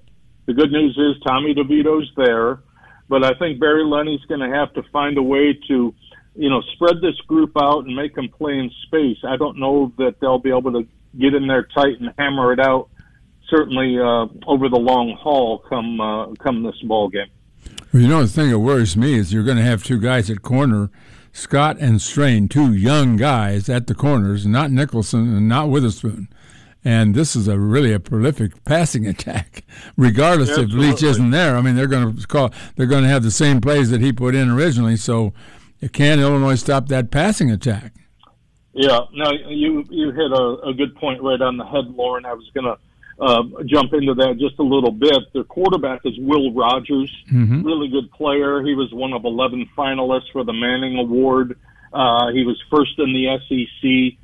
The 0.45 0.53
good 0.53 0.71
news 0.71 0.97
is 0.97 1.21
Tommy 1.25 1.53
DeVito's 1.53 2.11
there, 2.17 2.59
but 3.07 3.23
I 3.23 3.33
think 3.39 3.59
Barry 3.59 3.83
Lunney's 3.83 4.23
going 4.25 4.41
to 4.41 4.55
have 4.55 4.73
to 4.73 4.83
find 4.91 5.17
a 5.17 5.23
way 5.23 5.57
to, 5.67 5.93
you 6.35 6.49
know, 6.49 6.61
spread 6.73 6.97
this 7.01 7.15
group 7.27 7.51
out 7.57 7.85
and 7.85 7.95
make 7.95 8.15
them 8.15 8.29
play 8.29 8.57
in 8.57 8.69
space. 8.87 9.17
I 9.25 9.37
don't 9.37 9.57
know 9.57 9.93
that 9.97 10.19
they'll 10.19 10.39
be 10.39 10.49
able 10.49 10.73
to 10.73 10.87
get 11.17 11.33
in 11.33 11.47
there 11.47 11.67
tight 11.73 11.99
and 11.99 12.13
hammer 12.17 12.51
it 12.53 12.59
out. 12.59 12.89
Certainly 13.49 13.99
uh, 13.99 14.27
over 14.47 14.67
the 14.69 14.79
long 14.79 15.17
haul, 15.21 15.59
come 15.69 16.01
uh, 16.01 16.33
come 16.35 16.63
this 16.63 16.79
ball 16.83 17.09
game. 17.09 17.27
Well, 17.91 18.01
you 18.01 18.07
know, 18.07 18.21
the 18.21 18.27
thing 18.27 18.49
that 18.49 18.59
worries 18.59 18.97
me 18.97 19.13
is 19.13 19.31
you're 19.31 19.43
going 19.43 19.57
to 19.57 19.63
have 19.63 19.83
two 19.83 19.99
guys 19.99 20.29
at 20.29 20.41
corner, 20.41 20.89
Scott 21.31 21.77
and 21.79 22.01
Strain, 22.01 22.47
two 22.47 22.73
young 22.73 23.15
guys 23.15 23.69
at 23.69 23.87
the 23.87 23.93
corners, 23.93 24.47
not 24.47 24.71
Nicholson 24.71 25.35
and 25.35 25.47
not 25.47 25.69
Witherspoon. 25.69 26.29
And 26.85 27.15
this 27.15 27.35
is 27.35 27.47
a 27.47 27.57
really 27.57 27.93
a 27.93 27.99
prolific 27.99 28.63
passing 28.65 29.07
attack, 29.13 29.63
regardless 29.95 30.49
Absolutely. 30.49 30.89
if 30.89 30.91
Leach 30.91 31.03
isn't 31.03 31.31
there. 31.31 31.55
I 31.55 31.61
mean, 31.61 31.75
they're 31.75 31.87
going 31.87 32.15
to 32.15 32.27
call, 32.27 32.51
they're 32.75 32.87
going 32.87 33.03
to 33.03 33.09
have 33.09 33.23
the 33.23 33.31
same 33.31 33.61
plays 33.61 33.89
that 33.89 34.01
he 34.01 34.11
put 34.11 34.35
in 34.35 34.49
originally. 34.49 34.97
So, 34.97 35.33
can 35.91 36.19
Illinois 36.19 36.55
stop 36.55 36.87
that 36.87 37.11
passing 37.11 37.51
attack? 37.51 37.93
Yeah, 38.73 39.01
no, 39.13 39.31
you 39.31 39.85
you 39.89 40.11
hit 40.11 40.31
a, 40.31 40.69
a 40.69 40.73
good 40.73 40.95
point 40.95 41.21
right 41.21 41.39
on 41.39 41.57
the 41.57 41.65
head, 41.65 41.85
Loren. 41.95 42.25
I 42.25 42.33
was 42.33 42.49
going 42.55 42.65
to 42.65 42.77
uh, 43.19 43.43
jump 43.65 43.93
into 43.93 44.15
that 44.15 44.37
just 44.39 44.57
a 44.59 44.63
little 44.63 44.91
bit. 44.91 45.31
Their 45.33 45.43
quarterback 45.43 46.01
is 46.05 46.13
Will 46.17 46.51
Rogers, 46.53 47.11
really 47.31 47.87
good 47.87 48.11
player. 48.11 48.63
He 48.63 48.73
was 48.73 48.91
one 48.91 49.13
of 49.13 49.25
11 49.25 49.69
finalists 49.77 50.31
for 50.31 50.43
the 50.43 50.53
Manning 50.53 50.97
Award. 50.97 51.59
Uh, 51.93 52.31
he 52.31 52.43
was 52.43 52.59
first 52.71 52.97
in 52.97 53.13
the 53.13 53.37
SEC, 53.47 54.17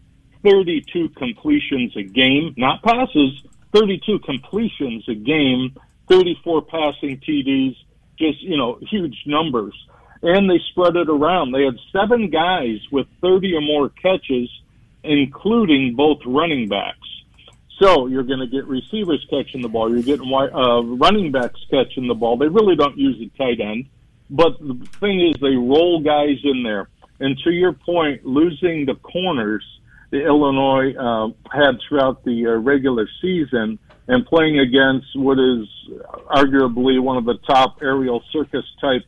32 0.43 1.09
completions 1.09 1.95
a 1.97 2.03
game, 2.03 2.53
not 2.57 2.81
passes, 2.83 3.43
32 3.73 4.19
completions 4.19 5.07
a 5.07 5.15
game, 5.15 5.75
34 6.07 6.61
passing 6.63 7.19
TDs, 7.19 7.75
just, 8.17 8.41
you 8.41 8.57
know, 8.57 8.79
huge 8.89 9.23
numbers. 9.25 9.73
And 10.21 10.49
they 10.49 10.59
spread 10.71 10.95
it 10.95 11.09
around. 11.09 11.53
They 11.53 11.63
had 11.63 11.77
seven 11.93 12.29
guys 12.29 12.79
with 12.91 13.07
30 13.21 13.55
or 13.55 13.61
more 13.61 13.89
catches, 13.89 14.49
including 15.03 15.95
both 15.95 16.19
running 16.25 16.67
backs. 16.67 16.97
So 17.81 18.07
you're 18.07 18.23
going 18.23 18.39
to 18.39 18.47
get 18.47 18.67
receivers 18.67 19.25
catching 19.29 19.61
the 19.61 19.69
ball. 19.69 19.89
You're 19.89 20.03
getting 20.03 20.29
uh, 20.33 20.81
running 20.81 21.31
backs 21.31 21.61
catching 21.71 22.07
the 22.07 22.13
ball. 22.13 22.37
They 22.37 22.47
really 22.47 22.75
don't 22.75 22.97
use 22.97 23.15
a 23.21 23.37
tight 23.37 23.61
end, 23.61 23.85
but 24.29 24.59
the 24.59 24.75
thing 24.99 25.21
is, 25.21 25.39
they 25.39 25.55
roll 25.55 26.01
guys 26.01 26.37
in 26.43 26.63
there. 26.63 26.89
And 27.21 27.37
to 27.45 27.51
your 27.51 27.73
point, 27.73 28.25
losing 28.25 28.85
the 28.85 28.95
corners 28.95 29.63
that 30.11 30.25
Illinois 30.25 30.93
uh, 30.95 31.27
had 31.51 31.77
throughout 31.87 32.23
the 32.23 32.47
uh, 32.47 32.51
regular 32.51 33.07
season 33.21 33.79
and 34.07 34.25
playing 34.25 34.59
against 34.59 35.07
what 35.15 35.37
is 35.37 35.67
arguably 36.27 36.99
one 37.01 37.17
of 37.17 37.25
the 37.25 37.37
top 37.45 37.77
aerial 37.81 38.23
circus 38.31 38.65
type 38.81 39.03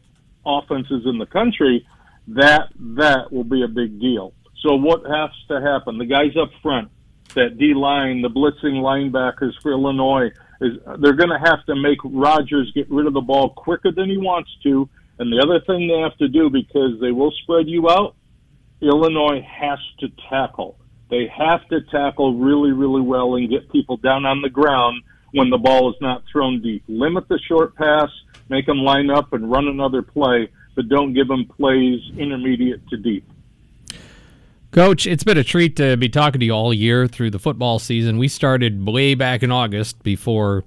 offenses 0.45 1.03
in 1.05 1.17
the 1.17 1.25
country, 1.25 1.85
that 2.27 2.69
that 2.77 3.31
will 3.31 3.43
be 3.43 3.63
a 3.63 3.67
big 3.67 3.99
deal. 3.99 4.33
So 4.61 4.75
what 4.75 5.01
has 5.09 5.31
to 5.47 5.59
happen? 5.59 5.97
The 5.97 6.05
guys 6.05 6.37
up 6.39 6.49
front, 6.61 6.89
that 7.33 7.57
D 7.57 7.73
line, 7.73 8.21
the 8.21 8.29
blitzing 8.29 8.75
linebackers 8.75 9.53
for 9.61 9.71
Illinois, 9.71 10.29
is 10.61 10.73
they're 10.99 11.13
going 11.13 11.29
to 11.29 11.39
have 11.43 11.65
to 11.65 11.75
make 11.75 11.97
Rogers 12.03 12.71
get 12.75 12.89
rid 12.91 13.07
of 13.07 13.13
the 13.13 13.21
ball 13.21 13.49
quicker 13.49 13.91
than 13.91 14.07
he 14.07 14.17
wants 14.17 14.51
to. 14.63 14.87
And 15.17 15.31
the 15.33 15.41
other 15.43 15.59
thing 15.65 15.87
they 15.87 15.99
have 15.99 16.17
to 16.17 16.27
do, 16.27 16.49
because 16.51 16.99
they 17.01 17.11
will 17.11 17.31
spread 17.43 17.67
you 17.67 17.89
out, 17.89 18.15
Illinois 18.81 19.41
has 19.41 19.79
to 19.99 20.07
tackle. 20.29 20.77
They 21.11 21.27
have 21.27 21.67
to 21.67 21.81
tackle 21.91 22.35
really, 22.35 22.71
really 22.71 23.01
well 23.01 23.35
and 23.35 23.49
get 23.49 23.69
people 23.69 23.97
down 23.97 24.25
on 24.25 24.41
the 24.41 24.49
ground 24.49 25.03
when 25.33 25.49
the 25.49 25.57
ball 25.57 25.89
is 25.89 25.97
not 25.99 26.23
thrown 26.31 26.61
deep. 26.61 26.83
Limit 26.87 27.27
the 27.27 27.37
short 27.47 27.75
pass, 27.75 28.09
make 28.49 28.65
them 28.65 28.77
line 28.77 29.09
up 29.09 29.33
and 29.33 29.51
run 29.51 29.67
another 29.67 30.01
play, 30.01 30.49
but 30.73 30.87
don't 30.87 31.13
give 31.13 31.27
them 31.27 31.45
plays 31.45 31.99
intermediate 32.17 32.87
to 32.87 32.97
deep. 32.97 33.29
Coach, 34.71 35.05
it's 35.05 35.25
been 35.25 35.37
a 35.37 35.43
treat 35.43 35.75
to 35.75 35.97
be 35.97 36.07
talking 36.07 36.39
to 36.39 36.45
you 36.45 36.53
all 36.53 36.73
year 36.73 37.05
through 37.07 37.31
the 37.31 37.39
football 37.39 37.77
season. 37.77 38.17
We 38.17 38.29
started 38.29 38.87
way 38.87 39.15
back 39.15 39.43
in 39.43 39.51
August 39.51 40.01
before 40.03 40.63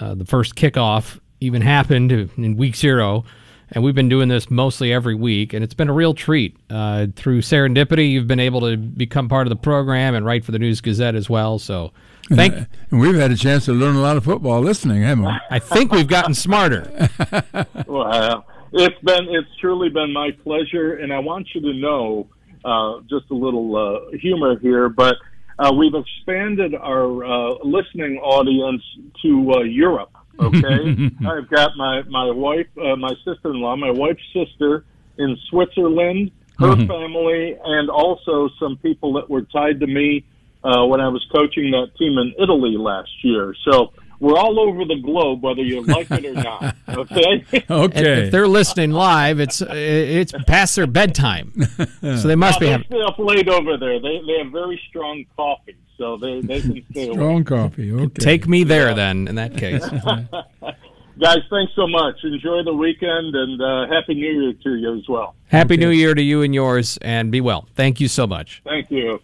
uh, 0.00 0.14
the 0.14 0.24
first 0.24 0.54
kickoff 0.54 1.20
even 1.40 1.60
happened 1.60 2.10
in 2.10 2.56
week 2.56 2.74
zero. 2.74 3.26
And 3.70 3.82
we've 3.82 3.94
been 3.94 4.08
doing 4.08 4.28
this 4.28 4.50
mostly 4.50 4.92
every 4.92 5.14
week, 5.14 5.52
and 5.52 5.64
it's 5.64 5.74
been 5.74 5.88
a 5.88 5.92
real 5.92 6.14
treat. 6.14 6.56
Uh, 6.70 7.06
through 7.16 7.40
serendipity, 7.40 8.10
you've 8.10 8.26
been 8.26 8.40
able 8.40 8.60
to 8.60 8.76
become 8.76 9.28
part 9.28 9.46
of 9.46 9.50
the 9.50 9.56
program 9.56 10.14
and 10.14 10.24
write 10.24 10.44
for 10.44 10.52
the 10.52 10.58
News 10.58 10.80
Gazette 10.80 11.14
as 11.14 11.28
well. 11.30 11.58
So, 11.58 11.92
thank. 12.28 12.54
And 12.90 13.00
we've 13.00 13.14
had 13.14 13.30
a 13.30 13.36
chance 13.36 13.64
to 13.64 13.72
learn 13.72 13.96
a 13.96 14.00
lot 14.00 14.16
of 14.16 14.24
football 14.24 14.60
listening, 14.60 15.02
haven't 15.02 15.24
we? 15.24 15.32
I 15.50 15.58
think 15.58 15.92
we've 15.92 16.08
gotten 16.08 16.34
smarter. 16.34 17.08
Well, 17.86 18.44
it's 18.72 18.98
been 19.04 19.28
it's 19.30 19.48
truly 19.60 19.88
been 19.88 20.12
my 20.12 20.30
pleasure, 20.42 20.94
and 20.94 21.12
I 21.12 21.20
want 21.20 21.46
you 21.54 21.60
to 21.60 21.74
know 21.74 22.26
uh, 22.64 23.00
just 23.08 23.30
a 23.30 23.34
little 23.34 23.76
uh, 23.76 24.16
humor 24.16 24.58
here, 24.58 24.88
but 24.88 25.16
uh, 25.58 25.72
we've 25.72 25.94
expanded 25.94 26.74
our 26.74 27.24
uh, 27.24 27.54
listening 27.62 28.18
audience 28.18 28.82
to 29.22 29.52
uh, 29.52 29.60
Europe. 29.60 30.10
Okay, 30.40 31.10
I've 31.26 31.48
got 31.48 31.76
my 31.76 32.02
my 32.02 32.30
wife, 32.30 32.66
uh, 32.78 32.96
my 32.96 33.14
sister-in-law, 33.24 33.76
my 33.76 33.90
wife's 33.90 34.22
sister 34.32 34.84
in 35.18 35.36
Switzerland, 35.48 36.30
her 36.58 36.76
family, 36.76 37.56
and 37.64 37.90
also 37.90 38.48
some 38.58 38.76
people 38.78 39.14
that 39.14 39.28
were 39.28 39.42
tied 39.42 39.80
to 39.80 39.86
me 39.86 40.24
uh, 40.62 40.84
when 40.86 41.00
I 41.00 41.08
was 41.08 41.24
coaching 41.34 41.70
that 41.72 41.96
team 41.98 42.18
in 42.18 42.34
Italy 42.42 42.76
last 42.76 43.12
year. 43.22 43.54
So 43.68 43.92
we're 44.24 44.38
all 44.38 44.58
over 44.58 44.84
the 44.84 44.98
globe, 45.02 45.42
whether 45.42 45.62
you 45.62 45.82
like 45.84 46.10
it 46.10 46.24
or 46.24 46.32
not. 46.34 46.76
Okay. 46.88 47.44
And 47.52 47.70
Okay. 47.70 48.24
if 48.26 48.30
they're 48.32 48.46
listening 48.48 48.90
live, 48.92 49.40
it's 49.40 49.60
it's 49.66 50.32
past 50.46 50.76
their 50.76 50.86
bedtime, 50.86 51.52
so 52.00 52.28
they 52.28 52.36
must 52.36 52.60
be 52.60 52.66
they 52.66 52.72
having. 52.72 52.86
stay 52.86 53.00
up 53.02 53.18
late 53.18 53.48
over 53.48 53.76
there. 53.76 53.98
They 54.00 54.20
they 54.26 54.38
have 54.42 54.52
very 54.52 54.80
strong 54.88 55.24
coffee, 55.36 55.76
so 55.98 56.16
they 56.16 56.40
they 56.40 56.60
can 56.60 56.84
stay 56.92 57.04
awake. 57.06 57.14
Strong 57.16 57.44
coffee. 57.44 57.92
Okay. 57.92 58.06
Take 58.20 58.46
me 58.48 58.62
there 58.64 58.94
then. 58.94 59.26
In 59.28 59.34
that 59.36 59.56
case, 59.56 59.84
Guys, 61.20 61.38
thanks 61.50 61.72
so 61.76 61.86
much. 61.86 62.16
Enjoy 62.24 62.62
the 62.64 62.74
weekend 62.74 63.34
and 63.36 63.60
uh, 63.62 63.86
happy 63.88 64.14
New 64.14 64.42
Year 64.42 64.52
to 64.52 64.74
you 64.74 64.96
as 64.98 65.08
well. 65.08 65.34
happy 65.48 65.76
New 65.76 65.90
Year 65.90 66.12
to 66.14 66.22
you 66.22 66.42
and 66.42 66.54
yours, 66.54 66.98
and 67.02 67.30
be 67.32 67.40
well. 67.40 67.66
Thank 67.74 68.00
you 68.00 68.08
so 68.08 68.26
much, 68.26 68.62
Thank 68.64 68.90
you. 68.90 69.20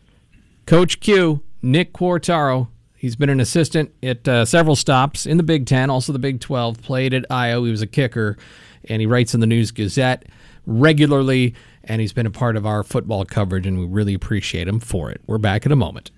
Coach 0.66 1.00
Q, 1.00 1.42
Nick 1.62 1.92
Quartaro. 1.92 2.68
He's 3.00 3.16
been 3.16 3.30
an 3.30 3.40
assistant 3.40 3.94
at 4.02 4.28
uh, 4.28 4.44
several 4.44 4.76
stops 4.76 5.24
in 5.24 5.38
the 5.38 5.42
Big 5.42 5.64
Ten, 5.64 5.88
also 5.88 6.12
the 6.12 6.18
Big 6.18 6.38
Twelve. 6.38 6.82
Played 6.82 7.14
at 7.14 7.24
Iowa. 7.30 7.64
He 7.64 7.70
was 7.70 7.80
a 7.80 7.86
kicker, 7.86 8.36
and 8.90 9.00
he 9.00 9.06
writes 9.06 9.32
in 9.32 9.40
the 9.40 9.46
News 9.46 9.70
Gazette 9.70 10.26
regularly. 10.66 11.54
And 11.82 12.02
he's 12.02 12.12
been 12.12 12.26
a 12.26 12.30
part 12.30 12.58
of 12.58 12.66
our 12.66 12.82
football 12.82 13.24
coverage, 13.24 13.66
and 13.66 13.80
we 13.80 13.86
really 13.86 14.12
appreciate 14.12 14.68
him 14.68 14.80
for 14.80 15.10
it. 15.10 15.22
We're 15.26 15.38
back 15.38 15.64
in 15.64 15.72
a 15.72 15.76
moment. 15.76 16.10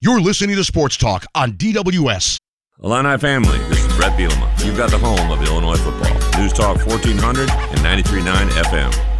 You're 0.00 0.20
listening 0.20 0.54
to 0.54 0.62
Sports 0.62 0.96
Talk 0.96 1.26
on 1.34 1.54
DWS. 1.54 2.36
Illini 2.84 3.18
family, 3.18 3.58
this 3.68 3.84
is 3.84 3.96
Bret 3.96 4.12
Bielema. 4.12 4.64
You've 4.64 4.76
got 4.76 4.92
the 4.92 4.98
home 4.98 5.32
of 5.32 5.42
Illinois 5.44 5.76
football. 5.78 6.40
News 6.40 6.52
Talk 6.52 6.76
1400 6.86 7.50
and 7.50 7.80
93.9 7.80 8.48
FM. 8.50 9.17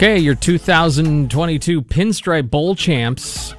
Okay, 0.00 0.18
your 0.18 0.34
2022 0.34 1.82
Pinstripe 1.82 2.48
Bowl 2.48 2.74
champs 2.74 3.52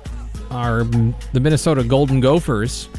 are 0.49 0.85
the 0.85 1.39
Minnesota 1.39 1.83
Golden 1.83 2.19
Gophers. 2.19 2.89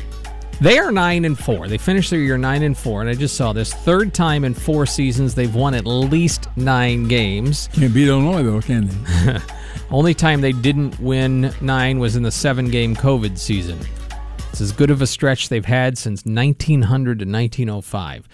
They 0.60 0.78
are 0.78 0.92
nine 0.92 1.24
and 1.24 1.36
four. 1.36 1.66
They 1.66 1.76
finished 1.76 2.10
their 2.10 2.20
year 2.20 2.38
nine 2.38 2.62
and 2.62 2.78
four, 2.78 3.00
and 3.00 3.10
I 3.10 3.14
just 3.14 3.34
saw 3.34 3.52
this 3.52 3.74
third 3.74 4.14
time 4.14 4.44
in 4.44 4.54
four 4.54 4.86
seasons 4.86 5.34
they've 5.34 5.52
won 5.52 5.74
at 5.74 5.86
least 5.86 6.46
nine 6.54 7.08
games. 7.08 7.68
Can't 7.72 7.92
beat 7.92 8.06
Illinois 8.06 8.44
though, 8.44 8.60
can 8.60 8.86
they? 8.86 9.40
Only 9.90 10.14
time 10.14 10.40
they 10.40 10.52
didn't 10.52 11.00
win 11.00 11.52
nine 11.60 11.98
was 11.98 12.14
in 12.14 12.22
the 12.22 12.30
seven-game 12.30 12.94
COVID 12.94 13.36
season. 13.36 13.80
It's 14.52 14.60
as 14.60 14.70
good 14.70 14.92
of 14.92 15.02
a 15.02 15.06
stretch 15.08 15.48
they've 15.48 15.64
had 15.64 15.98
since 15.98 16.24
1900 16.24 17.18
to 17.18 17.24
1905. 17.24 18.28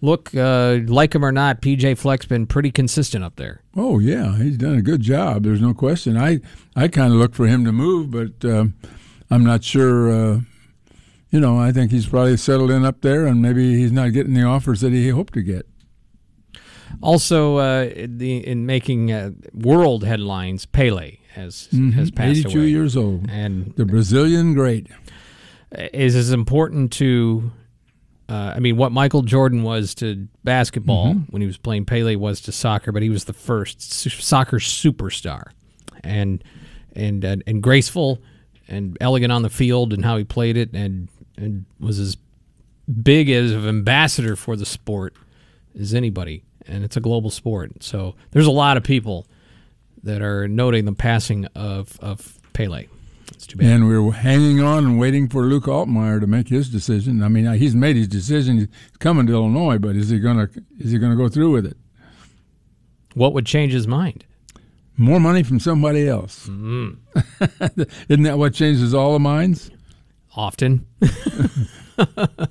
Look, 0.00 0.34
uh, 0.34 0.80
like 0.86 1.14
him 1.14 1.24
or 1.24 1.32
not, 1.32 1.62
PJ 1.62 1.96
Fleck's 1.96 2.26
been 2.26 2.46
pretty 2.46 2.70
consistent 2.70 3.24
up 3.24 3.36
there. 3.36 3.62
Oh 3.74 3.98
yeah, 3.98 4.36
he's 4.36 4.58
done 4.58 4.76
a 4.76 4.82
good 4.82 5.00
job. 5.00 5.44
There's 5.44 5.62
no 5.62 5.72
question. 5.72 6.16
I 6.16 6.40
I 6.76 6.88
kind 6.88 7.12
of 7.12 7.18
look 7.18 7.34
for 7.34 7.46
him 7.46 7.64
to 7.64 7.72
move, 7.72 8.10
but 8.10 8.44
um, 8.44 8.74
I'm 9.30 9.44
not 9.44 9.64
sure. 9.64 10.10
Uh, 10.10 10.40
you 11.30 11.40
know, 11.40 11.58
I 11.58 11.72
think 11.72 11.90
he's 11.90 12.06
probably 12.06 12.36
settled 12.36 12.70
in 12.70 12.84
up 12.84 13.00
there, 13.00 13.26
and 13.26 13.40
maybe 13.40 13.76
he's 13.76 13.92
not 13.92 14.12
getting 14.12 14.34
the 14.34 14.44
offers 14.44 14.82
that 14.82 14.92
he 14.92 15.08
hoped 15.08 15.32
to 15.34 15.42
get. 15.42 15.66
Also, 17.02 17.56
uh, 17.56 17.90
the, 18.06 18.46
in 18.46 18.66
making 18.66 19.10
uh, 19.10 19.30
world 19.52 20.04
headlines, 20.04 20.64
Pele 20.66 21.18
has 21.32 21.68
has 21.94 22.10
passed 22.10 22.40
82 22.46 22.58
away, 22.58 22.68
years 22.68 22.96
old, 22.96 23.28
and 23.30 23.74
the 23.76 23.84
Brazilian 23.84 24.54
great. 24.54 24.86
is 25.72 26.14
as 26.14 26.30
important 26.30 26.92
to. 26.92 27.50
Uh, 28.28 28.54
I 28.56 28.58
mean, 28.58 28.76
what 28.76 28.90
Michael 28.90 29.22
Jordan 29.22 29.62
was 29.62 29.94
to 29.96 30.28
basketball 30.44 31.12
when 31.30 31.42
he 31.42 31.46
was 31.46 31.58
playing, 31.58 31.84
Pele 31.84 32.16
was 32.16 32.40
to 32.42 32.52
soccer, 32.52 32.90
but 32.90 33.02
he 33.02 33.10
was 33.10 33.24
the 33.24 33.34
first 33.34 33.82
su- 33.82 34.08
soccer 34.10 34.58
superstar, 34.58 35.50
and 36.02 36.42
and 36.96 37.22
and, 37.22 37.42
and 37.46 37.62
graceful 37.62 38.22
and 38.66 38.96
elegant 39.00 39.30
on 39.30 39.42
the 39.42 39.50
field 39.50 39.92
and 39.92 40.04
how 40.04 40.16
he 40.16 40.24
played 40.24 40.56
it, 40.56 40.72
and 40.72 41.08
and 41.36 41.66
was 41.78 41.98
as 41.98 42.16
big 43.02 43.28
as 43.28 43.52
an 43.52 43.68
ambassador 43.68 44.36
for 44.36 44.56
the 44.56 44.66
sport 44.66 45.14
as 45.78 45.92
anybody, 45.92 46.44
and 46.66 46.82
it's 46.82 46.96
a 46.96 47.00
global 47.00 47.30
sport. 47.30 47.82
So 47.82 48.14
there's 48.30 48.46
a 48.46 48.50
lot 48.50 48.78
of 48.78 48.84
people 48.84 49.26
that 50.02 50.22
are 50.22 50.48
noting 50.48 50.86
the 50.86 50.92
passing 50.92 51.44
of 51.54 51.98
of 52.00 52.38
Pele. 52.54 52.86
It's 53.44 53.52
too 53.52 53.58
bad. 53.58 53.66
And 53.66 53.86
we're 53.86 54.10
hanging 54.10 54.60
on 54.62 54.86
and 54.86 54.98
waiting 54.98 55.28
for 55.28 55.42
Luke 55.42 55.64
Altmyer 55.64 56.18
to 56.18 56.26
make 56.26 56.48
his 56.48 56.70
decision. 56.70 57.22
I 57.22 57.28
mean, 57.28 57.44
he's 57.52 57.74
made 57.74 57.94
his 57.94 58.08
decision. 58.08 58.56
He's 58.56 58.68
coming 59.00 59.26
to 59.26 59.34
Illinois, 59.34 59.76
but 59.76 59.96
is 59.96 60.08
he 60.08 60.18
gonna 60.18 60.48
is 60.78 60.92
he 60.92 60.98
gonna 60.98 61.14
go 61.14 61.28
through 61.28 61.50
with 61.50 61.66
it? 61.66 61.76
What 63.12 63.34
would 63.34 63.44
change 63.44 63.74
his 63.74 63.86
mind? 63.86 64.24
More 64.96 65.20
money 65.20 65.42
from 65.42 65.60
somebody 65.60 66.08
else. 66.08 66.48
Mm. 66.48 66.96
Isn't 68.08 68.22
that 68.22 68.38
what 68.38 68.54
changes 68.54 68.94
all 68.94 69.12
the 69.12 69.18
minds? 69.18 69.70
Often. 70.34 70.86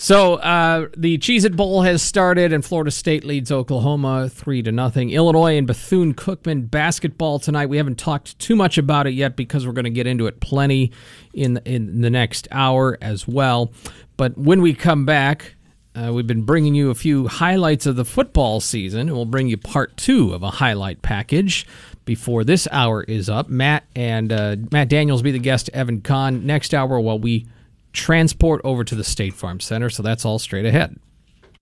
so 0.00 0.36
uh, 0.36 0.88
the 0.96 1.18
Cheez 1.18 1.44
It 1.44 1.54
Bowl 1.56 1.82
has 1.82 2.02
started, 2.02 2.54
and 2.54 2.64
Florida 2.64 2.90
State 2.90 3.22
leads 3.22 3.52
Oklahoma 3.52 4.30
three 4.30 4.62
to 4.62 4.72
nothing. 4.72 5.10
Illinois 5.10 5.58
and 5.58 5.66
Bethune 5.66 6.14
Cookman 6.14 6.70
basketball 6.70 7.38
tonight. 7.38 7.66
We 7.66 7.76
haven't 7.76 7.98
talked 7.98 8.38
too 8.38 8.56
much 8.56 8.78
about 8.78 9.06
it 9.06 9.12
yet 9.12 9.36
because 9.36 9.66
we're 9.66 9.74
going 9.74 9.84
to 9.84 9.90
get 9.90 10.06
into 10.06 10.26
it 10.26 10.40
plenty 10.40 10.90
in 11.34 11.58
in 11.66 12.00
the 12.00 12.08
next 12.08 12.48
hour 12.50 12.96
as 13.02 13.28
well. 13.28 13.72
But 14.16 14.38
when 14.38 14.62
we 14.62 14.72
come 14.72 15.04
back, 15.04 15.54
uh, 15.94 16.12
we've 16.14 16.26
been 16.26 16.44
bringing 16.44 16.74
you 16.74 16.88
a 16.88 16.94
few 16.94 17.28
highlights 17.28 17.84
of 17.84 17.96
the 17.96 18.06
football 18.06 18.60
season, 18.60 19.00
and 19.00 19.12
we'll 19.12 19.26
bring 19.26 19.48
you 19.48 19.58
part 19.58 19.98
two 19.98 20.32
of 20.32 20.42
a 20.42 20.50
highlight 20.50 21.02
package 21.02 21.66
before 22.06 22.42
this 22.42 22.66
hour 22.72 23.02
is 23.02 23.28
up. 23.28 23.50
Matt 23.50 23.84
and 23.94 24.32
uh, 24.32 24.56
Matt 24.72 24.88
Daniels 24.88 25.20
will 25.20 25.24
be 25.24 25.32
the 25.32 25.38
guest 25.38 25.68
Evan 25.74 26.00
Kahn 26.00 26.46
next 26.46 26.72
hour 26.72 26.98
while 26.98 27.18
we 27.18 27.46
transport 27.92 28.60
over 28.64 28.84
to 28.84 28.94
the 28.94 29.04
State 29.04 29.34
Farm 29.34 29.60
Center. 29.60 29.90
So 29.90 30.02
that's 30.02 30.24
all 30.24 30.38
straight 30.38 30.66
ahead. 30.66 30.96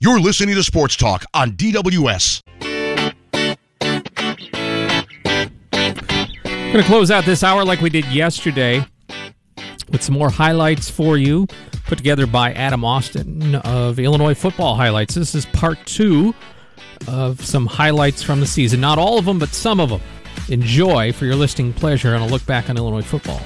You're 0.00 0.20
listening 0.20 0.54
to 0.54 0.62
Sports 0.62 0.96
Talk 0.96 1.24
on 1.34 1.52
DWS. 1.52 2.42
I'm 6.44 6.72
Going 6.72 6.84
to 6.84 6.90
close 6.90 7.10
out 7.10 7.24
this 7.24 7.42
hour 7.42 7.64
like 7.64 7.80
we 7.80 7.90
did 7.90 8.04
yesterday 8.06 8.84
with 9.90 10.02
some 10.02 10.14
more 10.14 10.30
highlights 10.30 10.90
for 10.90 11.16
you, 11.16 11.46
put 11.86 11.96
together 11.96 12.26
by 12.26 12.52
Adam 12.52 12.84
Austin 12.84 13.54
of 13.56 13.98
Illinois 13.98 14.34
Football 14.34 14.74
Highlights. 14.74 15.14
This 15.14 15.34
is 15.34 15.46
part 15.46 15.78
two 15.86 16.34
of 17.06 17.44
some 17.44 17.66
highlights 17.66 18.22
from 18.22 18.40
the 18.40 18.46
season. 18.46 18.80
Not 18.80 18.98
all 18.98 19.18
of 19.18 19.24
them, 19.24 19.38
but 19.38 19.48
some 19.48 19.80
of 19.80 19.88
them. 19.88 20.00
Enjoy 20.48 21.12
for 21.12 21.24
your 21.24 21.36
listening 21.36 21.72
pleasure 21.72 22.14
and 22.14 22.22
a 22.22 22.26
look 22.26 22.44
back 22.46 22.68
on 22.70 22.76
Illinois 22.76 23.02
football. 23.02 23.40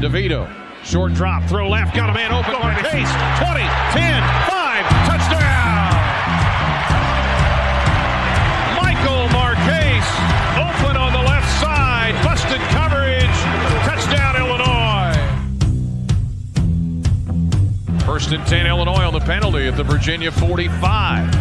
DeVito. 0.00 0.48
Short 0.84 1.14
drop, 1.14 1.42
throw 1.48 1.68
left, 1.68 1.96
got 1.96 2.10
a 2.10 2.14
man 2.14 2.32
open. 2.32 2.52
Marquez, 2.52 3.10
20, 3.42 3.60
10, 3.90 4.22
5, 4.46 4.86
touchdown! 5.08 5.90
Michael 8.78 9.28
Marquez, 9.34 10.06
open 10.54 10.96
on 10.96 11.12
the 11.12 11.22
left 11.26 11.48
side, 11.60 12.14
busted 12.22 12.60
coverage, 12.70 13.26
touchdown 13.84 14.36
Illinois. 14.36 15.18
First 18.04 18.30
and 18.30 18.46
10 18.46 18.66
Illinois 18.66 19.04
on 19.04 19.12
the 19.12 19.20
penalty 19.20 19.66
at 19.66 19.76
the 19.76 19.84
Virginia 19.84 20.30
45. 20.30 21.32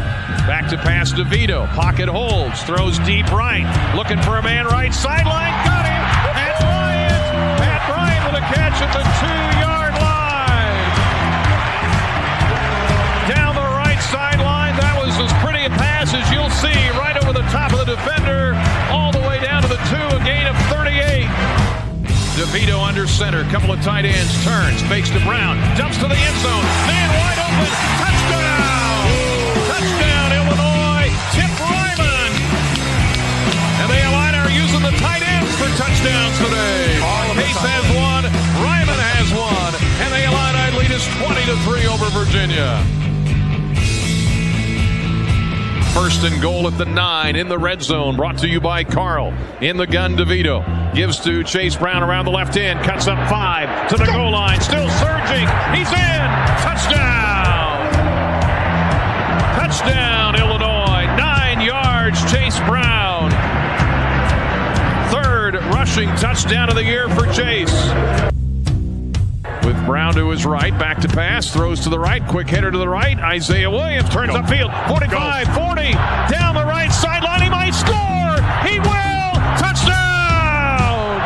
Back 0.48 0.70
to 0.70 0.78
pass 0.78 1.14
DeVito, 1.14 1.68
pocket 1.76 2.10
holds, 2.10 2.64
throws 2.64 2.98
deep 3.00 3.32
right, 3.32 3.66
looking 3.96 4.22
for 4.22 4.38
a 4.38 4.44
man 4.44 4.66
right 4.66 4.94
sideline, 4.94 5.52
got 5.66 5.85
Catch 8.76 8.88
at 8.88 8.94
the 8.94 9.08
two-yard 9.24 9.94
line. 10.04 10.92
Down 13.32 13.56
the 13.56 13.70
right 13.80 14.02
sideline, 14.12 14.76
that 14.76 15.00
was 15.00 15.16
as 15.16 15.32
pretty 15.40 15.64
a 15.64 15.72
pass 15.80 16.12
as 16.12 16.28
you'll 16.28 16.52
see, 16.52 16.76
right 17.00 17.16
over 17.16 17.32
the 17.32 17.48
top 17.56 17.72
of 17.72 17.80
the 17.80 17.96
defender, 17.96 18.52
all 18.92 19.16
the 19.16 19.24
way 19.24 19.40
down 19.40 19.64
to 19.64 19.70
the 19.72 19.80
two, 19.88 20.04
a 20.12 20.20
gain 20.28 20.44
of 20.52 20.60
38. 20.68 21.24
DeVito 22.36 22.84
under 22.84 23.08
center, 23.08 23.48
couple 23.48 23.72
of 23.72 23.80
tight 23.80 24.04
ends, 24.04 24.36
turns, 24.44 24.84
fakes 24.92 25.08
to 25.08 25.24
Brown, 25.24 25.56
dumps 25.80 25.96
to 26.04 26.08
the 26.12 26.20
end 26.20 26.38
zone, 26.44 26.66
man 26.84 27.10
wide 27.16 27.40
open, 27.48 27.72
touchdown! 28.04 29.00
Touchdown, 29.72 30.28
Illinois, 30.36 31.08
Tip 31.32 31.52
Reiman! 31.64 32.32
And 33.80 33.88
the 33.88 34.04
Illini 34.04 34.36
are 34.36 34.52
using 34.52 34.84
the 34.84 34.92
tight 35.00 35.24
ends 35.24 35.56
for 35.56 35.72
touchdowns 35.80 36.36
today. 36.44 37.00
Case 37.40 37.60
has 37.64 37.84
one, 37.96 38.45
is 40.96 41.06
20 41.18 41.46
to 41.46 41.58
3 41.64 41.88
over 41.88 42.06
Virginia. 42.12 42.82
First 45.94 46.24
and 46.24 46.42
goal 46.42 46.68
at 46.68 46.78
the 46.78 46.86
nine 46.86 47.36
in 47.36 47.50
the 47.50 47.58
red 47.58 47.82
zone. 47.82 48.16
Brought 48.16 48.38
to 48.38 48.48
you 48.48 48.62
by 48.62 48.86
Carl. 48.86 49.34
In 49.60 49.76
the 49.76 49.88
gun, 49.88 50.16
DeVito 50.16 50.96
gives 50.96 51.20
to 51.26 51.44
Chase 51.44 51.76
Brown 51.76 52.02
around 52.02 52.24
the 52.26 52.32
left 52.32 52.56
end. 52.56 52.80
Cuts 52.86 53.08
up 53.08 53.30
five 53.30 53.90
to 53.90 53.98
the 53.98 54.06
goal 54.06 54.32
line. 54.32 54.62
Still 54.62 54.90
surging. 54.92 55.48
He's 55.76 55.92
in. 55.92 56.28
Touchdown. 56.64 57.92
Touchdown, 59.60 60.36
Illinois. 60.40 61.08
Nine 61.18 61.60
yards. 61.60 62.22
Chase 62.32 62.58
Brown. 62.60 63.32
Third 65.12 65.56
rushing 65.74 66.08
touchdown 66.16 66.70
of 66.70 66.76
the 66.76 66.84
year 66.86 67.10
for 67.10 67.26
Chase. 67.34 68.35
With 69.66 69.84
Brown 69.88 70.14
to 70.14 70.30
his 70.30 70.46
right, 70.46 70.78
back 70.78 71.00
to 71.00 71.08
pass, 71.08 71.52
throws 71.52 71.80
to 71.82 71.90
the 71.90 71.98
right, 71.98 72.24
quick 72.28 72.48
hitter 72.48 72.70
to 72.70 72.78
the 72.78 72.88
right. 72.88 73.18
Isaiah 73.18 73.72
Williams 73.72 74.08
turns 74.10 74.32
Go. 74.32 74.42
upfield, 74.44 74.88
45, 74.88 75.48
Go. 75.48 75.54
40, 75.54 75.92
down 76.30 76.54
the 76.54 76.64
right 76.66 76.92
sideline. 76.92 77.42
He 77.42 77.50
might 77.50 77.74
score. 77.74 78.36
He 78.62 78.80
will. 78.80 79.34
Touchdown! 79.58 81.20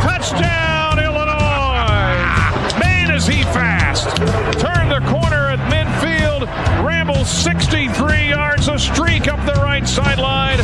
Touchdown, 0.00 0.98
Illinois! 0.98 2.80
Man, 2.80 3.10
is 3.14 3.26
he 3.26 3.42
fast! 3.42 4.16
Turn 4.58 4.88
the 4.88 5.00
corner 5.10 5.50
at 5.50 5.58
midfield, 5.70 6.46
rambles 6.86 7.28
63 7.28 8.30
yards, 8.30 8.68
a 8.68 8.78
streak 8.78 9.28
up 9.28 9.44
the 9.44 9.60
right 9.60 9.86
sideline. 9.86 10.56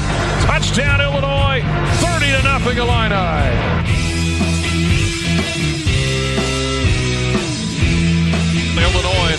Touchdown, 0.47 1.03
Illinois! 1.03 1.61
30 2.01 2.27
to 2.31 2.43
nothing, 2.45 2.79
Illini. 2.79 4.12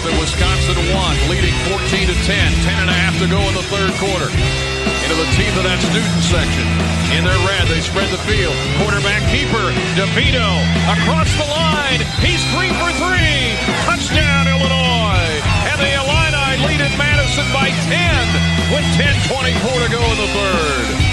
Illinois 0.03 0.11
at 0.11 0.15
the 0.15 0.19
Wisconsin 0.19 0.75
one, 0.91 1.15
leading 1.29 1.53
14 1.71 2.07
to 2.07 2.15
10. 2.25 2.53
10 2.63 2.79
and 2.79 2.89
a 2.89 2.93
half 2.93 3.15
to 3.19 3.27
go 3.27 3.39
in 3.47 3.53
the 3.55 3.63
third 3.71 3.91
quarter. 3.99 4.27
Into 5.03 5.15
the 5.15 5.29
teeth 5.35 5.55
of 5.55 5.63
that 5.63 5.79
student 5.79 6.23
section. 6.23 6.65
In 7.15 7.23
their 7.23 7.39
red, 7.47 7.67
they 7.67 7.79
spread 7.79 8.09
the 8.11 8.19
field. 8.27 8.55
Quarterback 8.79 9.23
keeper, 9.31 9.71
DeVito, 9.95 10.47
across 10.91 11.29
the 11.39 11.47
line. 11.47 12.01
He's 12.19 12.41
three 12.55 12.71
for 12.79 12.91
three. 12.99 13.55
Touchdown, 13.87 14.47
Illinois. 14.47 15.39
And 15.71 15.77
the 15.79 15.91
Illini 15.95 16.51
lead 16.67 16.81
at 16.83 16.93
Madison 16.97 17.47
by 17.55 17.71
10 17.71 17.95
with 18.71 18.85
10.24 18.99 19.87
to 19.87 19.89
go 19.91 20.01
in 20.03 20.17
the 20.19 20.29
third. 20.31 21.12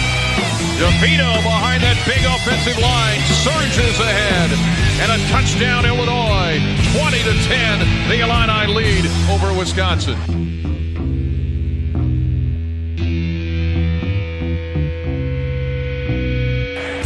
DeVito 0.81 1.29
behind 1.45 1.83
that 1.83 2.01
big 2.09 2.25
offensive 2.25 2.81
line 2.81 3.21
surges 3.45 4.01
ahead. 4.01 4.49
And 5.05 5.13
a 5.13 5.21
touchdown, 5.29 5.85
Illinois. 5.85 6.57
20 6.97 7.19
to 7.21 7.35
10. 7.45 8.09
The 8.09 8.25
Illini 8.25 8.73
lead 8.73 9.05
over 9.29 9.53
Wisconsin. 9.53 10.17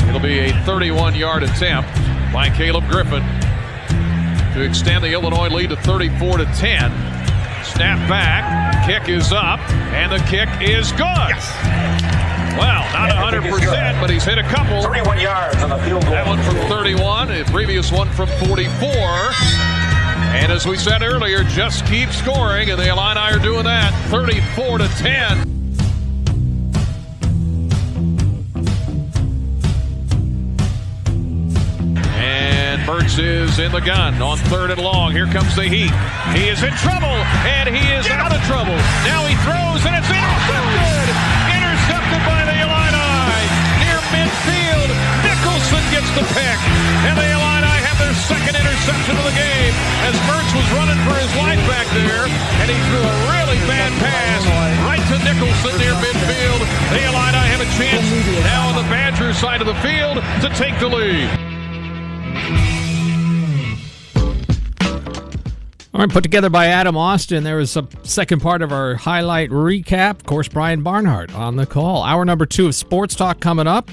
It'll 0.06 0.20
be 0.20 0.38
a 0.38 0.52
31 0.62 1.16
yard 1.16 1.42
attempt 1.42 1.90
by 2.32 2.50
Caleb 2.50 2.86
Griffin 2.88 3.24
to 4.54 4.62
extend 4.62 5.02
the 5.02 5.12
Illinois 5.12 5.48
lead 5.48 5.70
to 5.70 5.76
34 5.78 6.38
to 6.38 6.44
10. 6.44 6.92
Snap 7.64 8.08
back, 8.08 8.86
kick 8.86 9.08
is 9.08 9.32
up, 9.32 9.58
and 9.90 10.12
the 10.12 10.24
kick 10.28 10.48
is 10.62 10.92
good. 10.92 11.34
Yes. 11.34 12.13
Well, 12.56 12.84
not 12.92 13.10
100%, 13.10 14.00
but 14.00 14.10
he's 14.10 14.24
hit 14.24 14.38
a 14.38 14.42
couple. 14.44 14.82
31 14.82 15.20
yards 15.20 15.62
on 15.62 15.70
the 15.70 15.78
field 15.78 16.02
goal. 16.02 16.12
That 16.12 16.26
one 16.26 16.40
from 16.42 16.56
31, 16.68 17.32
a 17.32 17.44
previous 17.46 17.90
one 17.90 18.08
from 18.10 18.28
44. 18.46 18.88
And 20.34 20.52
as 20.52 20.66
we 20.66 20.76
said 20.76 21.02
earlier, 21.02 21.42
just 21.44 21.84
keep 21.86 22.10
scoring, 22.10 22.70
and 22.70 22.78
the 22.78 22.88
Illini 22.88 23.20
are 23.20 23.38
doing 23.38 23.64
that 23.64 23.92
34 24.10 24.78
to 24.78 24.88
10. 24.88 25.54
And 32.16 32.86
Burks 32.86 33.18
is 33.18 33.58
in 33.58 33.72
the 33.72 33.80
gun 33.80 34.20
on 34.22 34.38
third 34.38 34.70
and 34.70 34.80
long. 34.80 35.12
Here 35.12 35.26
comes 35.26 35.56
the 35.56 35.64
heat. 35.64 35.92
He 36.36 36.48
is 36.48 36.62
in 36.62 36.72
trouble, 36.74 37.06
and 37.46 37.68
he 37.68 37.92
is 37.92 38.06
out 38.08 38.32
of 38.32 38.40
trouble. 38.42 38.76
Now 39.06 39.26
he 39.26 39.34
throws, 39.42 39.86
and 39.86 39.96
it's 39.96 40.10
intercepted 40.10 40.93
Nicholson 45.74 45.90
gets 45.90 46.10
the 46.14 46.24
pick. 46.34 46.58
And 47.06 47.18
the 47.18 47.26
Illini 47.26 47.76
have 47.82 47.98
their 47.98 48.14
second 48.14 48.54
interception 48.54 49.16
of 49.18 49.24
the 49.26 49.34
game 49.34 49.74
as 50.06 50.14
Mertz 50.30 50.52
was 50.54 50.66
running 50.78 50.98
for 51.02 51.14
his 51.18 51.32
life 51.34 51.58
back 51.66 51.86
there. 51.94 52.26
And 52.62 52.70
he 52.70 52.78
threw 52.90 53.02
a 53.02 53.16
really 53.34 53.58
bad 53.66 53.90
pass 53.98 54.42
right 54.86 55.02
to 55.10 55.16
Nicholson 55.26 55.74
near 55.78 55.94
midfield. 55.98 56.60
The 56.94 57.02
Illini 57.10 57.44
have 57.50 57.60
a 57.60 57.70
chance 57.74 58.06
now 58.44 58.68
on 58.70 58.76
the 58.76 58.88
Badgers 58.90 59.36
side 59.38 59.60
of 59.60 59.66
the 59.66 59.74
field 59.82 60.22
to 60.42 60.48
take 60.54 60.78
the 60.78 60.88
lead. 60.88 61.30
All 65.92 66.00
right, 66.00 66.10
put 66.10 66.24
together 66.24 66.50
by 66.50 66.66
Adam 66.66 66.96
Austin. 66.96 67.44
There 67.44 67.56
was 67.56 67.76
a 67.76 67.86
second 68.02 68.42
part 68.42 68.62
of 68.62 68.72
our 68.72 68.96
highlight 68.96 69.50
recap. 69.50 70.10
Of 70.10 70.24
course, 70.24 70.48
Brian 70.48 70.82
Barnhart 70.82 71.32
on 71.34 71.54
the 71.54 71.66
call. 71.66 72.02
Hour 72.02 72.24
number 72.24 72.46
two 72.46 72.66
of 72.66 72.74
Sports 72.74 73.14
Talk 73.14 73.38
coming 73.38 73.68
up. 73.68 73.88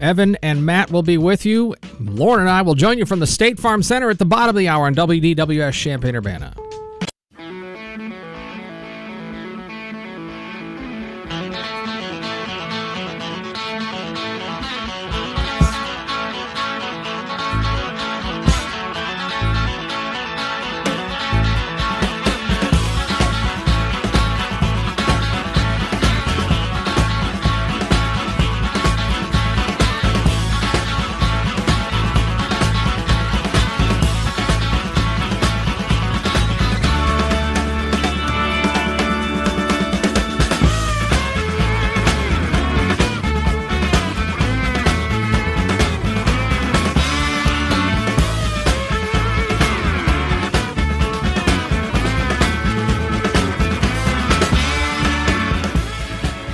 Evan 0.00 0.36
and 0.36 0.64
Matt 0.64 0.90
will 0.90 1.02
be 1.02 1.18
with 1.18 1.44
you. 1.44 1.74
Loren 2.00 2.40
and 2.40 2.50
I 2.50 2.62
will 2.62 2.74
join 2.74 2.98
you 2.98 3.06
from 3.06 3.20
the 3.20 3.26
State 3.26 3.58
Farm 3.58 3.82
Center 3.82 4.10
at 4.10 4.18
the 4.18 4.24
bottom 4.24 4.50
of 4.50 4.58
the 4.58 4.68
hour 4.68 4.86
on 4.86 4.94
WDWS 4.94 5.72
Champaign 5.72 6.16
Urbana. 6.16 6.54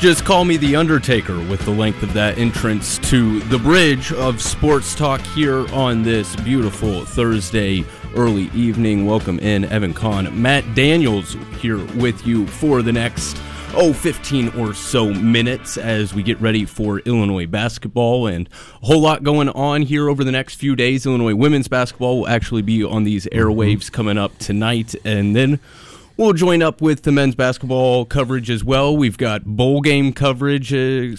Just 0.06 0.24
call 0.24 0.44
me 0.44 0.56
the 0.56 0.76
Undertaker 0.76 1.36
with 1.48 1.58
the 1.64 1.70
length 1.72 2.00
of 2.04 2.12
that 2.12 2.38
entrance 2.38 2.96
to 2.98 3.40
the 3.40 3.58
bridge 3.58 4.12
of 4.12 4.40
sports 4.40 4.94
talk 4.94 5.20
here 5.20 5.66
on 5.74 6.04
this 6.04 6.36
beautiful 6.36 7.04
Thursday 7.04 7.84
early 8.14 8.44
evening. 8.54 9.04
Welcome 9.04 9.40
in, 9.40 9.64
Evan 9.64 9.92
Kahn. 9.92 10.40
Matt 10.40 10.76
Daniels 10.76 11.34
here 11.58 11.84
with 11.96 12.24
you 12.24 12.46
for 12.46 12.82
the 12.82 12.92
next, 12.92 13.36
oh, 13.74 13.92
15 13.92 14.50
or 14.50 14.74
so 14.74 15.12
minutes 15.12 15.76
as 15.76 16.14
we 16.14 16.22
get 16.22 16.40
ready 16.40 16.64
for 16.64 17.00
Illinois 17.00 17.46
basketball 17.46 18.28
and 18.28 18.48
a 18.80 18.86
whole 18.86 19.00
lot 19.00 19.24
going 19.24 19.48
on 19.48 19.82
here 19.82 20.08
over 20.08 20.22
the 20.22 20.30
next 20.30 20.54
few 20.54 20.76
days. 20.76 21.04
Illinois 21.04 21.34
women's 21.34 21.66
basketball 21.66 22.20
will 22.20 22.28
actually 22.28 22.62
be 22.62 22.84
on 22.84 23.02
these 23.02 23.26
airwaves 23.32 23.86
mm-hmm. 23.86 23.94
coming 23.96 24.18
up 24.18 24.38
tonight. 24.38 24.94
And 25.04 25.34
then 25.34 25.58
We'll 26.16 26.32
join 26.32 26.62
up 26.62 26.80
with 26.80 27.02
the 27.02 27.12
men's 27.12 27.34
basketball 27.34 28.06
coverage 28.06 28.50
as 28.50 28.64
well. 28.64 28.96
We've 28.96 29.18
got 29.18 29.44
bowl 29.44 29.82
game 29.82 30.14
coverage 30.14 30.72
uh, 30.72 31.16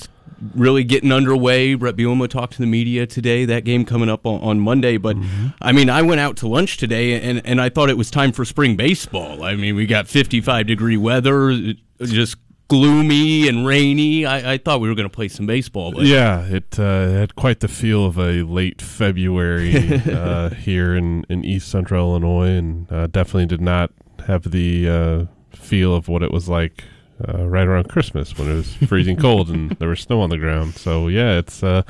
really 0.56 0.84
getting 0.84 1.12
underway. 1.12 1.76
Bret 1.76 1.96
Bielema 1.96 2.28
talked 2.28 2.54
to 2.54 2.60
the 2.60 2.68
media 2.68 3.06
today. 3.06 3.46
That 3.46 3.64
game 3.64 3.86
coming 3.86 4.10
up 4.10 4.26
on, 4.26 4.42
on 4.42 4.60
Monday. 4.60 4.98
But 4.98 5.18
mm-hmm. 5.18 5.48
I 5.62 5.72
mean, 5.72 5.92
I 5.92 6.02
went 6.02 6.20
out 6.20 6.38
to 6.38 6.48
lunch 6.48 6.78
today 6.78 7.22
and, 7.22 7.46
and 7.46 7.62
I 7.62 7.70
thought 7.70 7.90
it 7.90 7.98
was 7.98 8.10
time 8.10 8.32
for 8.32 8.44
spring 8.44 8.76
baseball. 8.76 9.44
I 9.44 9.56
mean, 9.56 9.76
we 9.76 9.86
got 9.86 10.08
55 10.08 10.66
degree 10.66 10.98
weather, 10.98 11.56
just 12.02 12.38
gloomy 12.68 13.48
and 13.48 13.68
rainy. 13.68 14.26
I, 14.26 14.54
I 14.54 14.58
thought 14.58 14.82
we 14.82 14.90
were 14.90 14.96
going 14.96 15.10
to 15.10 15.16
play 15.16 15.28
some 15.28 15.46
baseball. 15.46 15.92
But. 15.92 16.06
Yeah, 16.06 16.44
it 16.46 16.80
uh, 16.80 17.10
had 17.12 17.36
quite 17.36 17.60
the 17.60 17.68
feel 17.68 18.06
of 18.06 18.18
a 18.18 18.42
late 18.44 18.82
February 18.82 20.02
uh, 20.12 20.50
here 20.50 20.96
in, 20.96 21.24
in 21.30 21.46
East 21.46 21.70
Central 21.70 22.10
Illinois, 22.10 22.58
and 22.58 22.92
uh, 22.92 23.06
definitely 23.08 23.46
did 23.46 23.62
not 23.62 23.92
have 24.28 24.52
the 24.52 24.90
uh, 24.90 25.26
feel 25.56 25.96
of 25.96 26.08
what 26.08 26.24
it 26.24 26.32
was 26.32 26.48
like 26.48 26.84
uh, 27.28 27.48
right 27.48 27.68
around 27.68 27.90
Christmas 27.90 28.38
when 28.38 28.52
it 28.52 28.56
was 28.56 28.74
freezing 28.76 29.18
cold 29.18 29.50
and 29.50 29.72
there 29.72 29.90
was 29.90 30.02
snow 30.02 30.22
on 30.22 30.30
the 30.30 30.38
ground. 30.38 30.76
So 30.76 31.08
yeah, 31.08 31.38
it's 31.38 31.64
uh, 31.64 31.82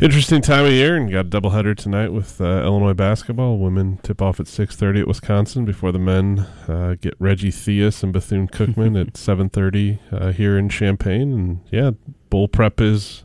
Interesting 0.00 0.42
time 0.42 0.64
of 0.64 0.72
year, 0.72 0.96
and 0.96 1.10
got 1.10 1.26
a 1.26 1.28
doubleheader 1.28 1.76
tonight 1.76 2.08
with 2.08 2.40
uh, 2.40 2.62
Illinois 2.64 2.94
basketball. 2.94 3.58
Women 3.58 3.98
tip 4.02 4.20
off 4.20 4.40
at 4.40 4.48
six 4.48 4.74
thirty 4.74 5.00
at 5.00 5.06
Wisconsin 5.06 5.64
before 5.64 5.92
the 5.92 6.00
men 6.00 6.40
uh, 6.66 6.96
get 7.00 7.14
Reggie 7.20 7.52
Theus 7.52 8.02
and 8.02 8.12
Bethune 8.12 8.48
Cookman 8.48 9.00
at 9.06 9.16
seven 9.16 9.48
thirty 9.48 10.00
uh, 10.10 10.32
here 10.32 10.58
in 10.58 10.68
Champaign. 10.68 11.32
And 11.32 11.60
yeah, 11.70 11.92
bowl 12.28 12.48
prep 12.48 12.80
is 12.80 13.24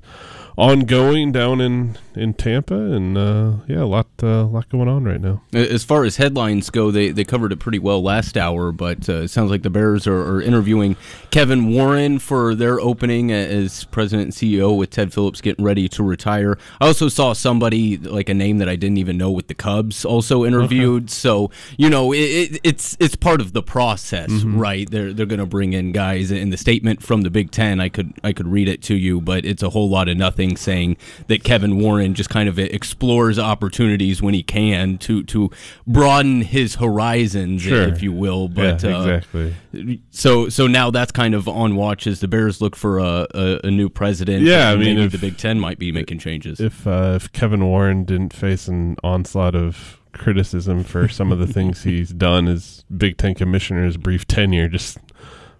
ongoing 0.58 1.32
down 1.32 1.60
in 1.60 1.98
in 2.20 2.34
Tampa, 2.34 2.76
and 2.76 3.18
uh, 3.18 3.54
yeah, 3.68 3.82
a 3.82 3.86
lot 3.86 4.08
uh, 4.22 4.46
lot 4.46 4.70
going 4.70 4.88
on 4.88 5.06
right 5.06 5.22
now. 5.22 5.42
As 5.54 5.84
far 5.84 6.04
as 6.04 6.18
headlines 6.18 6.70
go, 6.70 6.92
they, 6.92 7.10
they 7.10 7.24
covered 7.24 7.52
it 7.52 7.60
pretty 7.60 7.80
well 7.80 8.04
last 8.04 8.38
hour, 8.38 8.72
but 8.72 9.08
uh, 9.08 9.24
it 9.24 9.28
sounds 9.30 9.50
like 9.50 9.64
the 9.64 9.70
Bears 9.70 10.06
are, 10.06 10.36
are, 10.36 10.42
interviewing 10.42 10.96
Kevin 11.32 11.72
Warren 11.72 12.20
for 12.20 12.56
their 12.56 12.80
opening 12.80 13.32
as 13.32 13.86
president 13.86 14.26
and 14.26 14.34
CEO 14.34 14.76
with 14.76 14.90
Ted 14.90 15.14
Phillips 15.14 15.42
getting 15.42 15.64
ready 15.64 15.88
to 15.90 16.04
retire. 16.04 16.58
I 16.82 16.88
also 16.88 17.08
saw 17.08 17.34
somebody 17.34 17.98
like 17.98 18.30
a 18.30 18.34
name 18.34 18.58
that 18.60 18.70
I 18.70 18.76
didn't 18.76 18.98
even 18.98 19.18
know 19.18 19.32
with 19.32 19.48
the 19.48 19.56
Cubs 19.56 20.06
also 20.06 20.46
interviewed. 20.46 21.04
Okay. 21.04 21.12
So 21.12 21.52
you 21.78 21.90
know 21.90 22.12
it, 22.12 22.18
it, 22.18 22.62
it's 22.64 22.98
it's 23.00 23.16
part 23.16 23.42
of 23.42 23.54
the 23.54 23.64
process, 23.64 24.30
mm-hmm. 24.30 24.60
right? 24.60 24.90
They're 24.90 25.14
they're 25.14 25.26
going 25.26 25.40
to 25.40 25.46
bring 25.46 25.74
in 25.74 25.92
guys. 25.92 26.32
In 26.32 26.50
the 26.50 26.58
statement 26.58 27.02
from 27.02 27.22
the 27.22 27.30
Big 27.30 27.52
Ten, 27.52 27.80
I 27.80 27.90
could 27.90 28.14
I 28.24 28.34
could 28.34 28.48
read 28.48 28.68
it 28.68 28.82
to 28.84 28.96
you, 28.96 29.22
but 29.22 29.46
it's 29.46 29.64
a 29.64 29.70
whole 29.70 29.90
lot 29.90 30.10
of 30.10 30.18
nothing 30.18 30.58
saying 30.58 30.98
that 31.28 31.44
Kevin 31.44 31.80
Warren 31.80 32.09
just 32.16 32.30
kind 32.30 32.50
of 32.50 32.60
explores 32.60 33.40
opportunities 33.40 34.22
when 34.22 34.34
he 34.34 34.44
can 34.44 34.98
to 35.00 35.24
to 35.24 35.50
broaden 35.88 36.42
his 36.42 36.76
horizons, 36.76 37.62
sure. 37.62 37.88
if 37.88 38.02
you 38.02 38.12
will. 38.12 38.48
But 38.48 38.84
yeah, 38.84 39.00
exactly. 39.00 39.56
Uh, 39.74 39.96
so 40.12 40.50
so 40.50 40.68
now 40.68 40.92
that's 40.92 41.12
kind 41.12 41.34
of 41.34 41.48
on 41.48 41.76
watch 41.76 42.08
as 42.08 42.20
the 42.20 42.28
Bears 42.28 42.62
look 42.62 42.76
for 42.76 43.00
a, 43.00 43.28
a, 43.34 43.60
a 43.66 43.72
new 43.72 43.90
president. 43.90 44.44
Yeah, 44.44 44.70
I 44.70 44.76
mean, 44.76 44.96
maybe 44.96 45.04
if, 45.04 45.12
the 45.12 45.18
Big 45.18 45.38
Ten 45.38 45.60
might 45.60 45.80
be 45.80 45.92
making 45.92 46.20
changes. 46.20 46.60
If 46.60 46.86
uh, 46.86 47.14
if 47.16 47.32
Kevin 47.32 47.66
Warren 47.66 48.04
didn't 48.06 48.34
face 48.34 48.68
an 48.68 48.98
onslaught 49.04 49.56
of 49.56 50.00
criticism 50.14 50.84
for 50.84 51.08
some 51.08 51.32
of 51.32 51.40
the 51.40 51.48
things 51.48 51.84
he's 51.84 52.10
done 52.12 52.48
as 52.48 52.84
Big 52.96 53.18
Ten 53.18 53.36
commissioner's 53.36 53.98
brief 53.98 54.28
tenure, 54.28 54.68
just 54.68 54.98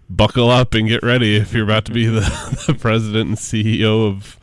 buckle 0.08 0.50
up 0.50 0.74
and 0.74 0.88
get 0.88 1.02
ready 1.02 1.36
if 1.36 1.52
you're 1.52 1.64
about 1.64 1.84
to 1.84 1.92
be 1.92 2.06
the, 2.06 2.20
the 2.66 2.74
president 2.74 3.28
and 3.28 3.38
CEO 3.38 4.08
of 4.08 4.38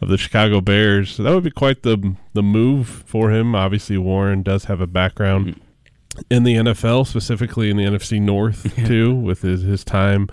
of 0.00 0.08
the 0.08 0.18
Chicago 0.18 0.60
Bears. 0.60 1.16
That 1.16 1.32
would 1.32 1.44
be 1.44 1.50
quite 1.50 1.82
the 1.82 2.14
the 2.32 2.42
move 2.42 2.88
for 3.06 3.30
him. 3.30 3.54
Obviously, 3.54 3.98
Warren 3.98 4.42
does 4.42 4.64
have 4.64 4.80
a 4.80 4.86
background 4.86 5.46
mm-hmm. 5.46 6.20
in 6.30 6.44
the 6.44 6.54
NFL, 6.56 7.06
specifically 7.06 7.70
in 7.70 7.76
the 7.76 7.84
NFC 7.84 8.20
North 8.20 8.74
too, 8.86 9.14
with 9.14 9.42
his 9.42 9.62
his 9.62 9.84
time 9.84 10.28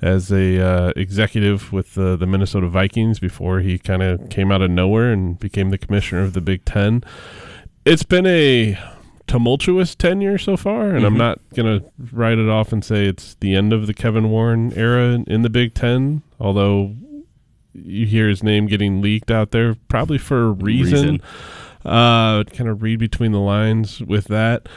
as 0.00 0.32
a 0.32 0.60
uh, 0.60 0.92
executive 0.96 1.72
with 1.72 1.94
the 1.94 2.16
the 2.16 2.26
Minnesota 2.26 2.68
Vikings 2.68 3.20
before 3.20 3.60
he 3.60 3.78
kind 3.78 4.02
of 4.02 4.28
came 4.30 4.50
out 4.50 4.62
of 4.62 4.70
nowhere 4.70 5.12
and 5.12 5.38
became 5.38 5.70
the 5.70 5.78
commissioner 5.78 6.22
of 6.22 6.32
the 6.32 6.40
Big 6.40 6.64
Ten. 6.64 7.04
It's 7.84 8.02
been 8.02 8.26
a 8.26 8.78
tumultuous 9.26 9.94
tenure 9.94 10.38
so 10.38 10.56
far, 10.56 10.88
and 10.88 10.98
mm-hmm. 10.98 11.06
I'm 11.06 11.16
not 11.16 11.40
gonna 11.54 11.80
write 12.12 12.38
it 12.38 12.48
off 12.48 12.72
and 12.72 12.84
say 12.84 13.06
it's 13.06 13.34
the 13.40 13.54
end 13.54 13.72
of 13.72 13.86
the 13.86 13.94
Kevin 13.94 14.30
Warren 14.30 14.72
era 14.74 15.22
in 15.26 15.42
the 15.42 15.50
Big 15.50 15.74
Ten. 15.74 16.22
Although 16.40 16.96
you 17.74 18.06
hear 18.06 18.28
his 18.28 18.42
name 18.42 18.66
getting 18.66 19.00
leaked 19.00 19.30
out 19.30 19.50
there, 19.50 19.76
probably 19.88 20.18
for 20.18 20.44
a 20.44 20.50
reason. 20.50 20.92
reason. 20.92 21.22
Uh, 21.84 22.44
kind 22.44 22.68
of 22.68 22.82
read 22.82 22.98
between 22.98 23.32
the 23.32 23.40
lines 23.40 24.00
with 24.00 24.26
that. 24.26 24.68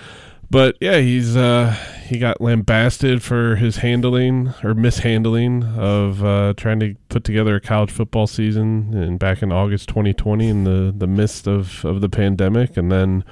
But 0.50 0.78
yeah, 0.80 1.00
he's 1.00 1.36
uh, 1.36 1.76
he 2.08 2.20
got 2.20 2.40
lambasted 2.40 3.24
for 3.24 3.56
his 3.56 3.78
handling 3.78 4.54
or 4.64 4.74
mishandling 4.74 5.64
of 5.78 6.24
uh, 6.24 6.54
trying 6.56 6.80
to 6.82 6.96
put 7.10 7.24
together 7.24 7.56
a 7.56 7.62
college 7.62 7.92
football 7.92 8.28
season 8.28 8.94
and 8.94 9.18
back 9.20 9.42
in 9.42 9.52
August 9.52 9.90
2020 9.90 10.48
in 10.48 10.64
the, 10.64 10.94
the 10.96 11.08
midst 11.08 11.48
of, 11.48 11.84
of 11.84 12.02
the 12.02 12.10
pandemic, 12.10 12.78
and 12.78 12.92
then 12.92 13.24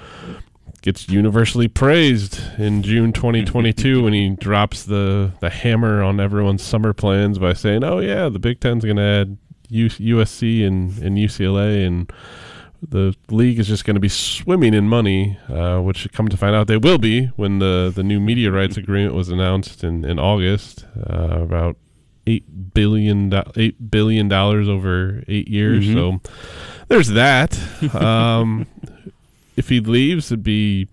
gets 0.82 1.07
universally 1.07 1.68
praised 1.68 2.41
in 2.59 2.84
June 2.84 3.14
2022 3.14 4.03
when 4.03 4.14
he 4.14 4.32
drops 4.32 4.84
the 4.84 5.32
the 5.39 5.49
hammer 5.49 6.03
on 6.03 6.20
everyone's 6.20 6.64
summer 6.64 6.93
plans 6.93 7.38
by 7.38 7.53
saying, 7.53 7.84
"Oh 7.84 7.99
yeah, 7.99 8.28
the 8.30 8.39
Big 8.39 8.59
Ten's 8.59 8.84
going 8.84 8.97
to 8.97 9.03
add 9.03 9.38
USC 9.74 10.65
and, 10.65 10.97
and 10.99 11.17
UCLA, 11.17 11.86
and 11.86 12.11
the 12.88 13.15
league 13.30 13.59
is 13.59 13.67
just 13.67 13.86
going 13.86 13.95
to 13.95 13.99
be 13.99 14.09
swimming 14.09 14.74
in 14.74 14.88
money, 14.88 15.38
uh, 15.49 15.80
which 15.80 16.11
come 16.11 16.28
to 16.30 16.38
find 16.38 16.55
out 16.55 16.67
they 16.67 16.78
will 16.78 16.97
be 16.97 17.28
when 17.36 17.59
the, 17.59 17.91
the 17.93 18.03
new 18.03 18.19
media 18.19 18.51
rights 18.51 18.78
agreement 18.78 19.15
was 19.15 19.30
announced 19.30 19.84
in, 19.84 20.03
in 20.03 20.19
August, 20.19 20.86
uh, 21.09 21.41
about 21.41 21.78
eight 22.26 22.74
billion 22.74 23.34
eight 23.57 23.91
billion 23.91 24.28
dollars 24.28 24.69
over 24.69 25.24
eight 25.28 25.47
years. 25.47 25.86
Mm-hmm. 25.86 25.93
So 25.93 26.32
there's 26.88 27.09
that. 27.09 27.59
Um, 27.93 28.67
if 29.57 29.69
he 29.69 29.80
leaves, 29.80 30.32
it'd 30.32 30.43
be 30.43 30.88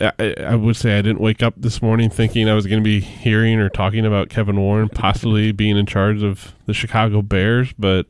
I, 0.00 0.34
I, 0.40 0.54
would 0.54 0.76
say 0.76 0.98
I 0.98 1.02
didn't 1.02 1.20
wake 1.20 1.42
up 1.42 1.54
this 1.56 1.82
morning 1.82 2.10
thinking 2.10 2.48
I 2.48 2.54
was 2.54 2.66
going 2.66 2.82
to 2.82 2.84
be 2.84 3.00
hearing 3.00 3.58
or 3.58 3.68
talking 3.68 4.06
about 4.06 4.28
Kevin 4.28 4.60
Warren 4.60 4.88
possibly 4.88 5.52
being 5.52 5.76
in 5.76 5.86
charge 5.86 6.22
of 6.22 6.54
the 6.66 6.74
Chicago 6.74 7.22
Bears, 7.22 7.72
but 7.78 8.06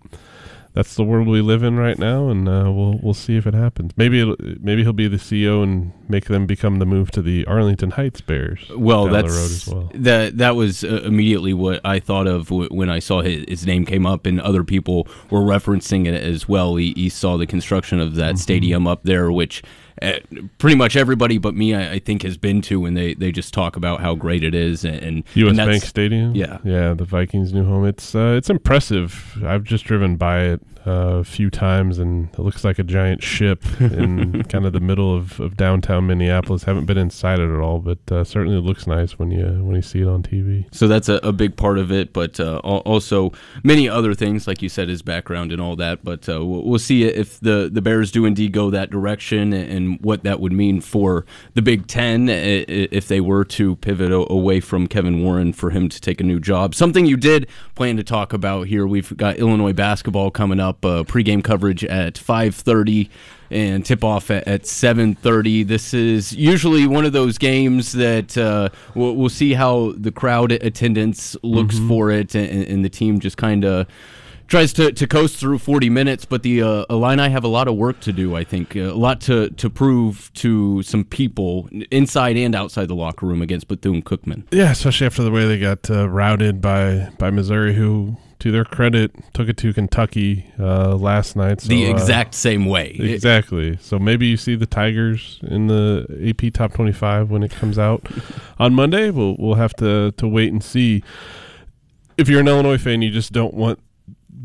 that's 0.77 0.95
the 0.95 1.05
world 1.05 1.27
we 1.27 1.41
live 1.41 1.63
in 1.63 1.79
right 1.79 1.99
now, 1.99 2.29
and 2.29 2.47
uh, 2.47 2.71
we'll 2.71 3.01
we'll 3.03 3.15
see 3.15 3.39
if 3.39 3.47
it 3.47 3.55
happens. 3.55 3.93
Maybe 3.97 4.23
maybe 4.61 4.83
he'll 4.83 4.93
be 4.93 5.09
the 5.09 5.17
CEO 5.17 5.63
and 5.63 5.91
make 6.07 6.27
them 6.27 6.45
become 6.47 6.81
the 6.81 6.85
move 6.85 7.11
to 7.13 7.23
the 7.23 7.47
Arlington 7.47 7.93
Heights 7.93 8.21
Bears. 8.21 8.71
Well, 8.77 9.07
that's 9.07 9.67
well. 9.67 9.91
that 9.95 10.37
that 10.37 10.55
was 10.55 10.85
uh, 10.85 11.01
immediately 11.03 11.55
what 11.55 11.81
I 11.83 11.99
thought 11.99 12.27
of 12.27 12.49
w- 12.49 12.69
when 12.69 12.91
I 12.91 12.99
saw 12.99 13.23
his, 13.23 13.47
his, 13.49 13.67
name 13.67 13.87
came 13.87 14.05
up, 14.05 14.27
and 14.27 14.39
other 14.39 14.65
people 14.65 15.09
were 15.31 15.41
referencing 15.41 16.07
it 16.07 16.23
as 16.23 16.47
well. 16.47 16.77
He, 16.77 16.93
he 16.95 17.09
saw 17.09 17.39
the 17.39 17.47
construction 17.47 17.99
of 17.99 18.17
that 18.17 18.35
mm-hmm. 18.35 18.37
stadium 18.37 18.87
up 18.87 19.03
there, 19.03 19.33
which 19.33 19.63
pretty 20.59 20.77
much 20.77 20.97
everybody 20.97 21.39
but 21.39 21.55
me, 21.55 21.75
I, 21.75 21.93
I, 21.95 21.99
think, 21.99 22.23
has 22.23 22.37
been 22.37 22.63
to, 22.63 22.85
and 22.85 22.97
they, 22.97 23.15
they 23.15 23.33
just 23.33 23.55
talk 23.55 23.77
about 23.77 24.01
how 24.01 24.15
great 24.15 24.45
it 24.45 24.55
is. 24.55 24.85
And, 24.85 24.97
and 25.03 25.25
U.S. 25.35 25.59
And 25.59 25.69
Bank 25.69 25.83
Stadium, 25.83 26.35
yeah, 26.35 26.59
yeah, 26.65 26.95
the 26.95 27.05
Vikings' 27.05 27.53
new 27.53 27.65
home. 27.65 27.87
It's 27.87 28.15
uh, 28.15 28.35
it's 28.37 28.51
impressive. 28.51 29.43
I've 29.45 29.65
just 29.65 29.85
driven 29.85 30.17
by 30.17 30.43
it 30.45 30.61
uh, 30.87 31.19
a 31.19 31.25
few 31.25 31.51
times, 31.51 31.99
and 31.99 32.29
it 32.33 32.39
looks 32.39 32.65
like 32.65 32.79
a 32.79 32.85
giant 32.85 33.23
ship 33.23 33.65
in 33.81 34.43
kind 34.49 34.65
of 34.65 34.73
the 34.73 34.81
middle 34.81 35.15
of, 35.15 35.41
of 35.41 35.57
downtown 35.57 36.07
Minneapolis. 36.07 36.63
Haven't 36.63 36.87
been 36.87 36.99
inside 36.99 37.41
it 37.41 37.53
at 37.53 37.61
all, 37.61 37.81
but 37.81 37.99
uh, 38.11 38.23
certainly 38.23 38.61
looks 38.61 38.87
nice 38.87 39.19
when 39.19 39.31
you 39.31 39.45
when 39.65 39.75
you 39.75 39.83
see 39.83 40.03
it 40.03 40.07
on 40.07 40.23
TV. 40.23 40.73
So 40.73 40.87
that's 40.87 41.09
a, 41.09 41.17
a 41.17 41.33
big 41.33 41.57
part 41.57 41.79
of 41.79 41.91
it, 41.91 42.13
but 42.13 42.39
uh, 42.39 42.59
also 42.59 43.33
many 43.65 43.89
other 43.89 44.15
things, 44.15 44.47
like 44.47 44.63
you 44.63 44.69
said, 44.69 44.89
his 44.89 45.03
background 45.03 45.51
and 45.51 45.61
all 45.61 45.75
that. 45.77 46.05
But 46.05 46.29
uh, 46.29 46.45
we'll, 46.45 46.63
we'll, 46.63 46.79
see 46.79 47.05
if 47.05 47.41
the 47.41 47.69
the 47.73 47.83
Bears 47.83 48.13
do 48.13 48.25
indeed 48.25 48.53
go 48.53 48.71
that 48.71 48.91
direction, 48.91 49.53
and 49.53 49.86
what 49.95 50.23
that 50.25 50.41
would 50.41 50.53
mean 50.53 50.81
for 50.81 51.25
the 51.55 51.63
Big 51.63 51.87
Ten 51.87 52.29
if 52.29 53.09
they 53.09 53.21
were 53.21 53.45
to 53.45 53.77
pivot 53.77 54.13
away 54.13 54.61
from 54.61 54.87
Kevin 54.87 55.23
Warren 55.23 55.53
for 55.53 55.71
him 55.71 55.89
to 55.89 56.01
take 56.01 56.21
a 56.21 56.25
new 56.25 56.41
job. 56.41 56.75
Something 56.75 57.07
you 57.07 57.17
did 57.17 57.49
plan 57.75 57.97
to 57.97 58.05
talk 58.05 58.33
about 58.33 58.67
here. 58.67 58.87
We've 58.87 59.17
got 59.17 59.37
Illinois 59.37 59.73
basketball 59.73 60.31
coming 60.31 60.61
up 60.61 60.85
uh, 60.85 61.05
pregame 61.05 61.43
coverage 61.43 61.85
at 61.85 62.15
5:30 62.15 63.09
and 63.51 63.85
tip 63.85 64.03
off 64.03 64.31
at, 64.31 64.47
at 64.47 64.63
7:30. 64.63 65.67
This 65.67 65.95
is 65.95 66.33
usually 66.33 66.87
one 66.87 67.05
of 67.05 67.13
those 67.13 67.39
games 67.39 67.93
that 67.93 68.37
uh, 68.37 68.71
we'll, 68.95 69.15
we'll, 69.15 69.29
see 69.29 69.55
how 69.55 69.93
the 69.97 70.13
crowd 70.13 70.53
attendance 70.53 71.37
looks 71.43 71.77
mm-hmm. 71.77 71.89
for 71.89 72.11
it, 72.11 72.35
and, 72.35 72.65
and 72.65 72.85
the 72.85 72.89
team 72.89 73.21
just 73.21 73.37
kind 73.37 73.65
of 73.65 73.87
tries 74.47 74.73
to, 74.75 74.93
to 74.93 75.07
coast 75.07 75.37
through 75.37 75.59
40 75.59 75.91
minutes, 75.91 76.25
but 76.25 76.43
the 76.43 76.63
uh, 76.63 76.85
Illini 76.91 77.29
have 77.31 77.45
a 77.45 77.49
lot 77.49 77.69
of 77.69 77.77
work 77.77 78.01
to 78.01 78.13
do, 78.13 78.37
I 78.37 78.45
think. 78.45 78.77
A 78.77 78.93
lot 78.93 79.21
to, 79.23 79.51
to 79.51 79.71
prove 79.71 80.31
to 80.35 80.83
some 80.83 81.05
people 81.05 81.69
inside 81.91 82.37
and 82.37 82.55
outside 82.55 82.89
the 82.89 82.95
locker 82.95 83.27
room 83.27 83.43
against 83.43 83.69
Bethune 83.69 84.03
Cookman. 84.03 84.45
Yeah, 84.51 84.71
especially 84.71 85.07
after 85.07 85.23
the 85.23 85.31
way 85.31 85.47
they 85.47 85.59
got 85.59 85.91
uh, 85.91 86.09
routed 86.09 86.61
by, 86.61 87.11
by 87.19 87.31
Missouri, 87.31 87.75
who 87.75 88.17
to 88.39 88.53
their 88.53 88.65
credit, 88.65 89.13
took 89.33 89.49
it 89.49 89.57
to 89.59 89.73
Kentucky 89.73 90.53
uh, 90.59 90.95
last 90.95 91.37
night. 91.37 91.63
So, 91.63 91.69
the 91.69 91.87
uh, 91.87 91.91
exact 91.91 92.35
uh, 92.35 92.37
same 92.37 92.67
way. 92.67 92.91
Exactly. 92.91 93.79
So 93.81 93.99
maybe 93.99 94.27
you 94.27 94.37
see 94.37 94.57
the 94.57 94.67
Tigers 94.67 95.41
in 95.43 95.69
the 95.69 96.07
AP 96.29 96.53
Top 96.53 96.75
25 96.75 97.31
when 97.31 97.43
it 97.43 97.51
comes 97.51 97.79
out 97.79 98.07
on 98.59 98.75
Monday. 98.75 99.11
We'll 99.11 99.37
we'll 99.39 99.55
have 99.55 99.75
to 99.77 100.13
to 100.13 100.29
wait 100.29 100.53
and 100.53 100.63
see. 100.63 101.03
If 102.17 102.29
you're 102.29 102.41
an 102.41 102.49
Illinois 102.49 102.79
fan, 102.79 103.03
you 103.03 103.11
just 103.11 103.33
don't 103.33 103.55
want 103.55 103.79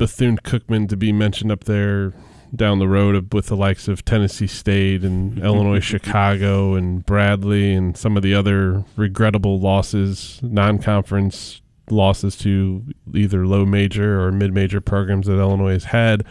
Bethune 0.02 0.38
Cookman 0.38 0.90
to 0.90 0.98
be 0.98 1.12
mentioned 1.12 1.52
up 1.52 1.66
there 1.66 2.12
down 2.56 2.80
the 2.80 2.88
road 2.88 3.32
with 3.36 3.46
the 3.46 3.56
likes 3.56 3.88
of 3.88 4.04
Tennessee 4.04 4.48
State 4.48 5.04
and 5.04 5.38
Illinois 5.44 5.80
Chicago 5.80 6.74
and 6.74 7.06
Bradley 7.06 7.76
and 7.76 7.96
some 7.96 8.18
of 8.18 8.24
the 8.24 8.34
other 8.34 8.84
regrettable 8.96 9.60
losses, 9.60 10.40
non-conference 10.42 11.62
losses 11.92 12.36
to 12.38 12.84
either 13.14 13.46
low 13.46 13.64
major 13.64 14.20
or 14.20 14.32
mid 14.32 14.56
major 14.56 14.82
programs 14.82 15.28
that 15.28 15.38
Illinois 15.38 15.74
has 15.74 15.84
had 15.84 16.26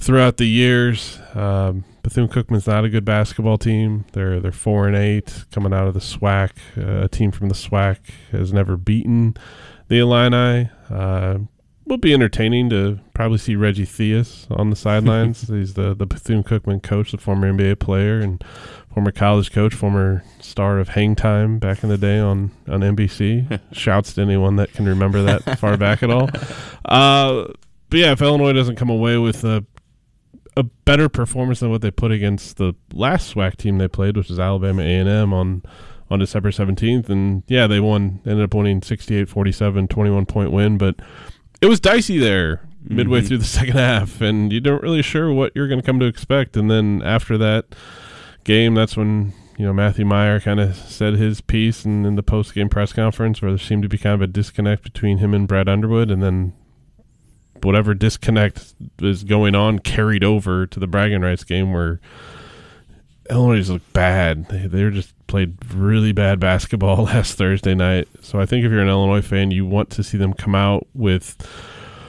throughout 0.00 0.38
the 0.38 0.48
years. 0.48 1.18
Um, 1.34 1.84
Bethune 2.02 2.28
Cookman's 2.28 2.66
not 2.66 2.86
a 2.86 2.88
good 2.88 3.04
basketball 3.04 3.58
team. 3.58 4.06
They're 4.12 4.40
they're 4.40 4.50
four 4.50 4.86
and 4.88 4.96
eight 4.96 5.44
coming 5.52 5.74
out 5.74 5.86
of 5.86 5.92
the 5.92 6.00
SWAC. 6.00 6.52
Uh, 6.78 7.04
a 7.04 7.08
team 7.08 7.32
from 7.32 7.50
the 7.50 7.54
SWAC 7.54 7.98
has 8.32 8.50
never 8.50 8.78
beaten 8.78 9.36
the 9.88 9.98
Illini. 9.98 10.70
Uh, 10.88 11.40
will 11.86 11.98
be 11.98 12.14
entertaining 12.14 12.70
to 12.70 12.98
probably 13.12 13.38
see 13.38 13.56
Reggie 13.56 13.86
Theus 13.86 14.46
on 14.50 14.70
the 14.70 14.76
sidelines. 14.76 15.42
He's 15.48 15.74
the 15.74 15.94
the 15.94 16.06
Bethune 16.06 16.42
Cookman 16.42 16.82
coach, 16.82 17.12
the 17.12 17.18
former 17.18 17.52
NBA 17.52 17.78
player 17.78 18.20
and 18.20 18.42
former 18.92 19.10
college 19.10 19.52
coach, 19.52 19.74
former 19.74 20.24
star 20.40 20.78
of 20.78 20.90
Hang 20.90 21.14
Time 21.14 21.58
back 21.58 21.82
in 21.82 21.88
the 21.88 21.98
day 21.98 22.18
on 22.18 22.50
on 22.68 22.80
NBC. 22.80 23.60
Shouts 23.72 24.14
to 24.14 24.22
anyone 24.22 24.56
that 24.56 24.72
can 24.72 24.86
remember 24.86 25.22
that 25.22 25.58
far 25.58 25.76
back 25.76 26.02
at 26.02 26.10
all. 26.10 26.30
Uh, 26.84 27.52
but 27.90 27.98
yeah, 27.98 28.12
if 28.12 28.22
Illinois 28.22 28.52
doesn't 28.52 28.76
come 28.76 28.90
away 28.90 29.18
with 29.18 29.44
a 29.44 29.64
a 30.56 30.62
better 30.62 31.08
performance 31.08 31.60
than 31.60 31.70
what 31.70 31.82
they 31.82 31.90
put 31.90 32.12
against 32.12 32.58
the 32.58 32.74
last 32.92 33.34
SWAC 33.34 33.56
team 33.56 33.78
they 33.78 33.88
played, 33.88 34.16
which 34.16 34.28
was 34.28 34.38
Alabama 34.38 34.82
A 34.82 34.98
and 34.98 35.08
M 35.08 35.32
on 35.32 35.62
on 36.10 36.18
December 36.20 36.52
seventeenth, 36.52 37.10
and 37.10 37.42
yeah, 37.48 37.66
they 37.66 37.80
won. 37.80 38.20
Ended 38.24 38.44
up 38.44 38.54
winning 38.54 38.80
68-47, 38.80 39.88
21 39.90 40.26
point 40.26 40.52
win, 40.52 40.78
but 40.78 40.96
it 41.64 41.68
was 41.68 41.80
dicey 41.80 42.18
there 42.18 42.60
midway 42.86 43.20
Mhm. 43.22 43.28
through 43.28 43.38
the 43.38 43.44
second 43.58 43.76
half, 43.76 44.20
and 44.20 44.52
you 44.52 44.60
don't 44.60 44.82
really 44.82 45.02
sure 45.02 45.32
what 45.32 45.52
you're 45.54 45.68
going 45.68 45.80
to 45.80 45.86
come 45.86 45.98
to 46.00 46.06
expect. 46.06 46.56
And 46.56 46.70
then 46.70 47.00
after 47.04 47.38
that 47.38 47.74
game, 48.44 48.74
that's 48.74 48.96
when 48.96 49.32
you 49.56 49.64
know 49.64 49.72
Matthew 49.72 50.04
Mayer 50.04 50.40
kind 50.40 50.60
of 50.60 50.74
said 50.76 51.14
his 51.14 51.40
piece, 51.40 51.84
and 51.84 52.04
in 52.06 52.16
the 52.16 52.22
post 52.22 52.54
game 52.54 52.68
press 52.68 52.92
conference, 52.92 53.40
where 53.40 53.50
there 53.50 53.58
seemed 53.58 53.82
to 53.84 53.88
be 53.88 53.96
kind 53.98 54.14
of 54.14 54.20
a 54.22 54.26
disconnect 54.26 54.82
between 54.82 55.18
him 55.18 55.32
and 55.32 55.48
Brad 55.48 55.68
Underwood, 55.68 56.10
and 56.10 56.22
then 56.22 56.52
whatever 57.62 57.94
disconnect 57.94 58.74
is 59.00 59.24
going 59.24 59.54
on 59.54 59.78
carried 59.78 60.22
over 60.22 60.66
to 60.66 60.78
the 60.78 60.86
bragging 60.86 61.22
rights 61.22 61.44
game 61.44 61.72
where 61.72 61.98
Illinois 63.30 63.68
looked 63.70 63.92
bad. 63.92 64.48
They 64.48 64.66
they 64.66 64.84
were 64.84 64.90
just 64.90 65.14
played 65.26 65.56
really 65.74 66.12
bad 66.12 66.40
basketball 66.40 67.04
last 67.04 67.36
Thursday 67.36 67.74
night. 67.74 68.08
So 68.20 68.40
I 68.40 68.46
think 68.46 68.64
if 68.64 68.70
you're 68.70 68.82
an 68.82 68.88
Illinois 68.88 69.22
fan, 69.22 69.50
you 69.50 69.66
want 69.66 69.90
to 69.90 70.02
see 70.02 70.18
them 70.18 70.32
come 70.32 70.54
out 70.54 70.86
with 70.94 71.36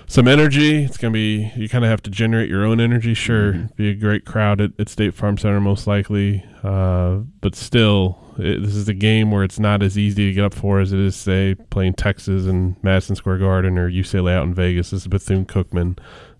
some 0.08 0.28
energy. 0.28 0.84
It's 0.84 0.98
gonna 0.98 1.12
be 1.12 1.52
you 1.56 1.70
kind 1.70 1.84
of 1.84 1.90
have 1.90 2.04
to 2.04 2.10
generate 2.10 2.50
your 2.50 2.66
own 2.66 2.80
energy. 2.80 3.14
Sure, 3.14 3.54
be 3.76 3.90
a 3.90 3.96
great 3.96 4.26
crowd 4.26 4.62
at, 4.62 4.72
at 4.80 4.90
State 4.90 5.14
Farm 5.14 5.38
Center 5.38 5.60
most 5.60 5.88
likely, 5.88 6.46
uh, 6.64 7.18
but 7.42 7.56
still, 7.56 8.20
it, 8.38 8.62
this 8.62 8.76
is 8.76 8.88
a 8.90 8.94
game 8.94 9.32
where 9.32 9.44
it's 9.44 9.60
not 9.60 9.82
as 9.82 9.98
easy 9.98 10.28
to 10.28 10.34
get 10.34 10.44
up 10.44 10.54
for 10.54 10.80
as 10.80 10.94
it 10.94 11.00
is 11.00 11.16
say 11.16 11.56
playing 11.70 11.94
Texas 11.94 12.46
and 12.46 12.76
Madison 12.84 13.16
Square 13.16 13.40
Garden 13.40 13.78
or 13.78 13.90
UCLA 13.90 14.34
out 14.34 14.44
in 14.44 14.54
Vegas. 14.54 14.92
This 14.92 15.02
is 15.02 15.08
Bethune 15.08 15.46
Cookman. 15.46 15.98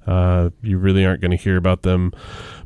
Uh, 0.08 0.50
you 0.62 0.78
really 0.78 1.06
aren't 1.06 1.22
going 1.22 1.32
to 1.32 1.38
hear 1.38 1.58
about 1.58 1.82
them 1.82 2.14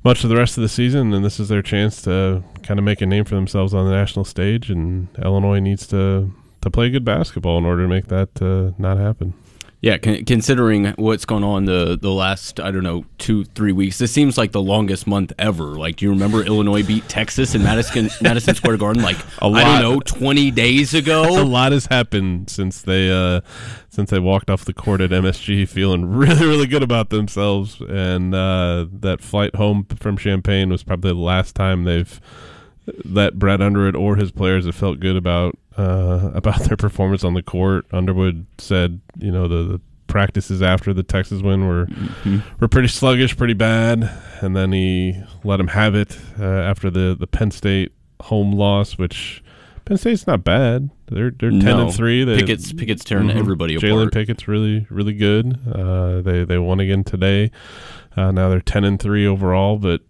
much 0.04 0.24
of 0.24 0.30
the 0.30 0.36
rest 0.36 0.58
of 0.58 0.62
the 0.62 0.70
season, 0.70 1.14
and 1.14 1.24
this 1.24 1.40
is 1.40 1.50
their 1.50 1.62
chance 1.62 2.02
to 2.02 2.44
kind 2.64 2.80
of 2.80 2.84
make 2.84 3.02
a 3.02 3.06
name 3.06 3.26
for 3.26 3.36
themselves 3.36 3.74
on 3.74 3.86
the 3.86 3.92
national 3.92 4.26
stage. 4.26 4.70
And 4.70 5.08
Illinois 5.18 5.60
needs 5.60 5.88
to 5.88 6.32
to 6.62 6.70
play 6.70 6.90
good 6.90 7.06
basketball 7.06 7.58
in 7.58 7.66
order 7.66 7.84
to 7.84 7.88
make 7.88 8.08
that 8.08 8.42
uh, 8.42 8.76
not 8.78 8.98
happen. 8.98 9.34
Yeah, 9.82 9.98
con- 9.98 10.26
considering 10.26 10.88
what's 10.98 11.24
gone 11.24 11.42
on 11.42 11.64
the 11.64 11.98
the 12.00 12.12
last 12.12 12.60
I 12.60 12.70
don't 12.70 12.84
know 12.84 13.06
two 13.18 13.46
three 13.46 13.72
weeks, 13.72 13.98
this 13.98 14.12
seems 14.12 14.38
like 14.38 14.52
the 14.52 14.62
longest 14.62 15.08
month 15.08 15.32
ever. 15.40 15.64
Like, 15.78 15.96
do 15.96 16.06
you 16.06 16.12
remember 16.12 16.44
Illinois 16.44 16.84
beat 16.84 17.08
Texas 17.08 17.56
in 17.56 17.64
Madison 17.64 18.10
Madison 18.22 18.56
Square 18.56 18.76
Garden 18.78 19.02
like 19.02 19.16
A 19.42 19.46
I 19.46 19.48
lot. 19.48 19.64
don't 19.64 19.82
know 19.82 20.00
twenty 20.02 20.52
days 20.52 20.94
ago? 20.94 21.24
a 21.42 21.46
lot 21.46 21.72
has 21.72 21.86
happened 21.86 22.50
since 22.50 22.82
they 22.82 23.10
uh, 23.10 23.40
since 23.88 24.10
they 24.10 24.20
walked 24.20 24.50
off 24.50 24.66
the 24.66 24.74
court 24.74 25.00
at 25.00 25.12
MSG, 25.12 25.70
feeling 25.70 26.06
really 26.06 26.46
really 26.46 26.68
good 26.68 26.84
about 26.84 27.10
themselves. 27.10 27.80
And 27.80 28.36
uh, 28.36 28.86
that 28.92 29.22
flight 29.22 29.56
home 29.56 29.86
from 29.98 30.18
Champaign 30.18 30.70
was 30.72 30.84
probably 30.84 31.12
the 31.12 31.18
last 31.20 31.56
time 31.56 31.86
they've 31.86 32.20
that 33.06 33.40
Brad 33.40 33.62
Underwood 33.62 33.96
or 33.96 34.18
his 34.18 34.32
players 34.32 34.66
have 34.66 34.76
felt 34.76 35.00
good 35.00 35.16
about 35.16 35.58
uh, 35.80 36.32
about 36.36 36.60
their 36.64 36.78
performance 36.78 37.24
on 37.24 37.34
the 37.34 37.44
court. 37.44 37.86
Underwood 37.92 38.46
said, 38.58 39.00
you 39.18 39.32
know, 39.32 39.48
the, 39.48 39.64
the 39.74 39.82
practices 40.08 40.62
after 40.62 40.94
the 40.94 41.04
Texas 41.04 41.42
win 41.42 41.68
were 41.68 41.88
were 42.60 42.68
pretty 42.68 42.88
sluggish, 42.88 43.38
pretty 43.38 43.54
bad, 43.54 44.10
and 44.42 44.56
then 44.56 44.72
he 44.72 45.16
let 45.44 45.60
him 45.60 45.68
have 45.68 45.96
it 45.96 46.18
uh, 46.40 46.44
after 46.44 46.90
the 46.90 47.16
the 47.20 47.28
Penn 47.28 47.52
State 47.52 47.92
home 48.22 48.52
loss, 48.52 48.98
which. 48.98 49.44
Penn 49.86 49.98
State's 49.98 50.28
not 50.28 50.44
bad. 50.44 50.92
They're 51.08 51.32
they're 51.32 51.50
ten 51.50 51.62
No. 51.64 51.86
and 51.88 51.96
three. 51.96 52.24
They, 52.24 52.38
Pickett's- 52.42 52.74
Pickett's 52.74 53.04
tearing 53.04 53.32
everybody 53.32 53.76
Jalen 53.76 54.02
apart. 54.02 54.14
Pickett's 54.14 54.48
really 54.48 54.86
really 54.92 55.14
good. 55.14 55.58
Uh, 55.68 56.22
they 56.22 56.44
they 56.44 56.60
won 56.60 56.80
again 56.80 57.04
today. 57.04 57.50
Uh, 58.16 58.30
now 58.30 58.50
they're 58.50 58.62
ten 58.62 58.84
and 58.84 59.00
three 59.00 59.26
overall, 59.26 59.80
but 59.80 60.02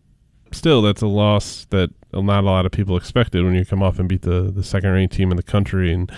still 0.51 0.81
that's 0.81 1.01
a 1.01 1.07
loss 1.07 1.65
that 1.69 1.91
not 2.13 2.43
a 2.43 2.47
lot 2.47 2.65
of 2.65 2.71
people 2.71 2.97
expected 2.97 3.43
when 3.43 3.55
you 3.55 3.65
come 3.65 3.83
off 3.83 3.99
and 3.99 4.09
beat 4.09 4.23
the 4.23 4.51
the 4.51 4.63
second 4.63 4.91
ranked 4.91 5.15
team 5.15 5.31
in 5.31 5.37
the 5.37 5.43
country. 5.43 5.93
And 5.93 6.11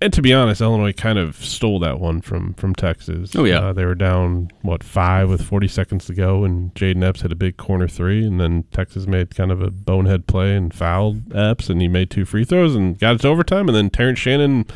and 0.00 0.12
to 0.12 0.20
be 0.20 0.34
honest, 0.34 0.60
Illinois 0.60 0.92
kind 0.92 1.18
of 1.18 1.36
stole 1.36 1.78
that 1.80 1.98
one 1.98 2.20
from 2.20 2.52
from 2.54 2.74
Texas. 2.74 3.34
Oh, 3.34 3.44
yeah. 3.44 3.60
uh, 3.60 3.72
they 3.72 3.84
were 3.84 3.94
down 3.94 4.50
what 4.62 4.84
five 4.84 5.30
with 5.30 5.42
forty 5.42 5.68
seconds 5.68 6.04
to 6.06 6.14
go, 6.14 6.44
and 6.44 6.74
Jayden 6.74 7.02
Epps 7.02 7.22
hit 7.22 7.32
a 7.32 7.36
big 7.36 7.56
corner 7.56 7.88
three, 7.88 8.24
and 8.24 8.38
then 8.40 8.64
Texas 8.72 9.06
made 9.06 9.34
kind 9.34 9.50
of 9.50 9.62
a 9.62 9.70
bonehead 9.70 10.26
play 10.26 10.54
and 10.54 10.72
fouled 10.74 11.34
Epps, 11.34 11.70
and 11.70 11.80
he 11.80 11.88
made 11.88 12.10
two 12.10 12.24
free 12.26 12.44
throws 12.44 12.74
and 12.74 12.98
got 12.98 13.14
it 13.14 13.20
to 13.22 13.28
overtime, 13.28 13.68
and 13.68 13.76
then 13.76 13.88
Terrence 13.88 14.18
Shannon 14.18 14.66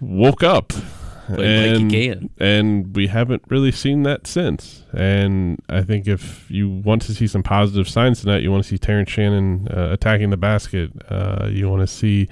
woke 0.00 0.42
up. 0.42 0.72
Like 1.36 1.46
and, 1.46 1.90
can. 1.90 2.30
and 2.38 2.94
we 2.96 3.06
haven't 3.08 3.42
really 3.48 3.72
seen 3.72 4.02
that 4.04 4.26
since. 4.26 4.84
And 4.92 5.60
I 5.68 5.82
think 5.82 6.06
if 6.06 6.50
you 6.50 6.68
want 6.68 7.02
to 7.02 7.14
see 7.14 7.26
some 7.26 7.42
positive 7.42 7.88
signs 7.88 8.20
tonight, 8.20 8.42
you 8.42 8.50
want 8.50 8.64
to 8.64 8.68
see 8.68 8.78
Terrence 8.78 9.10
Shannon 9.10 9.68
uh, 9.68 9.88
attacking 9.92 10.30
the 10.30 10.36
basket. 10.36 10.90
Uh, 11.08 11.48
you 11.50 11.68
want 11.68 11.80
to 11.80 11.86
see 11.86 12.28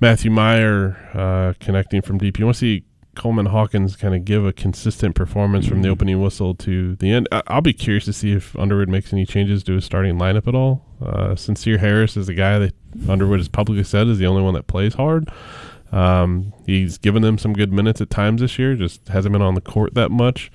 Matthew 0.00 0.30
Mayer 0.30 0.96
uh, 1.14 1.54
connecting 1.60 2.02
from 2.02 2.18
deep. 2.18 2.38
You 2.38 2.46
want 2.46 2.56
to 2.56 2.60
see 2.60 2.84
Coleman 3.14 3.46
Hawkins 3.46 3.94
kind 3.94 4.14
of 4.14 4.24
give 4.24 4.44
a 4.44 4.52
consistent 4.52 5.14
performance 5.14 5.66
from 5.68 5.82
the 5.82 5.88
opening 5.88 6.20
whistle 6.20 6.54
to 6.56 6.96
the 6.96 7.12
end. 7.12 7.28
I- 7.30 7.42
I'll 7.46 7.60
be 7.60 7.72
curious 7.72 8.04
to 8.06 8.12
see 8.12 8.32
if 8.32 8.56
Underwood 8.58 8.88
makes 8.88 9.12
any 9.12 9.24
changes 9.24 9.62
to 9.64 9.74
his 9.74 9.84
starting 9.84 10.18
lineup 10.18 10.48
at 10.48 10.54
all. 10.54 10.84
Uh, 11.00 11.36
Sincere 11.36 11.78
Harris 11.78 12.16
is 12.16 12.26
the 12.26 12.34
guy 12.34 12.58
that 12.58 12.74
Underwood 13.08 13.38
has 13.38 13.48
publicly 13.48 13.84
said 13.84 14.08
is 14.08 14.18
the 14.18 14.26
only 14.26 14.42
one 14.42 14.54
that 14.54 14.66
plays 14.66 14.94
hard. 14.94 15.30
Um, 15.94 16.52
he's 16.66 16.98
given 16.98 17.22
them 17.22 17.38
some 17.38 17.52
good 17.52 17.72
minutes 17.72 18.00
at 18.00 18.10
times 18.10 18.40
this 18.40 18.58
year, 18.58 18.74
just 18.74 19.06
hasn't 19.08 19.32
been 19.32 19.42
on 19.42 19.54
the 19.54 19.60
court 19.60 19.94
that 19.94 20.10
much. 20.10 20.50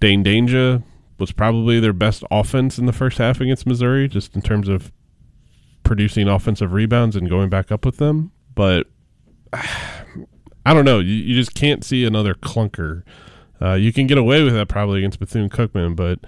Dain 0.00 0.24
Dainja 0.24 0.82
was 1.16 1.30
probably 1.30 1.78
their 1.78 1.92
best 1.92 2.24
offense 2.28 2.76
in 2.76 2.86
the 2.86 2.92
first 2.92 3.18
half 3.18 3.40
against 3.40 3.68
Missouri, 3.68 4.08
just 4.08 4.34
in 4.34 4.42
terms 4.42 4.68
of 4.68 4.90
producing 5.84 6.26
offensive 6.26 6.72
rebounds 6.72 7.14
and 7.14 7.30
going 7.30 7.48
back 7.48 7.70
up 7.70 7.84
with 7.84 7.98
them. 7.98 8.32
But 8.56 8.88
I 9.52 10.74
don't 10.74 10.84
know. 10.84 10.98
You, 10.98 11.14
you 11.14 11.34
just 11.36 11.54
can't 11.54 11.84
see 11.84 12.04
another 12.04 12.34
clunker. 12.34 13.04
Uh, 13.62 13.74
you 13.74 13.92
can 13.92 14.08
get 14.08 14.18
away 14.18 14.42
with 14.42 14.54
that 14.54 14.68
probably 14.68 14.98
against 14.98 15.20
Bethune 15.20 15.50
Cookman, 15.50 15.94
but 15.94 16.18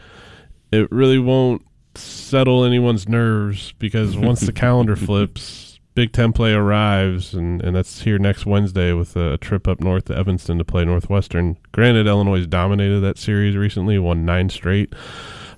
it 0.70 0.90
really 0.92 1.18
won't 1.18 1.62
settle 1.96 2.64
anyone's 2.64 3.08
nerves 3.08 3.72
because 3.80 4.16
once 4.16 4.42
the 4.42 4.52
calendar 4.52 4.94
flips, 4.94 5.65
Big 5.96 6.12
Ten 6.12 6.34
play 6.34 6.52
arrives, 6.52 7.32
and, 7.32 7.62
and 7.62 7.74
that's 7.74 8.02
here 8.02 8.18
next 8.18 8.44
Wednesday 8.44 8.92
with 8.92 9.16
a, 9.16 9.38
trip 9.38 9.66
up 9.66 9.80
north 9.80 10.04
to 10.04 10.14
Evanston 10.14 10.58
to 10.58 10.64
play 10.64 10.84
Northwestern. 10.84 11.56
Granted, 11.72 12.06
Illinois 12.06 12.44
dominated 12.44 13.00
that 13.00 13.16
series 13.16 13.56
recently, 13.56 13.98
won 13.98 14.26
nine 14.26 14.50
straight 14.50 14.92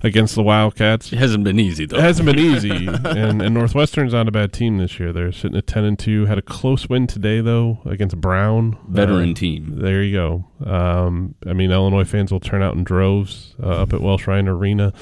against 0.01 0.35
the 0.35 0.41
Wildcats. 0.41 1.11
It 1.11 1.17
hasn't 1.17 1.43
been 1.43 1.59
easy 1.59 1.85
though. 1.85 1.97
It 1.97 2.03
hasn't 2.03 2.25
been 2.25 2.39
easy, 2.39 2.87
and, 3.03 3.41
and 3.41 3.53
Northwestern's 3.53 4.13
not 4.13 4.29
a 4.29 4.31
bad 4.31 4.53
team 4.53 4.77
this 4.77 4.97
year. 4.97 5.11
They're 5.11 5.33
sitting 5.33 5.57
at 5.57 5.67
ten 5.67 5.83
and 5.83 5.99
two. 5.99 6.25
Had 6.27 6.37
a 6.37 6.41
close 6.41 6.87
win 6.87 7.05
today 7.05 7.41
though 7.41 7.79
against 7.83 8.15
Brown, 8.21 8.77
Veteran 8.87 9.31
Uh, 9.31 9.33
team. 9.33 9.73
There 9.81 10.01
you 10.01 10.15
go. 10.15 10.45
Um, 10.65 11.35
I 11.45 11.51
mean, 11.51 11.69
Illinois 11.69 12.05
fans 12.05 12.31
will 12.31 12.39
turn 12.39 12.61
out 12.61 12.75
in 12.75 12.85
droves 12.85 13.55
uh, 13.61 13.81
up 13.81 13.91
at 13.91 13.99
Welsh 13.99 14.25
Ryan 14.25 14.47
Arena, 14.47 14.93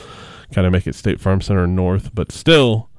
kind 0.51 0.65
of 0.65 0.73
make 0.73 0.87
it 0.87 0.95
State 0.95 1.19
Farm 1.21 1.41
Center 1.41 1.67
North, 1.67 2.09
but 2.15 2.31
still, 2.31 2.89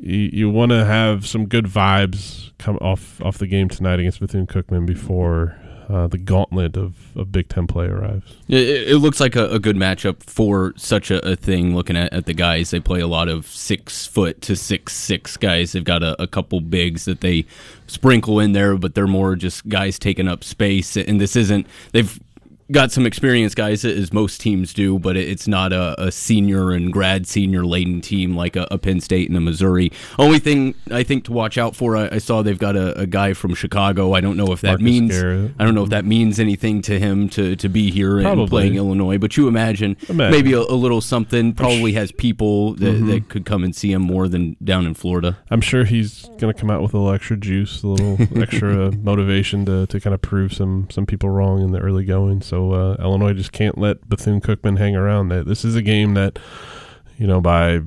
you, 0.00 0.30
you 0.32 0.50
want 0.50 0.72
to 0.72 0.84
have 0.84 1.26
some 1.26 1.46
good 1.46 1.66
vibes 1.66 2.50
come 2.58 2.76
off 2.80 3.20
off 3.22 3.38
the 3.38 3.46
game 3.46 3.68
tonight 3.68 3.98
against 3.98 4.20
Bethune 4.20 4.46
Cookman 4.46 4.86
before. 4.86 5.56
Uh, 5.88 6.06
the 6.06 6.18
gauntlet 6.18 6.76
of, 6.76 7.16
of 7.16 7.32
Big 7.32 7.48
Ten 7.48 7.66
play 7.66 7.86
arrives. 7.86 8.36
It, 8.46 8.90
it 8.90 8.98
looks 8.98 9.18
like 9.18 9.34
a, 9.34 9.48
a 9.50 9.58
good 9.58 9.74
matchup 9.74 10.22
for 10.22 10.72
such 10.76 11.10
a, 11.10 11.18
a 11.28 11.34
thing. 11.34 11.74
Looking 11.74 11.96
at, 11.96 12.12
at 12.12 12.26
the 12.26 12.32
guys, 12.32 12.70
they 12.70 12.78
play 12.78 13.00
a 13.00 13.08
lot 13.08 13.26
of 13.26 13.44
six 13.48 14.06
foot 14.06 14.40
to 14.42 14.54
six 14.54 14.92
six 14.92 15.36
guys. 15.36 15.72
They've 15.72 15.82
got 15.82 16.04
a, 16.04 16.22
a 16.22 16.28
couple 16.28 16.60
bigs 16.60 17.06
that 17.06 17.22
they 17.22 17.44
sprinkle 17.88 18.38
in 18.38 18.52
there, 18.52 18.76
but 18.76 18.94
they're 18.94 19.08
more 19.08 19.34
just 19.34 19.68
guys 19.68 19.98
taking 19.98 20.28
up 20.28 20.44
space. 20.44 20.96
And 20.96 21.20
this 21.20 21.34
isn't. 21.34 21.66
They've 21.90 22.20
got 22.70 22.92
some 22.92 23.06
experience 23.06 23.54
guys 23.54 23.84
as 23.84 24.12
most 24.12 24.40
teams 24.40 24.72
do, 24.72 24.98
but 24.98 25.16
it's 25.16 25.48
not 25.48 25.72
a, 25.72 26.00
a 26.00 26.12
senior 26.12 26.70
and 26.70 26.92
grad 26.92 27.26
senior 27.26 27.64
laden 27.64 28.00
team 28.00 28.36
like 28.36 28.56
a, 28.56 28.66
a 28.70 28.78
Penn 28.78 29.00
State 29.00 29.28
and 29.28 29.36
a 29.36 29.40
Missouri. 29.40 29.90
Only 30.18 30.38
thing 30.38 30.74
I 30.90 31.02
think 31.02 31.24
to 31.24 31.32
watch 31.32 31.58
out 31.58 31.74
for, 31.74 31.96
I, 31.96 32.08
I 32.12 32.18
saw 32.18 32.42
they've 32.42 32.58
got 32.58 32.76
a, 32.76 32.98
a 32.98 33.06
guy 33.06 33.34
from 33.34 33.54
Chicago. 33.54 34.12
I 34.14 34.20
don't 34.20 34.36
know 34.36 34.52
if 34.52 34.60
that 34.60 34.68
Marcus 34.80 34.84
means 34.84 35.10
Garrett. 35.10 35.52
I 35.58 35.64
don't 35.64 35.74
know 35.74 35.82
if 35.84 35.90
that 35.90 36.04
means 36.04 36.38
anything 36.38 36.82
to 36.82 36.98
him 36.98 37.28
to, 37.30 37.56
to 37.56 37.68
be 37.68 37.90
here 37.90 38.18
and 38.20 38.48
playing 38.48 38.76
Illinois, 38.76 39.18
but 39.18 39.36
you 39.36 39.48
imagine, 39.48 39.96
Imagine. 40.08 40.30
maybe 40.30 40.52
a, 40.52 40.60
little 40.62 41.00
something. 41.00 41.52
Probably 41.52 41.92
has 41.92 42.10
people 42.12 42.74
that, 42.74 42.94
Mhm. 42.94 43.06
that 43.10 43.28
could 43.28 43.44
come 43.44 43.64
and 43.64 43.74
see 43.76 43.92
him 43.92 44.02
more 44.02 44.28
than 44.28 44.56
down 44.64 44.86
in 44.86 44.94
Florida. 44.94 45.38
I'm 45.50 45.60
sure 45.60 45.84
he's 45.84 46.22
going 46.38 46.52
to 46.52 46.54
come 46.54 46.70
out 46.70 46.82
with 46.82 46.94
a 46.94 46.98
little 46.98 47.12
extra 47.12 47.36
juice, 47.36 47.82
a 47.82 47.88
little 47.88 48.16
extra 48.42 48.90
motivation 48.92 49.64
to, 49.66 49.86
to 49.88 50.00
kind 50.00 50.14
of 50.14 50.22
prove 50.22 50.52
some 50.54 50.86
some 50.90 51.04
people 51.06 51.28
wrong 51.30 51.60
in 51.62 51.72
the 51.72 51.78
early 51.78 52.04
going. 52.04 52.40
So 52.42 52.59
Uh, 52.68 52.96
Illinois 53.02 53.32
just 53.32 53.52
can't 53.52 53.78
let 53.78 54.08
Bethune 54.08 54.40
Cookman 54.40 54.78
hang 54.78 54.96
around. 54.96 55.28
That 55.28 55.46
this 55.46 55.64
is 55.64 55.74
a 55.76 55.82
game 55.82 56.14
that, 56.14 56.38
you 57.16 57.26
know, 57.26 57.40
by 57.40 57.80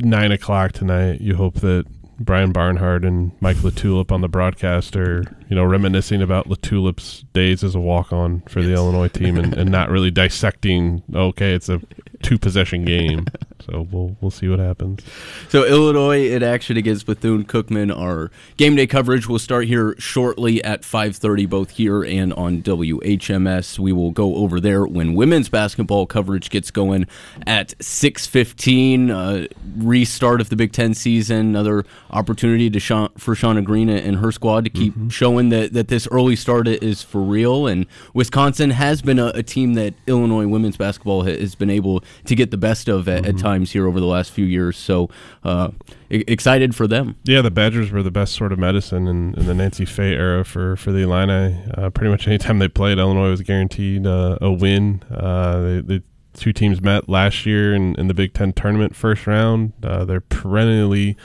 nine 0.00 0.32
o'clock 0.32 0.72
tonight, 0.72 1.20
you 1.20 1.36
hope 1.36 1.54
that 1.60 1.84
Brian 2.20 2.52
Barnhart 2.52 3.02
and 3.02 3.32
Mike 3.40 3.56
LaTulip 3.58 4.12
on 4.12 4.20
the 4.20 4.28
broadcast 4.28 4.94
are, 4.94 5.24
you 5.48 5.56
know, 5.56 5.64
reminiscing 5.64 6.20
about 6.20 6.48
LaTulip's 6.48 7.24
days 7.32 7.64
as 7.64 7.74
a 7.74 7.80
walk 7.80 8.12
on 8.12 8.42
for 8.42 8.62
the 8.62 8.74
Illinois 8.74 9.08
team 9.08 9.38
and, 9.38 9.54
and 9.54 9.70
not 9.70 9.88
really 9.88 10.10
dissecting, 10.10 11.02
okay, 11.14 11.54
it's 11.54 11.70
a 11.70 11.80
two 12.22 12.38
possession 12.38 12.84
game. 12.84 13.26
So 13.70 13.86
we'll 13.90 14.16
we'll 14.20 14.30
see 14.30 14.48
what 14.48 14.58
happens. 14.58 15.00
So 15.48 15.66
Illinois 15.66 16.30
in 16.30 16.42
action 16.42 16.76
against 16.76 17.06
Bethune 17.06 17.44
Cookman. 17.44 17.94
Our 17.96 18.30
game 18.56 18.74
day 18.74 18.86
coverage 18.86 19.28
will 19.28 19.38
start 19.38 19.66
here 19.66 19.94
shortly 19.98 20.64
at 20.64 20.82
5:30, 20.82 21.48
both 21.48 21.70
here 21.70 22.02
and 22.02 22.32
on 22.32 22.62
WHMS. 22.62 23.78
We 23.78 23.92
will 23.92 24.12
go 24.12 24.36
over 24.36 24.60
there 24.60 24.86
when 24.86 25.14
women's 25.14 25.48
basketball 25.48 26.06
coverage 26.06 26.50
gets 26.50 26.70
going 26.70 27.06
at 27.46 27.74
6:15. 27.78 29.10
Uh, 29.10 29.46
restart 29.76 30.40
of 30.40 30.48
the 30.48 30.56
Big 30.56 30.72
Ten 30.72 30.94
season. 30.94 31.50
Another 31.50 31.84
opportunity 32.12 32.70
to 32.70 32.80
Sha- 32.80 33.08
for 33.16 33.34
Shauna 33.34 33.64
Green 33.64 33.88
and 33.88 34.16
her 34.16 34.32
squad 34.32 34.64
to 34.64 34.70
keep 34.70 34.94
showing 35.10 35.48
that 35.50 35.72
that 35.72 35.88
this 35.88 36.06
early 36.08 36.36
start 36.36 36.66
is 36.68 37.02
for 37.02 37.20
real. 37.20 37.66
And 37.66 37.86
Wisconsin 38.14 38.70
has 38.70 39.02
been 39.02 39.18
a, 39.18 39.28
a 39.28 39.42
team 39.42 39.74
that 39.74 39.94
Illinois 40.06 40.46
women's 40.46 40.76
basketball 40.76 41.22
has 41.22 41.54
been 41.54 41.70
able 41.70 42.02
to 42.24 42.34
get 42.34 42.50
the 42.50 42.56
best 42.56 42.88
of 42.88 43.08
at, 43.08 43.26
at 43.26 43.38
times 43.38 43.72
here 43.72 43.86
over 43.86 44.00
the 44.00 44.06
last 44.06 44.30
few 44.32 44.44
years. 44.44 44.76
So 44.76 45.08
uh, 45.44 45.70
excited 46.10 46.74
for 46.74 46.86
them. 46.86 47.16
Yeah, 47.24 47.42
the 47.42 47.50
Badgers 47.50 47.90
were 47.90 48.02
the 48.02 48.10
best 48.10 48.34
sort 48.34 48.52
of 48.52 48.58
medicine 48.58 49.06
in, 49.06 49.34
in 49.34 49.46
the 49.46 49.54
Nancy 49.54 49.84
Fahey 49.84 50.14
era 50.14 50.44
for, 50.44 50.76
for 50.76 50.92
the 50.92 51.00
Illini. 51.00 51.62
Uh, 51.74 51.90
pretty 51.90 52.10
much 52.10 52.26
anytime 52.26 52.58
they 52.58 52.68
played, 52.68 52.98
Illinois 52.98 53.30
was 53.30 53.42
guaranteed 53.42 54.06
uh, 54.06 54.38
a 54.40 54.50
win. 54.50 55.02
Uh, 55.10 55.60
they, 55.60 55.80
the 55.80 56.02
two 56.34 56.52
teams 56.52 56.80
met 56.80 57.08
last 57.08 57.44
year 57.44 57.74
in, 57.74 57.94
in 57.96 58.08
the 58.08 58.14
Big 58.14 58.34
Ten 58.34 58.52
tournament 58.52 58.94
first 58.94 59.26
round. 59.26 59.72
Uh, 59.82 60.04
they're 60.04 60.20
perennially 60.20 61.16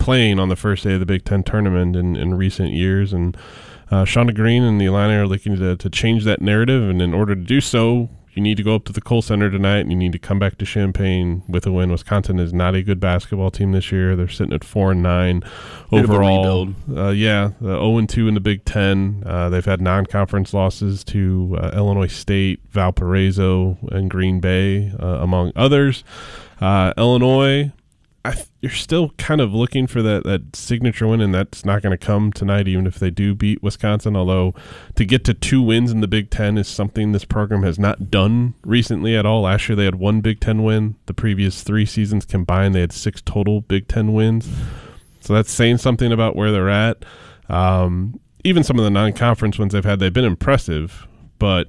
playing 0.00 0.40
on 0.40 0.48
the 0.48 0.56
first 0.56 0.82
day 0.82 0.94
of 0.94 1.00
the 1.00 1.06
Big 1.06 1.24
Ten 1.24 1.44
tournament 1.44 1.94
in, 1.94 2.16
in 2.16 2.34
recent 2.34 2.72
years. 2.72 3.12
And 3.12 3.36
uh, 3.90 4.04
Shauna 4.04 4.34
Green 4.34 4.64
and 4.64 4.80
the 4.80 4.86
Illini 4.86 5.14
are 5.14 5.26
looking 5.26 5.56
to, 5.56 5.76
to 5.76 5.90
change 5.90 6.24
that 6.24 6.40
narrative. 6.40 6.88
And 6.88 7.00
in 7.00 7.14
order 7.14 7.36
to 7.36 7.40
do 7.40 7.60
so, 7.60 8.08
you 8.32 8.42
need 8.42 8.56
to 8.58 8.62
go 8.62 8.76
up 8.76 8.84
to 8.84 8.92
the 8.92 9.00
Kohl 9.00 9.22
Center 9.22 9.50
tonight 9.50 9.80
and 9.80 9.90
you 9.90 9.96
need 9.96 10.12
to 10.12 10.18
come 10.18 10.38
back 10.38 10.56
to 10.58 10.64
Champaign 10.64 11.42
with 11.48 11.66
a 11.66 11.72
win. 11.72 11.90
Wisconsin 11.90 12.38
is 12.38 12.52
not 12.52 12.74
a 12.74 12.82
good 12.82 13.00
basketball 13.00 13.50
team 13.50 13.72
this 13.72 13.90
year. 13.90 14.14
They're 14.14 14.28
sitting 14.28 14.52
at 14.52 14.62
four 14.62 14.92
and 14.92 15.02
nine 15.02 15.40
Bit 15.90 16.04
of 16.04 16.10
a 16.10 16.14
overall. 16.14 16.68
Uh, 16.88 17.10
yeah, 17.10 17.50
uh, 17.60 17.80
0 17.80 17.98
and 17.98 18.08
2 18.08 18.28
in 18.28 18.34
the 18.34 18.40
Big 18.40 18.64
Ten. 18.64 19.24
Uh, 19.26 19.48
they've 19.48 19.64
had 19.64 19.80
non 19.80 20.06
conference 20.06 20.54
losses 20.54 21.02
to 21.04 21.56
uh, 21.60 21.72
Illinois 21.74 22.06
State, 22.06 22.60
Valparaiso, 22.70 23.76
and 23.90 24.08
Green 24.08 24.38
Bay, 24.38 24.92
uh, 25.00 25.18
among 25.20 25.50
others. 25.56 26.04
Uh, 26.60 26.92
Illinois, 26.96 27.72
I 28.24 28.34
you're 28.60 28.70
still 28.70 29.10
kind 29.16 29.40
of 29.40 29.54
looking 29.54 29.86
for 29.86 30.02
that, 30.02 30.24
that 30.24 30.54
signature 30.54 31.06
win, 31.06 31.22
and 31.22 31.32
that's 31.32 31.64
not 31.64 31.80
going 31.80 31.96
to 31.96 32.06
come 32.06 32.32
tonight, 32.32 32.68
even 32.68 32.86
if 32.86 32.98
they 32.98 33.10
do 33.10 33.34
beat 33.34 33.62
Wisconsin. 33.62 34.14
Although 34.14 34.54
to 34.96 35.04
get 35.06 35.24
to 35.24 35.34
two 35.34 35.62
wins 35.62 35.90
in 35.90 36.02
the 36.02 36.08
Big 36.08 36.30
Ten 36.30 36.58
is 36.58 36.68
something 36.68 37.12
this 37.12 37.24
program 37.24 37.62
has 37.62 37.78
not 37.78 38.10
done 38.10 38.54
recently 38.62 39.16
at 39.16 39.24
all. 39.24 39.42
Last 39.42 39.68
year 39.68 39.76
they 39.76 39.86
had 39.86 39.94
one 39.94 40.20
Big 40.20 40.40
Ten 40.40 40.62
win. 40.62 40.96
The 41.06 41.14
previous 41.14 41.62
three 41.62 41.86
seasons 41.86 42.26
combined, 42.26 42.74
they 42.74 42.80
had 42.80 42.92
six 42.92 43.22
total 43.22 43.62
Big 43.62 43.88
Ten 43.88 44.12
wins. 44.12 44.48
So 45.20 45.32
that's 45.34 45.50
saying 45.50 45.78
something 45.78 46.12
about 46.12 46.36
where 46.36 46.52
they're 46.52 46.70
at. 46.70 47.04
Um, 47.48 48.20
even 48.44 48.64
some 48.64 48.78
of 48.78 48.84
the 48.84 48.90
non-conference 48.90 49.58
ones 49.58 49.72
they've 49.72 49.84
had, 49.84 49.98
they've 49.98 50.12
been 50.12 50.24
impressive, 50.24 51.06
but 51.38 51.68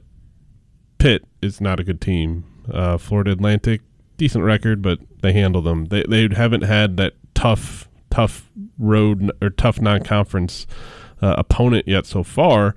Pitt 0.98 1.26
is 1.42 1.60
not 1.60 1.80
a 1.80 1.84
good 1.84 2.00
team. 2.00 2.46
Uh, 2.72 2.98
Florida 2.98 3.32
Atlantic, 3.32 3.82
decent 4.22 4.44
record, 4.44 4.82
but 4.84 5.00
they 5.22 5.34
handle 5.34 5.62
them. 5.64 5.86
They 5.86 6.04
they 6.08 6.30
haven't 6.34 6.62
had 6.62 6.98
that 6.98 7.14
tough 7.34 7.88
tough 8.12 8.48
road 8.78 9.32
or 9.42 9.50
tough 9.50 9.82
non-conference 9.82 10.68
uh, 11.22 11.36
opponent 11.40 11.88
yet 11.88 12.06
so 12.06 12.24
far. 12.24 12.76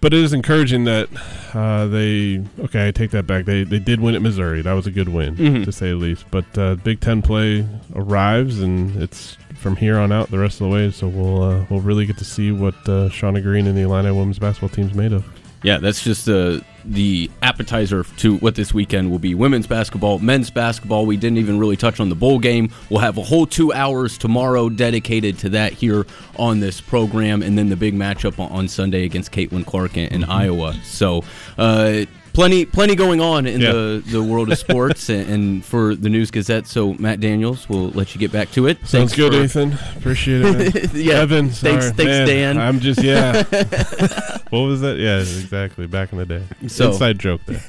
But 0.00 0.12
it 0.14 0.20
is 0.20 0.32
encouraging 0.32 0.84
that 0.84 1.08
uh, 1.52 1.86
they 1.86 2.44
okay. 2.60 2.86
I 2.86 2.90
take 2.92 3.10
that 3.10 3.26
back. 3.26 3.44
They 3.44 3.64
they 3.64 3.80
did 3.80 3.98
win 4.00 4.14
at 4.14 4.22
Missouri. 4.22 4.62
That 4.62 4.74
was 4.74 4.86
a 4.86 4.92
good 4.92 5.08
win 5.08 5.34
Mhm. 5.36 5.64
to 5.64 5.72
say 5.72 5.88
the 5.90 5.96
least. 5.96 6.26
But 6.30 6.44
uh, 6.56 6.76
Big 6.76 7.00
Ten 7.00 7.22
play 7.22 7.66
arrives, 7.96 8.60
and 8.60 9.02
it's 9.02 9.36
from 9.56 9.74
here 9.74 9.98
on 9.98 10.12
out 10.12 10.30
the 10.30 10.38
rest 10.38 10.60
of 10.60 10.68
the 10.68 10.72
way. 10.72 10.92
So 10.92 11.08
we'll 11.08 11.42
uh, 11.42 11.64
we'll 11.68 11.80
really 11.80 12.06
get 12.06 12.18
to 12.18 12.24
see 12.24 12.52
what 12.52 12.74
uh, 12.86 13.08
Shauna 13.10 13.42
Green 13.42 13.66
and 13.66 13.76
the 13.76 13.82
Illini 13.82 14.12
women's 14.12 14.38
basketball 14.38 14.68
team's 14.68 14.94
made 14.94 15.12
of. 15.12 15.24
Yeah, 15.62 15.78
that's 15.78 16.04
just 16.04 16.28
uh, 16.28 16.60
the 16.84 17.28
appetizer 17.42 18.04
to 18.18 18.36
what 18.36 18.54
this 18.54 18.72
weekend 18.72 19.10
will 19.10 19.18
be 19.18 19.34
women's 19.34 19.66
basketball, 19.66 20.20
men's 20.20 20.50
basketball. 20.50 21.04
We 21.04 21.16
didn't 21.16 21.38
even 21.38 21.58
really 21.58 21.76
touch 21.76 21.98
on 21.98 22.08
the 22.08 22.14
bowl 22.14 22.38
game. 22.38 22.70
We'll 22.90 23.00
have 23.00 23.18
a 23.18 23.22
whole 23.24 23.44
two 23.44 23.72
hours 23.72 24.16
tomorrow 24.18 24.68
dedicated 24.68 25.36
to 25.40 25.48
that 25.50 25.72
here 25.72 26.06
on 26.36 26.60
this 26.60 26.80
program, 26.80 27.42
and 27.42 27.58
then 27.58 27.68
the 27.70 27.76
big 27.76 27.94
matchup 27.94 28.38
on- 28.38 28.52
on 28.52 28.68
Sunday 28.68 29.04
against 29.04 29.32
Caitlin 29.32 29.66
Clark 29.66 29.96
in, 29.96 30.06
in 30.12 30.24
Iowa. 30.24 30.74
So, 30.84 31.24
uh, 31.58 32.04
plenty 32.38 32.64
plenty 32.64 32.94
going 32.94 33.20
on 33.20 33.46
in 33.48 33.60
Yeah. 33.60 33.72
the, 33.72 34.02
the 34.06 34.22
world 34.22 34.52
of 34.52 34.58
sports 34.66 35.08
and, 35.08 35.28
and 35.28 35.64
for 35.64 35.96
the 35.96 36.08
News 36.08 36.30
Gazette. 36.30 36.68
So, 36.68 36.94
Matt 36.94 37.18
Daniels, 37.18 37.68
we'll 37.68 37.88
let 37.90 38.14
you 38.14 38.20
get 38.20 38.30
back 38.30 38.52
to 38.52 38.68
it. 38.68 38.78
Sounds 38.86 38.92
Thanks 38.92 39.16
good, 39.16 39.32
for- 39.32 39.42
Ethan. 39.42 39.72
Appreciate 39.96 40.42
it. 40.44 40.92
Yeah, 40.94 41.14
Evan. 41.14 41.50
thanks- 41.50 41.86
sorry. 41.86 41.96
thanks, 41.96 42.04
Man, 42.04 42.26
Dan. 42.28 42.58
I'm 42.58 42.78
just 42.78 43.02
yeah. 43.02 43.42
what 44.50 44.60
was 44.60 44.80
that? 44.82 44.98
Yeah, 44.98 45.18
exactly. 45.18 45.88
Back 45.88 46.12
in 46.12 46.18
the 46.18 46.26
day. 46.26 46.42
So- 46.68 46.92
Inside 46.92 47.18
joke 47.18 47.40
there. 47.46 47.60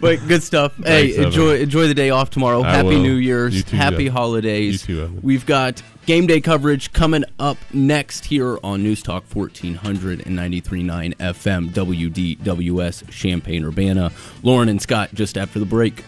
but 0.00 0.16
good 0.28 0.42
stuff. 0.42 0.76
hey, 0.76 0.82
Thanks, 1.12 1.14
Evan. 1.16 1.24
enjoy 1.28 1.56
enjoy 1.60 1.88
the 1.88 1.94
day 1.94 2.10
off 2.10 2.28
tomorrow. 2.28 2.62
I 2.62 2.76
Happy 2.76 2.88
will. 2.88 3.00
New 3.02 3.14
Year's. 3.14 3.64
Too, 3.64 3.74
Happy 3.76 4.06
Evan. 4.06 4.12
holidays. 4.12 4.86
You 4.86 4.96
too, 4.96 5.02
Evan. 5.04 5.20
We've 5.22 5.46
got 5.46 5.82
game 6.10 6.26
day 6.26 6.40
coverage 6.40 6.92
coming 6.92 7.22
up 7.38 7.56
next 7.72 8.24
here 8.24 8.58
on 8.64 8.82
News 8.82 9.00
Talk 9.00 9.24
1493.9 9.30 11.14
FM 11.14 11.70
WDWS 11.70 13.08
Champaign 13.12 13.64
Urbana. 13.64 14.10
Loren 14.42 14.68
and 14.68 14.82
Scott 14.82 15.10
just 15.14 15.38
after 15.38 15.60
the 15.60 15.66
break. 15.66 16.02